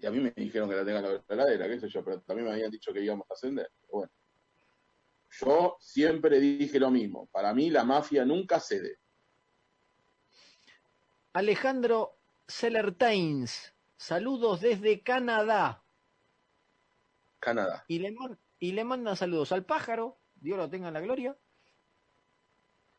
Y 0.00 0.06
a 0.06 0.10
mí 0.10 0.18
me 0.18 0.32
dijeron 0.34 0.68
que 0.68 0.76
la 0.76 0.84
tenga 0.84 0.98
en 0.98 1.04
la 1.04 1.22
heladera, 1.28 1.68
qué 1.68 1.78
sé 1.78 1.88
yo, 1.88 2.02
pero 2.02 2.20
también 2.22 2.46
me 2.46 2.54
habían 2.54 2.70
dicho 2.70 2.92
que 2.92 3.02
íbamos 3.02 3.30
a 3.30 3.34
ascender. 3.34 3.70
Pero 3.80 3.92
bueno. 3.92 4.12
Yo 5.40 5.76
siempre 5.78 6.40
dije 6.40 6.80
lo 6.80 6.90
mismo. 6.90 7.26
Para 7.26 7.52
mí 7.52 7.70
la 7.70 7.84
mafia 7.84 8.24
nunca 8.24 8.58
cede. 8.60 8.98
Alejandro 11.34 12.18
Sellertains, 12.48 13.74
saludos 13.96 14.60
desde 14.60 15.02
Canadá. 15.02 15.84
Canadá. 17.38 17.84
Y 17.86 18.00
le, 18.00 18.16
y 18.58 18.72
le 18.72 18.84
mandan 18.84 19.16
saludos 19.16 19.52
al 19.52 19.64
pájaro, 19.64 20.18
Dios 20.34 20.58
lo 20.58 20.68
tenga 20.68 20.88
en 20.88 20.94
la 20.94 21.00
gloria, 21.00 21.36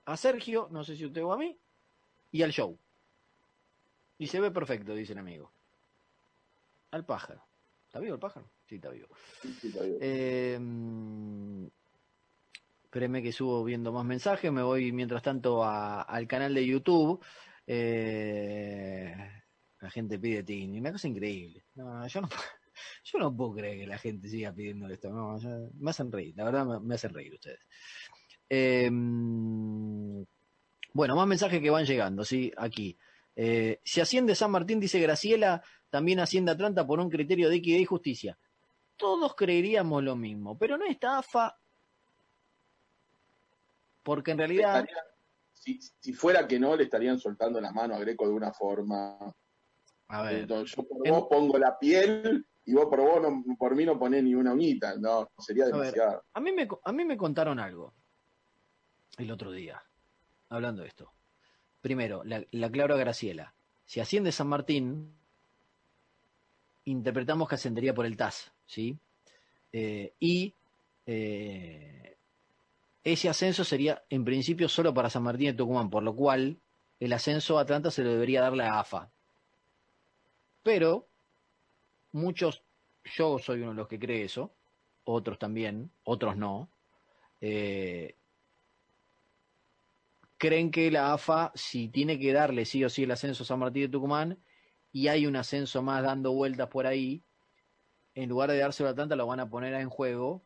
a 0.05 0.17
Sergio, 0.17 0.69
no 0.71 0.83
sé 0.83 0.95
si 0.95 1.05
usted 1.05 1.23
o 1.23 1.33
a 1.33 1.37
mí, 1.37 1.59
y 2.31 2.43
al 2.43 2.51
show. 2.51 2.79
Y 4.17 4.27
se 4.27 4.39
ve 4.39 4.51
perfecto, 4.51 4.95
dice 4.95 5.13
el 5.13 5.19
amigo. 5.19 5.51
Al 6.91 7.05
pájaro. 7.05 7.43
¿Está 7.85 7.99
vivo 7.99 8.13
el 8.15 8.19
pájaro? 8.19 8.49
Sí, 8.65 8.75
está 8.75 8.89
vivo. 8.89 9.07
Sí, 9.41 9.53
sí, 9.59 9.67
está 9.67 9.83
bien. 9.83 9.97
Eh, 10.01 10.57
mm, 10.59 11.65
espéreme 12.83 13.21
que 13.21 13.31
subo 13.31 13.63
viendo 13.63 13.91
más 13.91 14.05
mensajes. 14.05 14.51
Me 14.51 14.61
voy 14.63 14.91
mientras 14.91 15.21
tanto 15.21 15.63
a- 15.63 16.01
al 16.03 16.27
canal 16.27 16.53
de 16.53 16.65
YouTube. 16.65 17.23
Eh, 17.67 19.15
la 19.79 19.89
gente 19.89 20.19
pide 20.19 20.43
Tini. 20.43 20.79
Una 20.79 20.91
cosa 20.91 21.07
increíble. 21.07 21.65
No, 21.75 22.05
yo 22.07 22.21
no, 22.21 22.29
yo 23.03 23.19
no 23.19 23.35
puedo 23.35 23.53
creer 23.55 23.79
que 23.79 23.87
la 23.87 23.97
gente 23.97 24.27
siga 24.29 24.53
pidiendo 24.53 24.87
esto. 24.87 25.09
No, 25.09 25.37
yo- 25.39 25.69
me 25.79 25.91
hacen 25.91 26.11
reír. 26.11 26.33
La 26.37 26.45
verdad 26.45 26.65
me, 26.65 26.79
me 26.79 26.95
hacen 26.95 27.13
reír 27.13 27.33
ustedes. 27.33 27.59
Eh, 28.49 28.89
mm, 28.91 30.23
bueno, 30.93 31.15
más 31.15 31.27
mensajes 31.27 31.61
que 31.61 31.69
van 31.69 31.85
llegando, 31.85 32.25
¿sí? 32.25 32.51
Aquí. 32.57 32.97
Eh, 33.35 33.79
si 33.83 34.01
asciende 34.01 34.35
San 34.35 34.51
Martín, 34.51 34.79
dice 34.81 34.99
Graciela, 34.99 35.63
también 35.91 36.19
asciende 36.19 36.51
Atlanta 36.51 36.87
por 36.87 36.99
un 36.99 37.09
criterio 37.11 37.49
de 37.49 37.57
equidad 37.57 37.77
y 37.79 37.85
justicia 37.85 38.37
todos 38.97 39.33
creeríamos 39.35 40.03
lo 40.03 40.15
mismo, 40.15 40.55
pero 40.57 40.77
no 40.77 40.85
está 40.85 41.17
AFA, 41.17 41.57
porque 44.03 44.31
en 44.31 44.37
realidad, 44.37 44.79
estarían- 44.79 45.05
si, 45.53 45.79
si 45.99 46.13
fuera 46.13 46.47
que 46.47 46.59
no, 46.59 46.75
le 46.75 46.83
estarían 46.83 47.19
soltando 47.19 47.59
la 47.61 47.71
mano 47.71 47.95
a 47.95 47.99
Greco 47.99 48.27
de 48.27 48.33
una 48.33 48.51
forma. 48.53 49.17
A 50.07 50.21
ver, 50.23 50.41
Entonces, 50.41 50.75
yo 50.75 50.83
por 50.87 51.07
en- 51.07 51.13
vos 51.13 51.27
pongo 51.29 51.57
la 51.57 51.77
piel 51.79 52.45
y 52.65 52.73
vos 52.73 52.85
por 52.87 52.99
vos 53.01 53.21
no, 53.21 53.43
por 53.57 53.75
mí 53.75 53.85
no 53.85 53.97
ponés 53.97 54.23
ni 54.23 54.35
una 54.35 54.53
uñita. 54.53 54.95
No, 54.97 55.31
sería 55.39 55.65
demasiado. 55.65 56.23
a 56.33 56.39
mí 56.39 56.51
me, 56.51 56.67
a 56.83 56.91
mí 56.91 57.05
me 57.05 57.17
contaron 57.17 57.59
algo 57.59 57.93
el 59.17 59.31
otro 59.31 59.51
día, 59.51 59.81
hablando 60.49 60.81
de 60.83 60.89
esto. 60.89 61.11
Primero, 61.81 62.23
la, 62.23 62.45
la 62.51 62.67
aclaro 62.67 62.93
a 62.95 62.97
Graciela. 62.97 63.55
Si 63.85 63.99
asciende 63.99 64.31
San 64.31 64.47
Martín, 64.47 65.15
interpretamos 66.85 67.47
que 67.47 67.55
ascendería 67.55 67.93
por 67.93 68.05
el 68.05 68.17
TAS, 68.17 68.51
¿sí? 68.65 68.97
Eh, 69.71 70.13
y 70.19 70.53
eh, 71.05 72.17
ese 73.03 73.29
ascenso 73.29 73.63
sería 73.63 74.03
en 74.09 74.25
principio 74.25 74.69
solo 74.69 74.93
para 74.93 75.09
San 75.09 75.23
Martín 75.23 75.47
de 75.47 75.53
Tucumán, 75.53 75.89
por 75.89 76.03
lo 76.03 76.15
cual 76.15 76.59
el 76.99 77.13
ascenso 77.13 77.57
a 77.57 77.61
Atlanta 77.61 77.89
se 77.89 78.03
lo 78.03 78.11
debería 78.11 78.41
dar 78.41 78.53
la 78.53 78.79
AFA. 78.79 79.11
Pero 80.63 81.07
muchos, 82.11 82.63
yo 83.03 83.39
soy 83.39 83.61
uno 83.61 83.71
de 83.71 83.77
los 83.77 83.87
que 83.87 83.99
cree 83.99 84.23
eso, 84.23 84.53
otros 85.03 85.39
también, 85.39 85.91
otros 86.03 86.37
no, 86.37 86.69
eh, 87.39 88.15
creen 90.37 90.69
que 90.71 90.91
la 90.91 91.13
AFA, 91.13 91.51
si 91.55 91.89
tiene 91.89 92.19
que 92.19 92.33
darle 92.33 92.65
sí 92.65 92.83
o 92.83 92.89
sí 92.89 93.03
el 93.03 93.11
ascenso 93.11 93.43
a 93.43 93.45
San 93.47 93.59
Martín 93.59 93.83
de 93.83 93.89
Tucumán, 93.89 94.37
y 94.91 95.07
hay 95.07 95.25
un 95.25 95.35
ascenso 95.35 95.81
más 95.81 96.03
dando 96.03 96.31
vueltas 96.33 96.67
por 96.67 96.85
ahí, 96.85 97.23
en 98.13 98.29
lugar 98.29 98.51
de 98.51 98.57
dárselo 98.57 98.89
a 98.89 98.91
Atlanta, 98.91 99.15
lo 99.15 99.27
van 99.27 99.39
a 99.39 99.49
poner 99.49 99.73
en 99.73 99.89
juego 99.89 100.43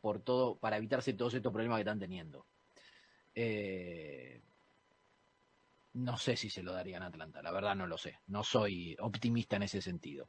por 0.00 0.20
todo, 0.20 0.56
para 0.56 0.76
evitarse 0.76 1.12
todos 1.12 1.34
estos 1.34 1.52
problemas 1.52 1.76
que 1.78 1.82
están 1.82 1.98
teniendo. 1.98 2.46
Eh, 3.34 4.40
no 5.94 6.16
sé 6.16 6.36
si 6.36 6.50
se 6.50 6.62
lo 6.62 6.72
darían 6.72 7.02
a 7.02 7.06
Atlanta, 7.06 7.42
la 7.42 7.52
verdad 7.52 7.74
no 7.74 7.86
lo 7.86 7.98
sé. 7.98 8.18
No 8.26 8.44
soy 8.44 8.96
optimista 9.00 9.56
en 9.56 9.64
ese 9.64 9.82
sentido. 9.82 10.28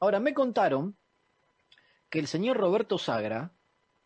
Ahora, 0.00 0.20
me 0.20 0.34
contaron 0.34 0.96
que 2.10 2.18
el 2.18 2.26
señor 2.26 2.56
Roberto 2.56 2.98
Sagra, 2.98 3.52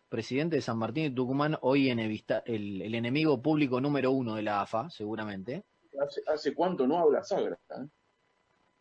presidente 0.08 0.56
de 0.56 0.62
San 0.62 0.78
Martín 0.78 1.04
de 1.04 1.10
Tucumán, 1.10 1.58
hoy 1.62 1.90
en 1.90 1.98
el 1.98 2.94
enemigo 2.94 3.40
público 3.40 3.80
número 3.80 4.10
uno 4.10 4.34
de 4.34 4.42
la 4.42 4.62
AFA, 4.62 4.90
seguramente, 4.90 5.64
¿Hace, 6.00 6.22
hace 6.26 6.54
cuánto 6.54 6.86
no 6.86 6.98
habla 6.98 7.24
Sagra? 7.24 7.58
eh? 7.70 7.86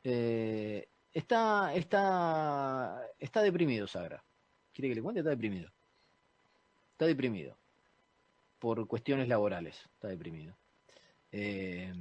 Eh, 0.10 0.88
está, 1.12 1.74
está, 1.76 3.02
está 3.20 3.42
deprimido 3.42 3.88
Sagra. 3.88 4.24
¿Quiere 4.74 4.88
que 4.88 4.96
le 4.96 5.02
cuente? 5.02 5.20
Está 5.20 5.32
deprimido. 5.32 5.70
Está 6.94 7.08
deprimido. 7.08 7.58
Por 8.58 8.88
cuestiones 8.88 9.28
laborales. 9.28 9.76
Está 9.96 10.08
deprimido. 10.08 10.56
Eh, 11.34 11.94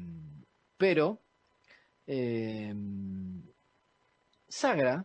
pero 0.76 1.18
eh, 2.06 2.72
Sagra, 4.46 5.04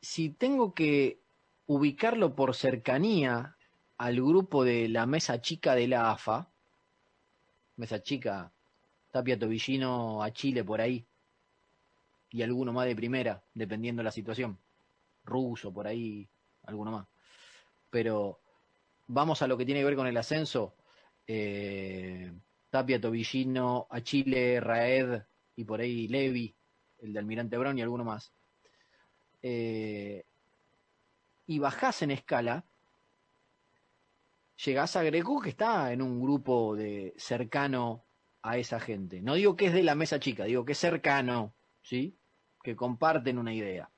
si 0.00 0.30
tengo 0.30 0.74
que 0.74 1.20
ubicarlo 1.66 2.34
por 2.34 2.56
cercanía 2.56 3.56
al 3.98 4.16
grupo 4.16 4.64
de 4.64 4.88
la 4.88 5.06
mesa 5.06 5.40
chica 5.40 5.76
de 5.76 5.86
la 5.86 6.10
AFA, 6.10 6.48
mesa 7.76 8.02
chica, 8.02 8.50
Tapia 9.18 9.36
Tobillino 9.36 10.22
a 10.22 10.32
Chile 10.32 10.62
por 10.62 10.80
ahí, 10.80 11.04
y 12.30 12.42
alguno 12.42 12.72
más 12.72 12.86
de 12.86 12.94
primera, 12.94 13.42
dependiendo 13.52 13.98
de 13.98 14.04
la 14.04 14.12
situación, 14.12 14.56
ruso 15.24 15.72
por 15.72 15.88
ahí, 15.88 16.30
alguno 16.62 16.92
más. 16.92 17.08
Pero 17.90 18.40
vamos 19.08 19.42
a 19.42 19.48
lo 19.48 19.58
que 19.58 19.64
tiene 19.64 19.80
que 19.80 19.86
ver 19.86 19.96
con 19.96 20.06
el 20.06 20.16
ascenso. 20.16 20.76
Eh, 21.26 22.32
Tapia, 22.70 23.00
Tobillino, 23.00 23.88
a 23.90 24.00
Chile, 24.02 24.60
Raed 24.60 25.20
y 25.56 25.64
por 25.64 25.80
ahí 25.80 26.06
Levi, 26.06 26.54
el 26.98 27.12
de 27.12 27.18
Almirante 27.18 27.58
Brown 27.58 27.76
y 27.76 27.82
alguno 27.82 28.04
más. 28.04 28.32
Eh, 29.42 30.24
y 31.44 31.58
bajás 31.58 32.02
en 32.02 32.12
escala, 32.12 32.64
llegás 34.64 34.94
a 34.94 35.02
Greco 35.02 35.40
que 35.40 35.50
está 35.50 35.92
en 35.92 36.02
un 36.02 36.20
grupo 36.20 36.76
de 36.76 37.14
cercano 37.16 38.04
a 38.42 38.56
esa 38.56 38.80
gente. 38.80 39.20
No 39.20 39.34
digo 39.34 39.56
que 39.56 39.66
es 39.66 39.72
de 39.72 39.82
la 39.82 39.94
mesa 39.94 40.20
chica, 40.20 40.44
digo 40.44 40.64
que 40.64 40.72
es 40.72 40.78
cercano, 40.78 41.54
¿sí? 41.82 42.16
Que 42.62 42.76
comparten 42.76 43.38
una 43.38 43.54
idea. 43.54 43.90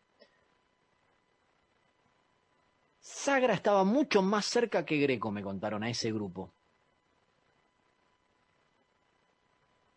Sagra 3.00 3.54
estaba 3.54 3.84
mucho 3.84 4.22
más 4.22 4.46
cerca 4.46 4.84
que 4.84 4.98
Greco, 4.98 5.30
me 5.30 5.42
contaron, 5.42 5.82
a 5.82 5.90
ese 5.90 6.12
grupo. 6.12 6.52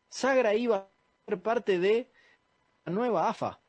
Sagra 0.09 0.53
iba 0.55 0.77
a 0.77 0.87
ser 1.27 1.41
parte 1.41 1.79
de 1.79 2.11
la 2.85 2.93
nueva 2.93 3.29
AFA. 3.29 3.59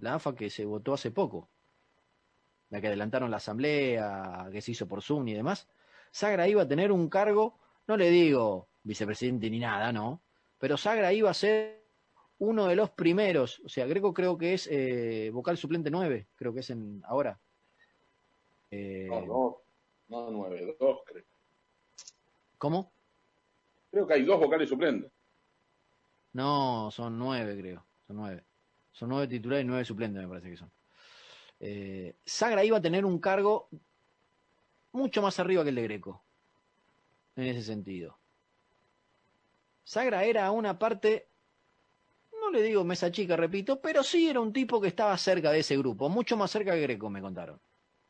La 0.00 0.14
AFA 0.14 0.34
que 0.34 0.50
se 0.50 0.64
votó 0.64 0.94
hace 0.94 1.10
poco. 1.10 1.48
La 2.70 2.80
que 2.80 2.88
adelantaron 2.88 3.30
la 3.30 3.38
asamblea, 3.38 4.48
que 4.52 4.60
se 4.60 4.72
hizo 4.72 4.86
por 4.86 5.02
Zoom 5.02 5.28
y 5.28 5.34
demás. 5.34 5.68
Sagra 6.10 6.48
iba 6.48 6.62
a 6.62 6.68
tener 6.68 6.92
un 6.92 7.08
cargo, 7.08 7.58
no 7.86 7.96
le 7.96 8.10
digo 8.10 8.68
vicepresidente 8.86 9.50
ni 9.50 9.58
nada, 9.58 9.92
¿no? 9.92 10.22
Pero 10.58 10.76
Sagra 10.76 11.12
iba 11.12 11.30
a 11.30 11.34
ser 11.34 11.84
uno 12.38 12.66
de 12.66 12.76
los 12.76 12.90
primeros. 12.90 13.60
O 13.64 13.68
sea, 13.68 13.86
Greco 13.86 14.14
creo 14.14 14.38
que 14.38 14.54
es 14.54 14.68
eh, 14.70 15.30
vocal 15.32 15.56
suplente 15.56 15.90
9, 15.90 16.28
creo 16.36 16.54
que 16.54 16.60
es 16.60 16.70
en 16.70 17.02
ahora. 17.04 17.38
Eh, 18.70 19.08
No, 19.10 19.26
no, 19.26 19.62
no 20.08 20.30
nueve, 20.30 20.76
dos 20.78 21.00
creo. 21.04 21.24
¿Cómo? 22.58 22.92
Creo 23.90 24.06
que 24.06 24.14
hay 24.14 24.24
dos 24.24 24.40
vocales 24.40 24.68
suplentes. 24.68 25.10
No, 26.32 26.90
son 26.90 27.18
nueve, 27.18 27.56
creo. 27.58 27.84
Son 28.06 28.16
nueve. 28.16 28.44
Son 28.92 29.08
nueve 29.08 29.26
titulares 29.28 29.64
y 29.64 29.68
nueve 29.68 29.84
suplentes, 29.84 30.22
me 30.22 30.28
parece 30.28 30.50
que 30.50 30.56
son. 30.56 30.70
Eh, 31.60 32.14
Sagra 32.24 32.64
iba 32.64 32.78
a 32.78 32.82
tener 32.82 33.04
un 33.04 33.18
cargo 33.18 33.68
mucho 34.92 35.22
más 35.22 35.38
arriba 35.38 35.62
que 35.62 35.70
el 35.70 35.74
de 35.74 35.82
Greco. 35.82 36.22
En 37.36 37.44
ese 37.44 37.62
sentido. 37.62 38.18
Sagra 39.86 40.24
era 40.24 40.50
una 40.50 40.78
parte, 40.78 41.28
no 42.40 42.50
le 42.50 42.62
digo 42.62 42.84
mesa 42.84 43.10
chica, 43.10 43.36
repito, 43.36 43.80
pero 43.80 44.02
sí 44.02 44.28
era 44.28 44.40
un 44.40 44.52
tipo 44.52 44.80
que 44.80 44.88
estaba 44.88 45.16
cerca 45.16 45.50
de 45.50 45.60
ese 45.60 45.76
grupo, 45.78 46.08
mucho 46.08 46.36
más 46.36 46.50
cerca 46.50 46.72
que 46.74 46.82
Greco, 46.82 47.08
me 47.10 47.20
contaron, 47.20 47.60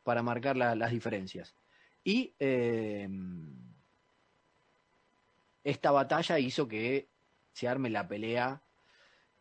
para 0.03 0.23
marcar 0.23 0.57
la- 0.57 0.75
las 0.75 0.91
diferencias. 0.91 1.55
Y 2.03 2.33
eh, 2.39 3.07
esta 5.63 5.91
batalla 5.91 6.39
hizo 6.39 6.67
que 6.67 7.09
se 7.53 7.67
arme 7.67 7.89
la 7.89 8.07
pelea 8.07 8.61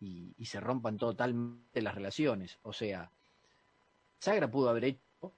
y, 0.00 0.34
y 0.36 0.46
se 0.46 0.60
rompan 0.60 0.96
totalmente 0.98 1.82
las 1.82 1.94
relaciones. 1.94 2.58
O 2.62 2.72
sea, 2.72 3.10
Sagra 4.18 4.50
pudo 4.50 4.68
haber 4.70 4.84
hecho 4.84 5.32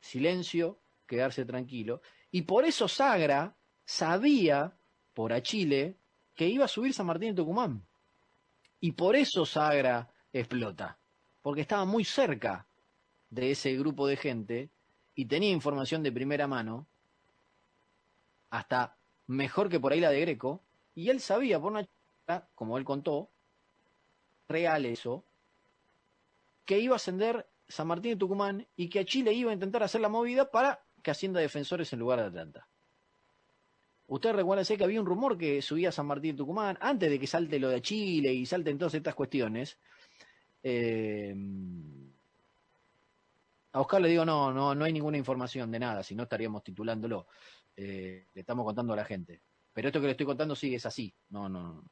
silencio, 0.00 0.78
quedarse 1.06 1.44
tranquilo, 1.44 2.00
y 2.30 2.42
por 2.42 2.64
eso 2.64 2.88
Sagra 2.88 3.56
sabía 3.84 4.76
por 5.14 5.32
a 5.32 5.42
Chile 5.42 5.99
que 6.40 6.48
iba 6.48 6.64
a 6.64 6.68
subir 6.68 6.94
San 6.94 7.04
Martín 7.04 7.34
de 7.34 7.42
Tucumán. 7.42 7.86
Y 8.80 8.92
por 8.92 9.14
eso 9.14 9.44
Sagra 9.44 10.08
explota, 10.32 10.98
porque 11.42 11.60
estaba 11.60 11.84
muy 11.84 12.02
cerca 12.02 12.66
de 13.28 13.50
ese 13.50 13.76
grupo 13.76 14.06
de 14.06 14.16
gente 14.16 14.70
y 15.14 15.26
tenía 15.26 15.50
información 15.50 16.02
de 16.02 16.10
primera 16.10 16.46
mano, 16.46 16.86
hasta 18.48 18.96
mejor 19.26 19.68
que 19.68 19.78
por 19.78 19.92
ahí 19.92 20.00
la 20.00 20.08
de 20.08 20.22
Greco, 20.22 20.62
y 20.94 21.10
él 21.10 21.20
sabía 21.20 21.60
por 21.60 21.72
una 21.72 21.86
charla, 22.26 22.48
como 22.54 22.78
él 22.78 22.86
contó, 22.86 23.28
real 24.48 24.86
eso, 24.86 25.26
que 26.64 26.78
iba 26.78 26.94
a 26.94 26.96
ascender 26.96 27.50
San 27.68 27.86
Martín 27.86 28.12
de 28.12 28.16
Tucumán 28.16 28.66
y 28.76 28.88
que 28.88 29.00
a 29.00 29.04
Chile 29.04 29.34
iba 29.34 29.50
a 29.50 29.54
intentar 29.54 29.82
hacer 29.82 30.00
la 30.00 30.08
movida 30.08 30.50
para 30.50 30.82
que 31.02 31.10
ascienda 31.10 31.38
defensores 31.38 31.92
en 31.92 31.98
lugar 31.98 32.18
de 32.20 32.28
Atlanta. 32.28 32.69
Usted 34.10 34.32
recuerda 34.32 34.64
que 34.64 34.82
había 34.82 35.00
un 35.00 35.06
rumor 35.06 35.38
que 35.38 35.62
subía 35.62 35.92
San 35.92 36.04
Martín 36.04 36.34
Tucumán, 36.36 36.76
antes 36.80 37.08
de 37.08 37.16
que 37.16 37.28
salte 37.28 37.60
lo 37.60 37.68
de 37.68 37.80
Chile 37.80 38.34
y 38.34 38.44
salten 38.44 38.76
todas 38.76 38.94
estas 38.94 39.14
cuestiones. 39.14 39.78
Eh, 40.64 41.32
a 43.70 43.80
Oscar 43.80 44.00
le 44.00 44.08
digo, 44.08 44.24
no, 44.24 44.52
no, 44.52 44.74
no 44.74 44.84
hay 44.84 44.92
ninguna 44.92 45.16
información 45.16 45.70
de 45.70 45.78
nada, 45.78 46.02
si 46.02 46.16
no 46.16 46.24
estaríamos 46.24 46.64
titulándolo. 46.64 47.28
Eh, 47.76 48.26
le 48.34 48.40
estamos 48.40 48.64
contando 48.64 48.94
a 48.94 48.96
la 48.96 49.04
gente. 49.04 49.42
Pero 49.72 49.86
esto 49.86 50.00
que 50.00 50.06
le 50.06 50.12
estoy 50.12 50.26
contando 50.26 50.56
sí 50.56 50.74
es 50.74 50.84
así. 50.86 51.14
No, 51.28 51.48
no, 51.48 51.62
no. 51.74 51.84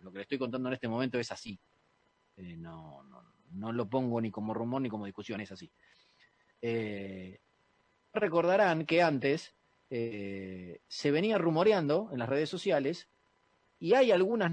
Lo 0.00 0.10
que 0.10 0.18
le 0.18 0.22
estoy 0.22 0.38
contando 0.38 0.68
en 0.70 0.74
este 0.74 0.88
momento 0.88 1.20
es 1.20 1.30
así. 1.30 1.56
Eh, 2.36 2.56
no, 2.56 3.04
no, 3.04 3.22
no 3.52 3.72
lo 3.72 3.88
pongo 3.88 4.20
ni 4.20 4.32
como 4.32 4.54
rumor 4.54 4.82
ni 4.82 4.88
como 4.88 5.06
discusión, 5.06 5.40
es 5.40 5.52
así. 5.52 5.70
Recordarán 8.12 8.86
que 8.86 9.02
antes 9.02 9.54
eh, 9.96 10.80
se 10.88 11.12
venía 11.12 11.38
rumoreando 11.38 12.08
en 12.12 12.18
las 12.18 12.28
redes 12.28 12.50
sociales 12.50 13.08
y 13.78 13.94
hay 13.94 14.10
algunas 14.10 14.50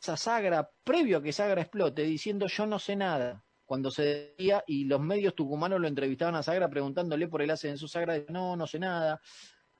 esa 0.00 0.16
Sagra 0.16 0.70
previo 0.82 1.18
a 1.18 1.22
que 1.22 1.30
Sagra 1.30 1.60
explote 1.60 2.02
diciendo 2.04 2.46
yo 2.46 2.64
no 2.64 2.78
sé 2.78 2.96
nada 2.96 3.44
cuando 3.66 3.90
se 3.90 4.02
decía 4.38 4.64
y 4.66 4.84
los 4.84 5.00
medios 5.00 5.34
tucumanos 5.34 5.78
lo 5.78 5.88
entrevistaban 5.88 6.36
a 6.36 6.42
Sagra 6.42 6.70
preguntándole 6.70 7.28
por 7.28 7.42
el 7.42 7.50
ascenso 7.50 7.86
Sagra 7.86 8.14
decía, 8.14 8.32
no 8.32 8.56
no 8.56 8.66
sé 8.66 8.78
nada 8.78 9.20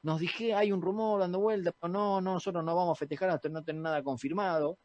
nos 0.02 0.20
dije 0.20 0.52
hay 0.52 0.72
un 0.72 0.82
rumor 0.82 1.20
dando 1.20 1.40
vuelta 1.40 1.72
pero 1.72 1.90
no 1.90 2.20
no 2.20 2.34
nosotros 2.34 2.62
no 2.62 2.76
vamos 2.76 2.98
a 2.98 2.98
festejar 2.98 3.30
hasta 3.30 3.48
no 3.48 3.64
tener 3.64 3.80
nada 3.80 4.02
confirmado 4.02 4.78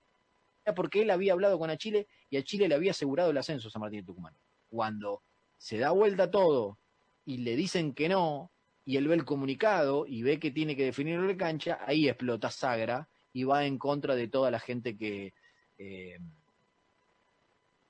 porque 0.72 1.02
él 1.02 1.12
había 1.12 1.34
hablado 1.34 1.60
con 1.60 1.70
a 1.70 1.76
Chile 1.76 2.08
y 2.30 2.38
a 2.38 2.44
Chile 2.46 2.70
le 2.70 2.76
había 2.76 2.92
asegurado 2.92 3.32
el 3.32 3.38
ascenso 3.38 3.68
a 3.68 3.72
San 3.72 3.82
Martín 3.82 4.00
de 4.00 4.06
Tucumán. 4.06 4.34
Cuando 4.70 5.24
se 5.58 5.78
da 5.80 5.92
vuelta 5.92 6.32
todo 6.32 6.80
y 7.26 7.40
le 7.40 7.58
dicen 7.58 7.94
que 7.94 8.08
no, 8.08 8.53
y 8.86 8.98
él 8.98 9.08
ve 9.08 9.16
el 9.16 9.26
comunicado 9.26 10.06
y 10.08 10.24
ve 10.24 10.40
que 10.40 10.52
tiene 10.52 10.76
que 10.76 10.86
definirlo 10.86 11.30
en 11.30 11.38
cancha, 11.38 11.80
ahí 11.86 12.08
explota 12.10 12.50
Sagra 12.52 13.08
y 13.32 13.44
va 13.46 13.66
en 13.66 13.78
contra 13.78 14.16
de 14.16 14.28
toda 14.28 14.52
la 14.52 14.60
gente 14.60 14.98
que 14.98 15.34
eh, 15.78 16.20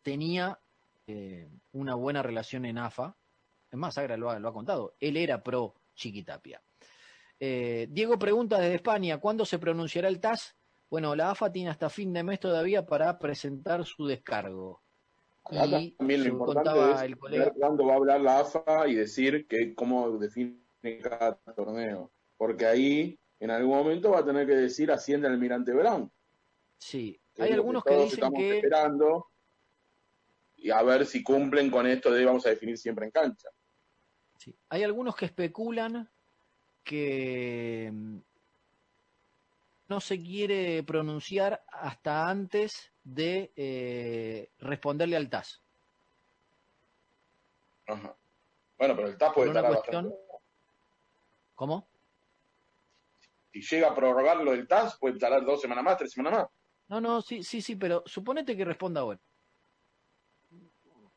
tenía 0.01 0.59
eh, 1.07 1.49
una 1.73 1.95
buena 1.95 2.21
relación 2.21 2.65
en 2.65 2.77
AFA. 2.77 3.15
Es 3.71 3.77
más, 3.77 3.95
Sagra 3.95 4.17
lo 4.17 4.29
ha, 4.29 4.39
lo 4.39 4.49
ha 4.49 4.53
contado. 4.53 4.95
Él 4.99 5.17
era 5.17 5.41
pro 5.43 5.75
Chiquitapia. 5.95 6.61
Eh, 7.39 7.87
Diego 7.89 8.17
pregunta 8.17 8.59
desde 8.59 8.75
España, 8.75 9.17
¿cuándo 9.19 9.45
se 9.45 9.59
pronunciará 9.59 10.07
el 10.07 10.19
TAS? 10.19 10.55
Bueno, 10.89 11.15
la 11.15 11.31
AFA 11.31 11.51
tiene 11.51 11.71
hasta 11.71 11.89
fin 11.89 12.13
de 12.13 12.23
mes 12.23 12.39
todavía 12.39 12.85
para 12.85 13.17
presentar 13.17 13.83
su 13.85 14.05
descargo. 14.05 14.81
Acá 15.45 15.65
Y 15.81 15.91
también 15.91 16.23
lo 16.23 16.29
importante 16.29 16.91
es 16.93 17.01
el 17.01 17.17
colega- 17.17 17.51
cuándo 17.59 17.85
va 17.85 17.93
a 17.93 17.97
hablar 17.97 18.21
la 18.21 18.39
AFA 18.39 18.87
y 18.87 18.95
decir 18.95 19.45
que 19.47 19.73
cómo 19.75 20.17
define 20.17 20.62
cada 21.01 21.35
torneo. 21.55 22.11
Porque 22.37 22.65
ahí, 22.65 23.19
en 23.39 23.51
algún 23.51 23.77
momento, 23.77 24.11
va 24.11 24.19
a 24.19 24.25
tener 24.25 24.45
que 24.45 24.55
decir 24.55 24.91
asciende 24.91 25.27
al 25.27 25.33
Almirante 25.33 25.73
Brown. 25.73 26.11
Sí, 26.77 27.19
hay 27.37 27.51
algunos 27.51 27.83
que 27.83 27.91
todos 27.91 28.03
dicen 28.05 28.19
estamos 28.19 28.39
que... 28.39 28.57
esperando 28.57 29.27
y 30.57 30.71
a 30.71 30.81
ver 30.81 31.05
si 31.05 31.23
cumplen 31.23 31.69
con 31.69 31.85
esto 31.87 32.11
de 32.11 32.25
vamos 32.25 32.45
a 32.45 32.49
definir 32.49 32.77
siempre 32.77 33.05
en 33.05 33.11
cancha. 33.11 33.49
Sí. 34.37 34.55
Hay 34.69 34.83
algunos 34.83 35.15
que 35.15 35.25
especulan 35.25 36.09
que 36.83 37.89
mm, 37.93 38.17
no 39.89 39.99
se 39.99 40.21
quiere 40.21 40.83
pronunciar 40.83 41.63
hasta 41.67 42.29
antes 42.29 42.91
de 43.03 43.51
eh, 43.55 44.49
responderle 44.59 45.17
al 45.17 45.29
TAS. 45.29 45.61
Ajá. 47.87 48.15
Bueno, 48.77 48.95
pero 48.95 49.07
el 49.07 49.17
TAS 49.17 49.33
puede 49.33 49.53
tardar 49.53 49.73
cuestión-. 49.73 50.13
¿Cómo? 51.55 51.87
Si 53.51 53.61
llega 53.61 53.89
a 53.89 53.95
prorrogar 53.95 54.37
lo 54.37 54.51
del 54.51 54.67
TAS, 54.67 54.97
puede 54.97 55.19
tardar 55.19 55.45
dos 55.45 55.61
semanas 55.61 55.83
más, 55.83 55.97
tres 55.97 56.11
semanas 56.11 56.39
más. 56.41 56.47
No, 56.87 56.99
no, 57.01 57.21
sí, 57.21 57.43
sí, 57.43 57.61
sí, 57.61 57.75
pero 57.75 58.03
suponete 58.05 58.57
que 58.57 58.65
responda 58.65 59.01
ahora. 59.01 59.19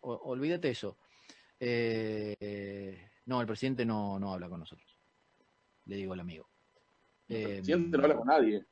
O- 0.00 0.20
olvídate 0.30 0.70
eso. 0.70 0.98
Eh, 1.58 3.08
no, 3.24 3.40
el 3.40 3.46
presidente 3.46 3.84
no, 3.84 4.18
no 4.18 4.32
habla 4.34 4.48
con 4.48 4.60
nosotros. 4.60 4.98
Le 5.86 5.96
digo 5.96 6.12
al 6.12 6.20
amigo. 6.20 6.48
El 7.28 7.36
Eh, 7.36 7.54
presidente 7.56 7.96
no 7.96 8.02
habla 8.04 8.16
con 8.16 8.26
nadie. 8.28 8.64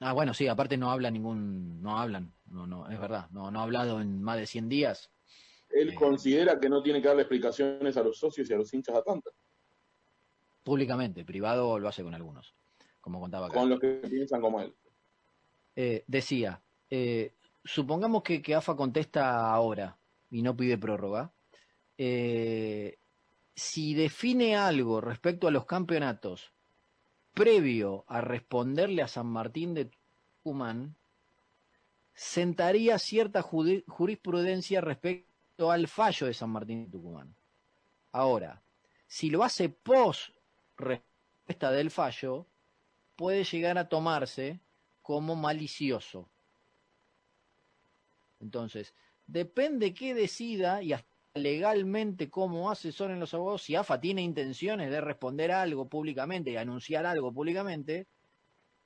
Ah, 0.00 0.12
bueno, 0.12 0.32
sí, 0.34 0.46
aparte 0.46 0.76
no 0.76 0.90
habla 0.90 1.10
ningún, 1.10 1.80
no 1.82 1.98
hablan, 1.98 2.32
no, 2.46 2.66
no, 2.66 2.88
es 2.90 3.00
verdad, 3.00 3.30
no, 3.30 3.50
no 3.50 3.60
ha 3.60 3.62
hablado 3.62 4.00
en 4.02 4.22
más 4.22 4.36
de 4.36 4.46
100 4.46 4.68
días. 4.68 5.10
Él 5.70 5.90
Eh. 5.90 5.94
considera 5.94 6.60
que 6.60 6.68
no 6.68 6.82
tiene 6.82 7.00
que 7.00 7.08
darle 7.08 7.22
explicaciones 7.22 7.96
a 7.96 8.02
los 8.02 8.18
socios 8.18 8.48
y 8.48 8.52
a 8.52 8.58
los 8.58 8.72
hinchas 8.74 8.94
de 8.94 8.98
Atlanta, 9.00 9.30
públicamente, 10.66 11.24
privado 11.24 11.78
lo 11.78 11.88
hace 11.88 12.02
con 12.02 12.12
algunos, 12.12 12.52
como 13.00 13.20
contaba 13.20 13.46
acá. 13.46 13.60
con 13.60 13.70
los 13.70 13.78
que 13.78 14.00
piensan 14.10 14.40
como 14.40 14.60
él. 14.60 14.74
Eh, 15.76 16.02
decía, 16.08 16.60
eh, 16.90 17.34
supongamos 17.62 18.24
que, 18.24 18.42
que 18.42 18.56
AFA 18.56 18.74
contesta 18.74 19.48
ahora 19.52 19.96
y 20.28 20.42
no 20.42 20.56
pide 20.56 20.76
prórroga. 20.76 21.32
eh, 21.96 22.98
si 23.54 23.94
define 23.94 24.54
algo 24.56 25.00
respecto 25.00 25.48
a 25.48 25.50
los 25.50 25.64
campeonatos 25.64 26.52
previo 27.32 28.04
a 28.08 28.20
responderle 28.20 29.00
a 29.00 29.08
San 29.08 29.28
Martín 29.28 29.72
de 29.72 29.88
Tucumán, 30.42 30.94
sentaría 32.12 32.98
cierta 32.98 33.40
jurisprudencia 33.40 34.82
respecto 34.82 35.70
al 35.70 35.86
fallo 35.88 36.26
de 36.26 36.34
San 36.34 36.50
Martín 36.50 36.84
de 36.84 36.90
Tucumán. 36.90 37.34
Ahora, 38.12 38.60
si 39.06 39.30
lo 39.30 39.42
hace 39.42 39.70
post 39.70 40.35
respuesta 40.76 41.70
del 41.70 41.90
fallo, 41.90 42.46
puede 43.16 43.44
llegar 43.44 43.78
a 43.78 43.88
tomarse 43.88 44.60
como 45.02 45.36
malicioso. 45.36 46.28
Entonces, 48.40 48.94
depende 49.26 49.94
qué 49.94 50.14
decida 50.14 50.82
y 50.82 50.92
hasta 50.92 51.08
legalmente 51.34 52.30
cómo 52.30 52.70
asesoren 52.70 53.20
los 53.20 53.34
abogados, 53.34 53.62
si 53.62 53.74
AFA 53.74 54.00
tiene 54.00 54.22
intenciones 54.22 54.90
de 54.90 55.00
responder 55.00 55.52
algo 55.52 55.88
públicamente 55.88 56.50
y 56.50 56.56
anunciar 56.56 57.06
algo 57.06 57.32
públicamente, 57.32 58.08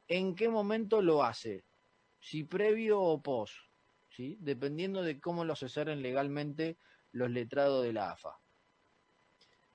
¿en 0.08 0.34
qué 0.34 0.48
momento 0.48 1.02
lo 1.02 1.22
hace? 1.22 1.64
Si 2.18 2.44
previo 2.44 3.00
o 3.00 3.22
post, 3.22 3.54
¿sí? 4.10 4.36
dependiendo 4.40 5.02
de 5.02 5.20
cómo 5.20 5.44
lo 5.44 5.52
asesoren 5.54 6.02
legalmente 6.02 6.76
los 7.12 7.30
letrados 7.30 7.84
de 7.84 7.92
la 7.92 8.12
AFA. 8.12 8.38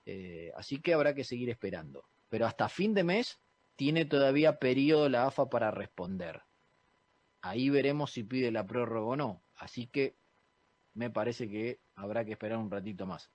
Eh, 0.06 0.52
así 0.56 0.82
que 0.82 0.94
habrá 0.94 1.14
que 1.14 1.24
seguir 1.24 1.50
esperando. 1.50 2.06
Pero 2.30 2.46
hasta 2.46 2.70
fin 2.70 2.94
de 2.94 3.04
mes 3.04 3.40
tiene 3.76 4.06
todavía 4.06 4.60
periodo 4.60 5.10
la 5.10 5.26
AFA 5.26 5.50
para 5.50 5.72
responder. 5.72 6.42
Ahí 7.42 7.70
veremos 7.70 8.12
si 8.12 8.24
pide 8.24 8.52
la 8.52 8.66
prórroga 8.66 9.08
o 9.08 9.16
no. 9.16 9.44
Así 9.56 9.88
que 9.88 10.18
me 10.94 11.10
parece 11.10 11.50
que 11.50 11.80
habrá 11.96 12.26
que 12.26 12.32
esperar 12.32 12.58
un 12.58 12.72
ratito 12.72 13.06
más. 13.06 13.32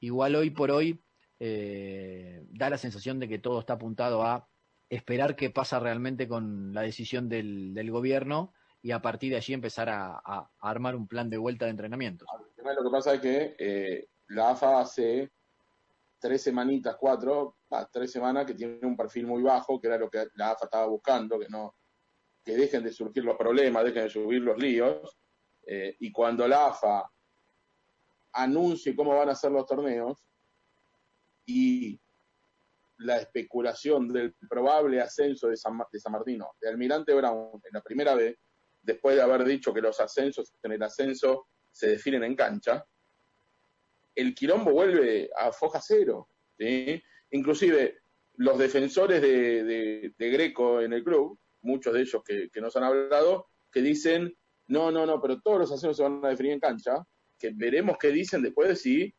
Igual 0.00 0.36
hoy 0.36 0.50
por 0.50 0.70
hoy 0.70 1.02
eh, 1.38 2.44
da 2.50 2.70
la 2.70 2.78
sensación 2.78 3.18
de 3.18 3.28
que 3.28 3.38
todo 3.38 3.60
está 3.60 3.74
apuntado 3.74 4.22
a 4.22 4.48
esperar 4.90 5.36
qué 5.36 5.50
pasa 5.50 5.78
realmente 5.78 6.26
con 6.26 6.72
la 6.72 6.82
decisión 6.82 7.28
del, 7.28 7.90
gobierno 7.90 8.52
y 8.82 8.92
a 8.92 9.02
partir 9.02 9.30
de 9.30 9.36
allí 9.36 9.52
empezar 9.52 9.88
a 9.90 10.50
armar 10.60 10.96
un 10.96 11.06
plan 11.06 11.28
de 11.28 11.36
vuelta 11.36 11.66
de 11.66 11.72
entrenamientos. 11.72 12.28
Lo 12.76 12.84
que 12.84 12.90
pasa 12.90 13.14
es 13.14 13.20
que 13.20 13.56
eh, 13.58 14.08
la 14.28 14.50
AFA 14.50 14.80
hace 14.80 15.30
tres 16.18 16.42
semanitas, 16.42 16.96
cuatro, 16.96 17.56
tres 17.92 18.10
semanas 18.10 18.46
que 18.46 18.54
tiene 18.54 18.78
un 18.82 18.96
perfil 18.96 19.26
muy 19.26 19.42
bajo, 19.42 19.80
que 19.80 19.86
era 19.86 19.98
lo 19.98 20.10
que 20.10 20.26
la 20.34 20.50
AFA 20.50 20.64
estaba 20.64 20.86
buscando, 20.86 21.38
que 21.38 21.48
no 21.48 21.74
que 22.44 22.56
dejen 22.56 22.82
de 22.82 22.92
surgir 22.92 23.24
los 23.24 23.36
problemas, 23.36 23.84
dejen 23.84 24.04
de 24.04 24.10
subir 24.10 24.40
los 24.40 24.56
líos, 24.56 25.18
eh, 25.66 25.96
y 26.00 26.10
cuando 26.10 26.48
la 26.48 26.68
AFA 26.68 27.10
anuncie 28.32 28.96
cómo 28.96 29.14
van 29.14 29.28
a 29.28 29.34
ser 29.34 29.52
los 29.52 29.66
torneos 29.66 30.26
y 31.44 32.00
la 32.98 33.18
especulación 33.18 34.08
del 34.08 34.34
probable 34.48 35.00
ascenso 35.00 35.48
de 35.48 35.58
San, 35.58 35.78
de 35.92 36.00
San 36.00 36.12
Martino, 36.12 36.52
de 36.60 36.68
Almirante 36.68 37.12
Brown 37.14 37.60
en 37.62 37.70
la 37.72 37.82
primera 37.82 38.14
vez, 38.14 38.38
después 38.80 39.16
de 39.16 39.22
haber 39.22 39.44
dicho 39.44 39.74
que 39.74 39.82
los 39.82 40.00
ascensos 40.00 40.54
en 40.62 40.72
el 40.72 40.82
ascenso 40.82 41.48
se 41.70 41.88
definen 41.88 42.24
en 42.24 42.34
cancha, 42.34 42.84
el 44.18 44.34
quilombo 44.34 44.72
vuelve 44.72 45.30
a 45.36 45.52
foja 45.52 45.80
cero. 45.80 46.28
¿sí? 46.58 47.00
Inclusive 47.30 47.98
los 48.34 48.58
defensores 48.58 49.22
de, 49.22 50.12
Greco 50.18 50.80
en 50.80 50.92
el 50.92 51.04
club, 51.04 51.38
muchos 51.62 51.94
de 51.94 52.00
ellos 52.02 52.22
que, 52.24 52.60
nos 52.60 52.76
han 52.76 52.84
hablado, 52.84 53.46
que 53.70 53.80
dicen, 53.80 54.36
no, 54.66 54.90
no, 54.90 55.06
no, 55.06 55.20
pero 55.20 55.40
todos 55.40 55.60
los 55.60 55.72
ascensos 55.72 55.96
se 55.96 56.02
van 56.02 56.24
a 56.24 56.30
definir 56.30 56.52
en 56.52 56.60
cancha, 56.60 57.04
que 57.38 57.52
veremos 57.54 57.96
qué 57.98 58.08
dicen 58.08 58.42
después 58.42 58.68
de 58.68 58.76
si 58.76 59.14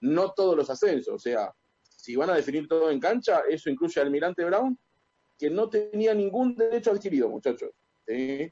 no 0.00 0.32
todos 0.32 0.56
los 0.56 0.68
ascensos, 0.68 1.14
o 1.14 1.18
sea, 1.18 1.52
si 1.82 2.16
van 2.16 2.30
a 2.30 2.34
definir 2.34 2.66
todo 2.66 2.90
en 2.90 2.98
cancha, 2.98 3.42
eso 3.48 3.70
incluye 3.70 4.00
a 4.00 4.04
Almirante 4.04 4.44
Brown, 4.44 4.76
que 5.38 5.48
no 5.48 5.68
tenía 5.68 6.12
ningún 6.12 6.56
derecho 6.56 6.90
adquirido, 6.90 7.28
muchachos. 7.28 7.70
¿sí? 8.06 8.50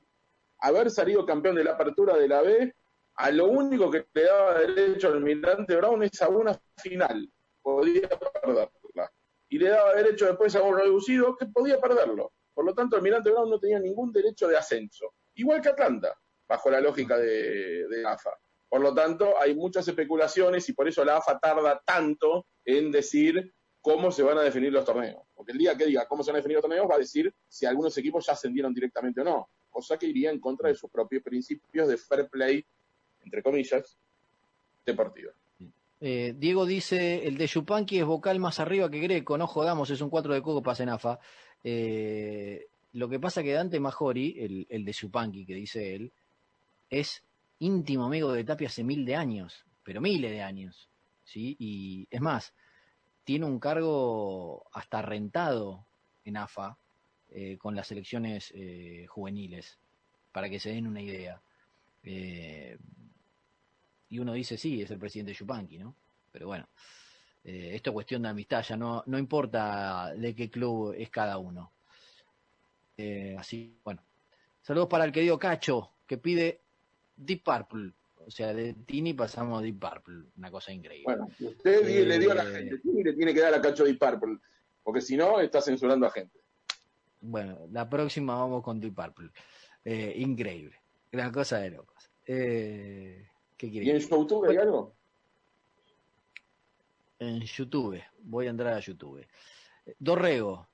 Haber 0.60 0.90
salido 0.90 1.26
campeón 1.26 1.56
de 1.56 1.64
la 1.64 1.72
apertura 1.72 2.16
de 2.16 2.28
la 2.28 2.42
B, 2.42 2.74
a 3.18 3.32
lo 3.32 3.46
único 3.46 3.90
que 3.90 4.06
le 4.14 4.24
daba 4.24 4.60
derecho 4.60 5.08
al 5.08 5.14
Almirante 5.14 5.74
Brown 5.74 6.04
es 6.04 6.22
a 6.22 6.28
una 6.28 6.56
final, 6.76 7.28
podía 7.60 8.08
perderla. 8.08 8.70
Y 9.48 9.58
le 9.58 9.70
daba 9.70 9.94
derecho 9.94 10.26
después 10.26 10.54
a 10.54 10.62
un 10.62 10.76
reducido 10.76 11.36
que 11.36 11.46
podía 11.46 11.80
perderlo. 11.80 12.32
Por 12.54 12.64
lo 12.64 12.74
tanto, 12.74 12.96
Almirante 12.96 13.30
Brown 13.30 13.50
no 13.50 13.58
tenía 13.58 13.80
ningún 13.80 14.12
derecho 14.12 14.46
de 14.46 14.56
ascenso. 14.56 15.14
Igual 15.34 15.60
que 15.60 15.70
Atlanta, 15.70 16.16
bajo 16.48 16.70
la 16.70 16.80
lógica 16.80 17.18
de, 17.18 17.88
de 17.88 18.06
AFA. 18.06 18.38
Por 18.68 18.82
lo 18.82 18.94
tanto, 18.94 19.34
hay 19.40 19.56
muchas 19.56 19.88
especulaciones 19.88 20.68
y 20.68 20.72
por 20.74 20.86
eso 20.86 21.04
la 21.04 21.16
AFA 21.16 21.40
tarda 21.40 21.82
tanto 21.84 22.46
en 22.64 22.92
decir 22.92 23.52
cómo 23.80 24.12
se 24.12 24.22
van 24.22 24.38
a 24.38 24.42
definir 24.42 24.72
los 24.72 24.84
torneos. 24.84 25.22
Porque 25.34 25.52
el 25.52 25.58
día 25.58 25.76
que 25.76 25.86
diga 25.86 26.06
cómo 26.06 26.22
se 26.22 26.30
van 26.30 26.36
a 26.36 26.38
definir 26.38 26.56
los 26.56 26.62
torneos 26.62 26.88
va 26.88 26.94
a 26.94 26.98
decir 26.98 27.34
si 27.48 27.66
algunos 27.66 27.96
equipos 27.98 28.26
ya 28.26 28.34
ascendieron 28.34 28.72
directamente 28.72 29.22
o 29.22 29.24
no. 29.24 29.50
Cosa 29.68 29.98
que 29.98 30.06
iría 30.06 30.30
en 30.30 30.38
contra 30.38 30.68
de 30.68 30.76
sus 30.76 30.90
propios 30.90 31.22
principios 31.22 31.88
de 31.88 31.96
fair 31.96 32.28
play, 32.28 32.64
entre 33.24 33.42
comillas, 33.42 33.98
deportivo. 34.84 35.32
Eh, 36.00 36.34
Diego 36.36 36.64
dice, 36.64 37.26
el 37.26 37.36
de 37.36 37.46
Yupanqui 37.46 37.98
es 37.98 38.04
vocal 38.04 38.38
más 38.38 38.60
arriba 38.60 38.90
que 38.90 39.00
Greco, 39.00 39.36
no 39.36 39.46
jodamos, 39.46 39.90
es 39.90 40.00
un 40.00 40.10
4 40.10 40.34
de 40.34 40.42
coco 40.42 40.62
para 40.62 40.76
Senafa. 40.76 41.18
Eh, 41.64 42.68
lo 42.92 43.08
que 43.08 43.18
pasa 43.18 43.42
que 43.42 43.52
Dante 43.52 43.80
Majori, 43.80 44.36
el, 44.38 44.66
el 44.70 44.84
de 44.84 44.92
Yupanqui 44.92 45.44
que 45.44 45.54
dice 45.54 45.94
él, 45.94 46.12
es 46.88 47.24
íntimo 47.58 48.04
amigo 48.04 48.32
de 48.32 48.44
Tapia 48.44 48.68
hace 48.68 48.84
mil 48.84 49.04
de 49.04 49.16
años, 49.16 49.64
pero 49.82 50.00
miles 50.00 50.30
de 50.30 50.42
años, 50.42 50.88
¿sí? 51.24 51.56
Y 51.58 52.06
es 52.10 52.20
más, 52.20 52.54
tiene 53.24 53.46
un 53.46 53.58
cargo 53.58 54.66
hasta 54.72 55.02
rentado 55.02 55.84
en 56.24 56.36
AFA 56.36 56.78
eh, 57.30 57.58
con 57.58 57.74
las 57.74 57.88
selecciones 57.88 58.54
juveniles. 59.08 59.78
para 60.32 60.48
que 60.48 60.60
se 60.60 60.70
den 60.70 60.86
una 60.86 61.02
idea. 61.02 61.42
Eh, 62.02 62.78
y 64.10 64.18
uno 64.18 64.32
dice, 64.32 64.56
sí, 64.56 64.82
es 64.82 64.90
el 64.90 64.98
presidente 64.98 65.34
Yupanqui, 65.34 65.78
¿no? 65.78 65.94
Pero 66.32 66.46
bueno, 66.46 66.68
eh, 67.44 67.72
esto 67.74 67.90
es 67.90 67.94
cuestión 67.94 68.22
de 68.22 68.28
amistad, 68.28 68.62
ya 68.62 68.76
no, 68.76 69.02
no 69.06 69.18
importa 69.18 70.12
de 70.14 70.34
qué 70.34 70.50
club 70.50 70.94
es 70.96 71.10
cada 71.10 71.38
uno. 71.38 71.72
Eh, 72.96 73.36
así, 73.38 73.78
bueno. 73.84 74.02
Saludos 74.62 74.88
para 74.88 75.04
el 75.04 75.12
querido 75.12 75.38
Cacho, 75.38 75.92
que 76.06 76.18
pide 76.18 76.60
Deep 77.16 77.42
Purple. 77.42 77.92
O 78.26 78.30
sea, 78.30 78.52
de 78.52 78.74
Tini 78.74 79.14
pasamos 79.14 79.58
a 79.58 79.62
Deep 79.62 79.78
Purple, 79.78 80.24
una 80.36 80.50
cosa 80.50 80.72
increíble. 80.72 81.04
Bueno, 81.04 81.28
usted 81.40 82.06
le 82.06 82.18
dio 82.18 82.32
a 82.32 82.34
la 82.34 82.44
Eh. 82.44 82.52
gente, 82.52 82.78
Tini 82.78 83.02
le 83.02 83.12
tiene 83.14 83.32
que 83.32 83.40
dar 83.40 83.54
a 83.54 83.60
Cacho 83.60 83.84
Deep 83.84 83.98
Purple, 83.98 84.38
porque 84.82 85.00
si 85.00 85.16
no, 85.16 85.40
está 85.40 85.62
censurando 85.62 86.06
a 86.06 86.10
gente. 86.10 86.38
Bueno, 87.20 87.58
la 87.70 87.88
próxima 87.88 88.34
vamos 88.34 88.62
con 88.62 88.80
Deep 88.80 88.94
Purple. 88.94 89.30
Increíble. 90.16 90.76
Una 91.12 91.32
cosa 91.32 91.58
de 91.58 91.70
locos. 91.70 92.10
Eh, 92.26 93.26
¿Qué 93.56 93.70
quiere 93.70 93.86
¿Y 93.86 93.90
en 93.90 93.98
YouTube 93.98 94.48
hay 94.48 94.56
algo? 94.56 94.94
En 97.18 97.40
YouTube. 97.40 98.02
Voy 98.20 98.46
a 98.46 98.50
entrar 98.50 98.74
a 98.74 98.80
YouTube. 98.80 99.26
Dorrego. 99.98 100.68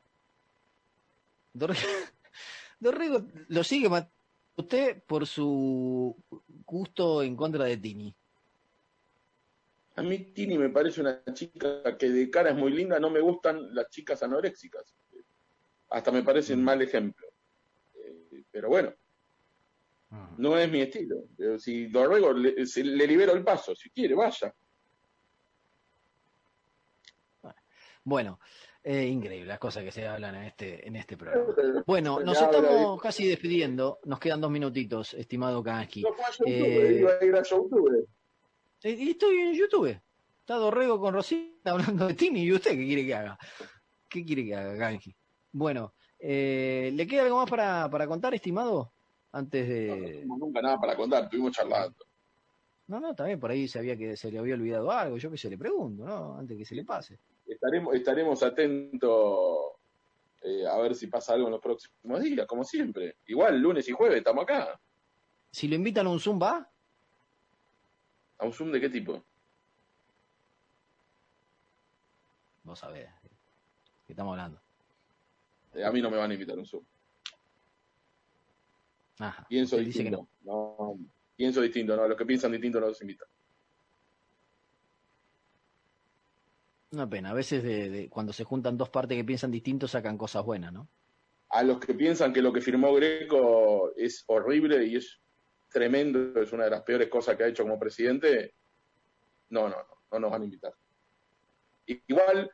Dorrego, 1.52 1.80
Dorrego 2.80 3.26
lo 3.48 3.62
sigue 3.62 3.88
usted 4.56 5.02
por 5.04 5.26
su 5.26 6.16
gusto 6.66 7.22
en 7.22 7.36
contra 7.36 7.64
de 7.64 7.76
Tini. 7.76 8.14
A 9.96 10.02
mí 10.02 10.18
Tini 10.18 10.58
me 10.58 10.70
parece 10.70 11.00
una 11.00 11.22
chica 11.32 11.96
que 11.96 12.10
de 12.10 12.28
cara 12.28 12.50
es 12.50 12.56
muy 12.56 12.72
linda, 12.72 12.98
no 12.98 13.10
me 13.10 13.20
gustan 13.20 13.72
las 13.72 13.88
chicas 13.90 14.22
anoréxicas. 14.24 14.96
Hasta 15.90 16.10
me 16.10 16.24
parecen 16.24 16.62
mal 16.62 16.82
ejemplo. 16.82 17.28
Eh, 17.94 18.42
pero 18.50 18.68
bueno, 18.68 18.92
no 20.38 20.56
es 20.58 20.70
mi 20.70 20.80
estilo. 20.80 21.16
Pero 21.36 21.58
si 21.58 21.86
Dorrego 21.86 22.32
le, 22.32 22.66
se- 22.66 22.84
le 22.84 23.06
libero 23.06 23.32
el 23.32 23.44
paso, 23.44 23.74
si 23.74 23.90
quiere, 23.90 24.14
vaya. 24.14 24.54
Bueno, 28.06 28.38
eh, 28.82 29.06
increíble 29.06 29.46
las 29.46 29.58
cosas 29.58 29.82
que 29.82 29.90
se 29.90 30.06
hablan 30.06 30.34
en 30.34 30.42
este, 30.44 30.86
en 30.86 30.96
este 30.96 31.16
programa. 31.16 31.46
Bueno, 31.86 32.20
nos 32.20 32.40
estamos 32.40 33.00
casi 33.00 33.26
despidiendo. 33.26 33.98
Nos 34.04 34.18
quedan 34.18 34.40
dos 34.40 34.50
minutitos, 34.50 35.14
estimado 35.14 35.62
Kansky. 35.62 36.02
No 36.02 36.10
Eh, 36.46 36.98
iba 37.00 37.12
a 37.20 37.24
ir 37.24 37.34
a 37.34 37.42
YouTube. 37.42 38.06
Eh, 38.82 38.90
Y 38.90 39.10
estoy 39.10 39.36
en 39.38 39.54
YouTube. 39.54 39.98
Está 40.40 40.56
Dorrego 40.56 41.00
con 41.00 41.14
Rosita 41.14 41.70
hablando 41.70 42.06
de 42.06 42.14
Tini. 42.14 42.42
¿Y 42.42 42.52
usted 42.52 42.72
qué 42.72 42.84
quiere 42.84 43.06
que 43.06 43.14
haga? 43.14 43.38
¿Qué 44.08 44.24
quiere 44.24 44.44
que 44.44 44.54
haga, 44.54 44.74
Ganji? 44.74 45.16
Bueno, 45.52 45.94
eh, 46.18 46.90
¿le 46.92 47.06
queda 47.06 47.22
algo 47.22 47.36
más 47.38 47.48
para, 47.48 47.88
para 47.90 48.06
contar, 48.06 48.34
estimado? 48.34 48.92
Antes 49.34 49.66
No 49.66 49.74
de... 49.74 50.12
tenemos 50.12 50.38
nunca 50.38 50.62
nada 50.62 50.78
para 50.78 50.94
contar, 50.94 51.24
estuvimos 51.24 51.50
charlando. 51.50 51.96
No, 52.86 53.00
no, 53.00 53.14
también 53.16 53.40
por 53.40 53.50
ahí 53.50 53.66
sabía 53.66 53.96
que 53.96 54.16
se 54.16 54.30
le 54.30 54.38
había 54.38 54.54
olvidado 54.54 54.92
algo. 54.92 55.16
Yo 55.16 55.28
que 55.28 55.36
se 55.36 55.50
le 55.50 55.58
pregunto, 55.58 56.04
¿no? 56.04 56.38
Antes 56.38 56.56
que 56.56 56.64
se 56.64 56.76
le 56.76 56.84
pase. 56.84 57.18
Estaremos, 57.44 57.94
estaremos 57.96 58.42
atentos 58.44 59.72
eh, 60.42 60.64
a 60.66 60.78
ver 60.78 60.94
si 60.94 61.08
pasa 61.08 61.32
algo 61.32 61.46
en 61.46 61.52
los 61.52 61.60
próximos 61.60 62.22
días, 62.22 62.46
como 62.46 62.62
siempre. 62.62 63.16
Igual, 63.26 63.58
lunes 63.58 63.88
y 63.88 63.92
jueves 63.92 64.18
estamos 64.18 64.44
acá. 64.44 64.78
Si 65.50 65.66
lo 65.66 65.74
invitan 65.74 66.06
a 66.06 66.10
un 66.10 66.20
Zoom, 66.20 66.40
¿va? 66.40 66.70
¿A 68.38 68.44
un 68.46 68.52
Zoom 68.52 68.70
de 68.70 68.80
qué 68.80 68.88
tipo? 68.88 69.24
Vos 72.62 72.78
sabés. 72.78 73.08
¿Qué 74.06 74.12
estamos 74.12 74.32
hablando? 74.32 74.60
Eh, 75.74 75.84
a 75.84 75.90
mí 75.90 76.00
no 76.00 76.10
me 76.10 76.18
van 76.18 76.30
a 76.30 76.34
invitar 76.34 76.56
a 76.56 76.60
un 76.60 76.66
Zoom. 76.66 76.84
Ajá. 79.18 79.46
Pienso 79.48 79.76
usted 79.76 79.86
dice 79.86 79.98
que 80.04 80.10
distinto. 80.10 80.28
no. 80.42 80.98
pienso 81.36 81.60
distinto, 81.60 81.96
no. 81.96 82.08
Los 82.08 82.16
que 82.18 82.26
piensan 82.26 82.52
distinto 82.52 82.80
no 82.80 82.88
los 82.88 83.00
invitan. 83.02 83.28
Una 86.92 87.08
pena. 87.08 87.30
A 87.30 87.34
veces 87.34 87.62
de, 87.62 87.90
de- 87.90 88.08
cuando 88.08 88.32
se 88.32 88.44
juntan 88.44 88.76
dos 88.76 88.88
partes 88.90 89.16
que 89.16 89.24
piensan 89.24 89.50
distinto 89.50 89.88
sacan 89.88 90.16
cosas 90.16 90.44
buenas, 90.44 90.72
¿no? 90.72 90.88
A 91.50 91.62
los 91.62 91.78
que 91.78 91.94
piensan 91.94 92.32
que 92.32 92.42
lo 92.42 92.52
que 92.52 92.60
firmó 92.60 92.92
Greco 92.94 93.92
es 93.96 94.24
horrible 94.26 94.84
y 94.86 94.96
es 94.96 95.20
tremendo, 95.70 96.40
es 96.40 96.52
una 96.52 96.64
de 96.64 96.70
las 96.70 96.82
peores 96.82 97.08
cosas 97.08 97.36
que 97.36 97.44
ha 97.44 97.48
hecho 97.48 97.64
como 97.64 97.78
presidente, 97.78 98.54
no, 99.50 99.68
no, 99.68 99.76
no, 99.76 99.86
no 100.12 100.18
nos 100.20 100.30
van 100.30 100.42
a 100.42 100.44
invitar. 100.44 100.74
Igual, 101.86 102.50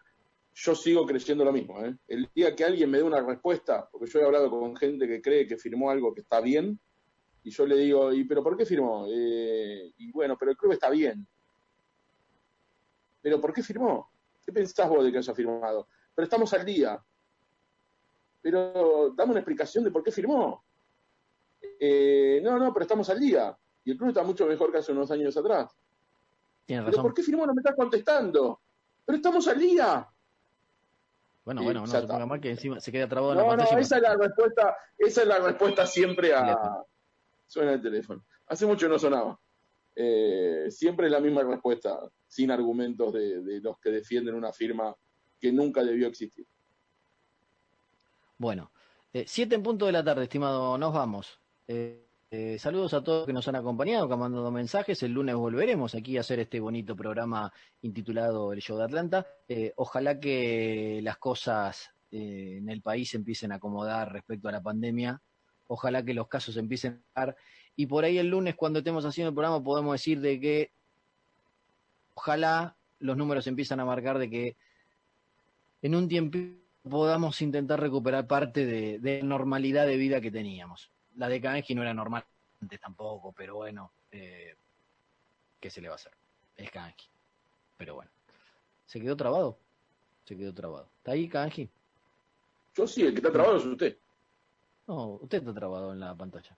yo 0.55 0.74
sigo 0.74 1.07
creyendo 1.07 1.44
lo 1.44 1.53
mismo. 1.53 1.84
¿eh? 1.84 1.96
El 2.09 2.28
día 2.34 2.55
que 2.55 2.64
alguien 2.64 2.90
me 2.90 2.98
dé 2.98 3.05
una 3.05 3.20
respuesta, 3.20 3.88
porque 3.90 4.11
yo 4.11 4.20
he 4.20 4.24
hablado 4.24 4.51
con 4.51 4.76
gente 4.76 5.07
que 5.07 5.22
cree 5.22 5.46
que 5.46 5.57
firmó 5.57 5.90
algo 5.90 6.12
que 6.14 6.20
está 6.20 6.40
bien, 6.40 6.78
y 7.42 7.51
yo 7.51 7.66
le 7.66 7.76
digo, 7.76 8.12
¿y 8.12 8.24
pero 8.24 8.42
por 8.42 8.57
qué 8.57 8.66
firmó? 8.66 9.07
Eh, 9.09 9.92
y 9.96 10.12
bueno, 10.12 10.36
pero 10.38 10.51
el 10.51 10.57
club 10.57 10.72
está 10.72 10.90
bien. 10.90 11.26
¿Pero 13.22 13.40
por 13.40 13.53
qué 13.53 13.62
firmó? 13.62 14.11
¿Qué 14.44 14.53
pensás 14.53 14.88
vos 14.88 15.05
de 15.05 15.12
que 15.12 15.18
haya 15.18 15.34
firmado? 15.34 15.88
Pero 16.14 16.24
estamos 16.24 16.53
al 16.53 16.64
día. 16.64 17.03
Pero 18.42 19.11
dame 19.16 19.32
una 19.32 19.40
explicación 19.40 19.84
de 19.84 19.90
por 19.90 20.03
qué 20.03 20.11
firmó. 20.11 20.64
Eh, 21.78 22.40
no, 22.42 22.59
no, 22.59 22.72
pero 22.72 22.84
estamos 22.84 23.09
al 23.11 23.20
día. 23.20 23.57
Y 23.84 23.92
el 23.92 23.96
club 23.96 24.09
está 24.09 24.22
mucho 24.22 24.46
mejor 24.46 24.70
que 24.70 24.78
hace 24.78 24.92
unos 24.92 25.11
años 25.11 25.36
atrás. 25.36 25.74
¿Pero 26.66 26.86
razón. 26.86 27.03
por 27.03 27.14
qué 27.14 27.22
firmó? 27.22 27.46
No 27.46 27.55
me 27.55 27.61
estás 27.61 27.74
contestando. 27.74 28.61
Pero 29.05 29.16
estamos 29.16 29.46
al 29.48 29.59
día. 29.59 30.07
Bueno, 31.55 31.62
bueno, 31.64 31.80
no 31.80 31.86
se 31.86 32.07
ponga 32.07 32.26
mal 32.26 32.40
que 32.40 32.51
encima 32.51 32.80
se 32.80 32.92
queda 32.92 33.09
trabado 33.09 33.32
en 33.32 33.38
la 33.38 33.44
No, 33.44 33.51
no, 33.51 33.57
pantalla. 33.59 33.78
y 33.78 33.82
esa 33.82 33.96
es 33.96 34.03
la 34.03 34.16
respuesta, 34.16 34.76
esa 34.98 35.22
es 35.22 35.28
la 35.28 35.38
respuesta 35.40 35.86
siempre 35.86 36.32
a. 36.34 36.82
Suena 37.46 37.72
el 37.72 37.82
teléfono. 37.82 38.24
Hace 38.46 38.66
mucho 38.66 38.88
no 38.88 38.98
sonaba. 38.98 39.38
Eh, 39.96 40.66
siempre 40.70 41.07
es 41.07 41.12
la 41.12 41.20
misma 41.20 41.42
respuesta, 41.42 41.98
sin 42.28 42.51
argumentos 42.53 43.12
de, 43.12 43.42
de 43.42 43.61
los 43.61 43.78
que 43.80 43.90
defienden 43.90 44.34
una 44.36 44.53
firma 44.53 44.94
que 45.40 45.51
nunca 45.53 45.82
debió 45.82 46.07
existir. 46.07 46.46
Bueno, 48.38 48.70
eh, 49.12 49.24
siete 49.26 49.57
en 49.57 49.62
punto 49.62 49.86
de 49.86 49.92
la 49.92 50.05
tarde, 50.05 50.22
estimado, 50.24 50.78
nos 50.78 50.92
vamos. 50.94 51.40
Eh, 51.66 52.07
eh, 52.33 52.61
saludos 52.61 52.95
a 52.95 53.03
todos 53.03 53.26
que 53.26 53.33
nos 53.33 53.49
han 53.49 53.57
acompañado, 53.57 54.07
que 54.07 54.14
han 54.14 54.20
mandado 54.20 54.53
mensajes. 54.53 55.03
El 55.03 55.12
lunes 55.14 55.35
volveremos 55.35 55.97
aquí 55.97 56.16
a 56.16 56.20
hacer 56.20 56.39
este 56.39 56.61
bonito 56.61 56.95
programa 56.95 57.53
intitulado 57.83 58.53
El 58.53 58.61
Show 58.61 58.78
de 58.78 58.85
Atlanta. 58.85 59.26
Eh, 59.49 59.72
ojalá 59.74 60.20
que 60.20 61.01
las 61.03 61.18
cosas 61.18 61.91
eh, 62.12 62.59
en 62.59 62.68
el 62.68 62.83
país 62.83 63.12
empiecen 63.14 63.51
a 63.51 63.57
acomodar 63.57 64.12
respecto 64.12 64.49
a 64.49 64.53
la 64.53 64.62
pandemia. 64.62 65.20
Ojalá 65.66 66.05
que 66.05 66.14
los 66.14 66.28
casos 66.28 66.57
empiecen 66.57 67.03
a 67.14 67.26
dar. 67.26 67.37
Y 67.74 67.87
por 67.87 68.05
ahí 68.05 68.18
el 68.18 68.28
lunes, 68.28 68.55
cuando 68.55 68.78
estemos 68.78 69.05
haciendo 69.05 69.31
el 69.31 69.35
programa, 69.35 69.62
podemos 69.62 69.93
decir 69.93 70.20
de 70.20 70.39
que 70.39 70.70
ojalá 72.14 72.76
los 73.01 73.16
números 73.16 73.49
empiezan 73.49 73.81
a 73.81 73.85
marcar 73.85 74.18
de 74.18 74.31
que 74.31 74.57
en 75.83 75.97
un 75.97 76.07
tiempo 76.07 76.39
podamos 76.89 77.43
intentar 77.43 77.81
recuperar 77.81 78.28
parte 78.28 78.66
de, 78.66 79.01
de 79.01 79.20
normalidad 79.24 79.85
de 79.85 79.97
vida 79.97 80.20
que 80.20 80.31
teníamos. 80.31 80.93
La 81.17 81.29
de 81.29 81.41
Kanji 81.41 81.75
no 81.75 81.83
era 81.83 81.93
normal 81.95 82.25
antes 82.61 82.81
tampoco, 82.81 83.33
pero 83.33 83.57
bueno, 83.57 83.93
eh, 84.11 84.55
¿qué 85.59 85.71
se 85.71 85.81
le 85.81 85.89
va 85.89 85.95
a 85.95 85.97
hacer? 85.97 86.13
Es 86.57 86.71
Kanji. 86.71 87.09
Pero 87.77 87.95
bueno, 87.95 88.11
se 88.87 89.01
quedó 89.01 89.17
trabado. 89.17 89.59
Se 90.25 90.37
quedó 90.37 90.53
trabado. 90.55 90.89
¿Está 90.99 91.13
ahí 91.13 91.29
Kanji? 91.29 91.69
Yo 92.75 92.87
sí, 92.87 93.03
el 93.03 93.13
que 93.13 93.17
está 93.19 93.33
trabado 93.33 93.57
es 93.57 93.65
usted. 93.65 93.99
No, 94.87 95.19
usted 95.23 95.39
está 95.39 95.55
trabado 95.55 95.93
en 95.93 96.01
la 96.01 96.15
pantalla. 96.15 96.57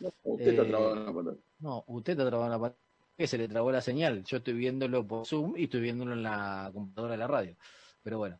No, 0.00 0.12
usted 0.24 0.48
está 0.48 0.62
Eh, 0.62 0.66
trabado 0.68 0.96
en 0.96 1.04
la 1.06 1.12
pantalla. 1.12 1.38
No, 1.60 1.84
usted 1.86 2.12
está 2.12 2.26
trabado 2.26 2.46
en 2.46 2.52
la 2.52 2.58
pantalla. 2.58 2.80
Que 3.16 3.26
se 3.28 3.38
le 3.38 3.48
trabó 3.48 3.70
la 3.70 3.80
señal. 3.80 4.24
Yo 4.24 4.38
estoy 4.38 4.54
viéndolo 4.54 5.06
por 5.06 5.24
Zoom 5.24 5.56
y 5.56 5.64
estoy 5.64 5.80
viéndolo 5.80 6.14
en 6.14 6.22
la 6.24 6.70
computadora 6.74 7.12
de 7.12 7.18
la 7.18 7.26
radio. 7.28 7.56
Pero 8.02 8.18
bueno. 8.18 8.38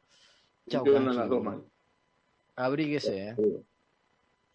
Chao. 0.69 0.83
Abríguese, 2.57 3.29
¿eh? 3.29 3.37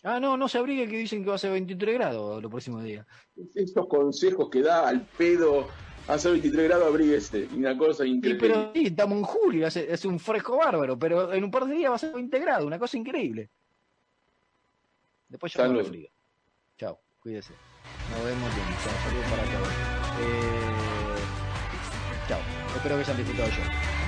Ah, 0.03 0.19
no, 0.19 0.37
no 0.37 0.47
se 0.47 0.57
abrigue 0.57 0.87
que 0.87 0.97
dicen 0.97 1.23
que 1.23 1.29
va 1.29 1.35
a 1.35 1.39
ser 1.39 1.51
23 1.51 1.95
grados 1.95 2.41
los 2.41 2.49
próximos 2.49 2.83
días. 2.83 3.05
Esos 3.53 3.87
consejos 3.87 4.49
que 4.49 4.61
da 4.61 4.87
al 4.87 5.01
pedo 5.01 5.67
hace 6.07 6.31
23 6.31 6.67
grados, 6.69 6.87
abríguese. 6.87 7.47
Y 7.53 7.57
una 7.59 7.77
cosa 7.77 8.03
Sí, 8.03 8.11
increíble. 8.11 8.39
pero 8.47 8.71
sí, 8.73 8.85
estamos 8.87 9.17
en 9.17 9.23
julio, 9.25 9.67
hace, 9.67 9.91
hace 9.91 10.07
un 10.07 10.17
fresco 10.19 10.57
bárbaro, 10.57 10.97
pero 10.97 11.33
en 11.33 11.43
un 11.43 11.51
par 11.51 11.65
de 11.65 11.75
días 11.75 11.91
va 11.91 11.95
a 11.95 11.99
ser 11.99 12.13
20 12.13 12.39
grados, 12.39 12.65
una 12.65 12.79
cosa 12.79 12.97
increíble. 12.97 13.49
Después 15.27 15.53
ya 15.53 15.63
Salud. 15.63 15.77
me 15.79 15.83
frío. 15.83 16.09
Chao, 16.77 16.99
cuídese. 17.19 17.53
Nos 18.11 18.23
vemos 18.25 18.55
bien. 18.55 18.67
Chao, 18.83 18.93
saludos 19.03 19.29
para 19.29 19.43
todos. 19.43 19.69
Eh, 20.21 21.23
chao, 22.29 22.39
espero 22.75 22.95
que 22.95 23.01
hayan 23.01 23.17
disfrutado 23.17 23.49
el 23.49 23.98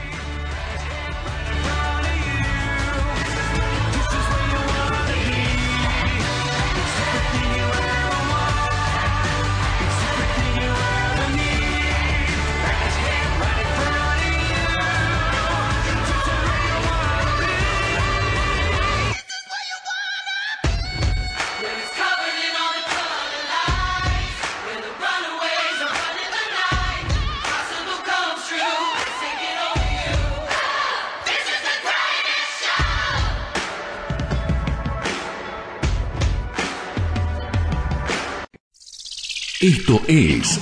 Esto 39.62 40.02
es 40.08 40.60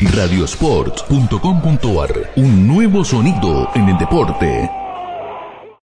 radiosport.com.ar, 0.00 2.32
un 2.36 2.66
nuevo 2.66 3.04
sonido 3.04 3.68
en 3.74 3.90
el 3.90 3.98
deporte. 3.98 4.81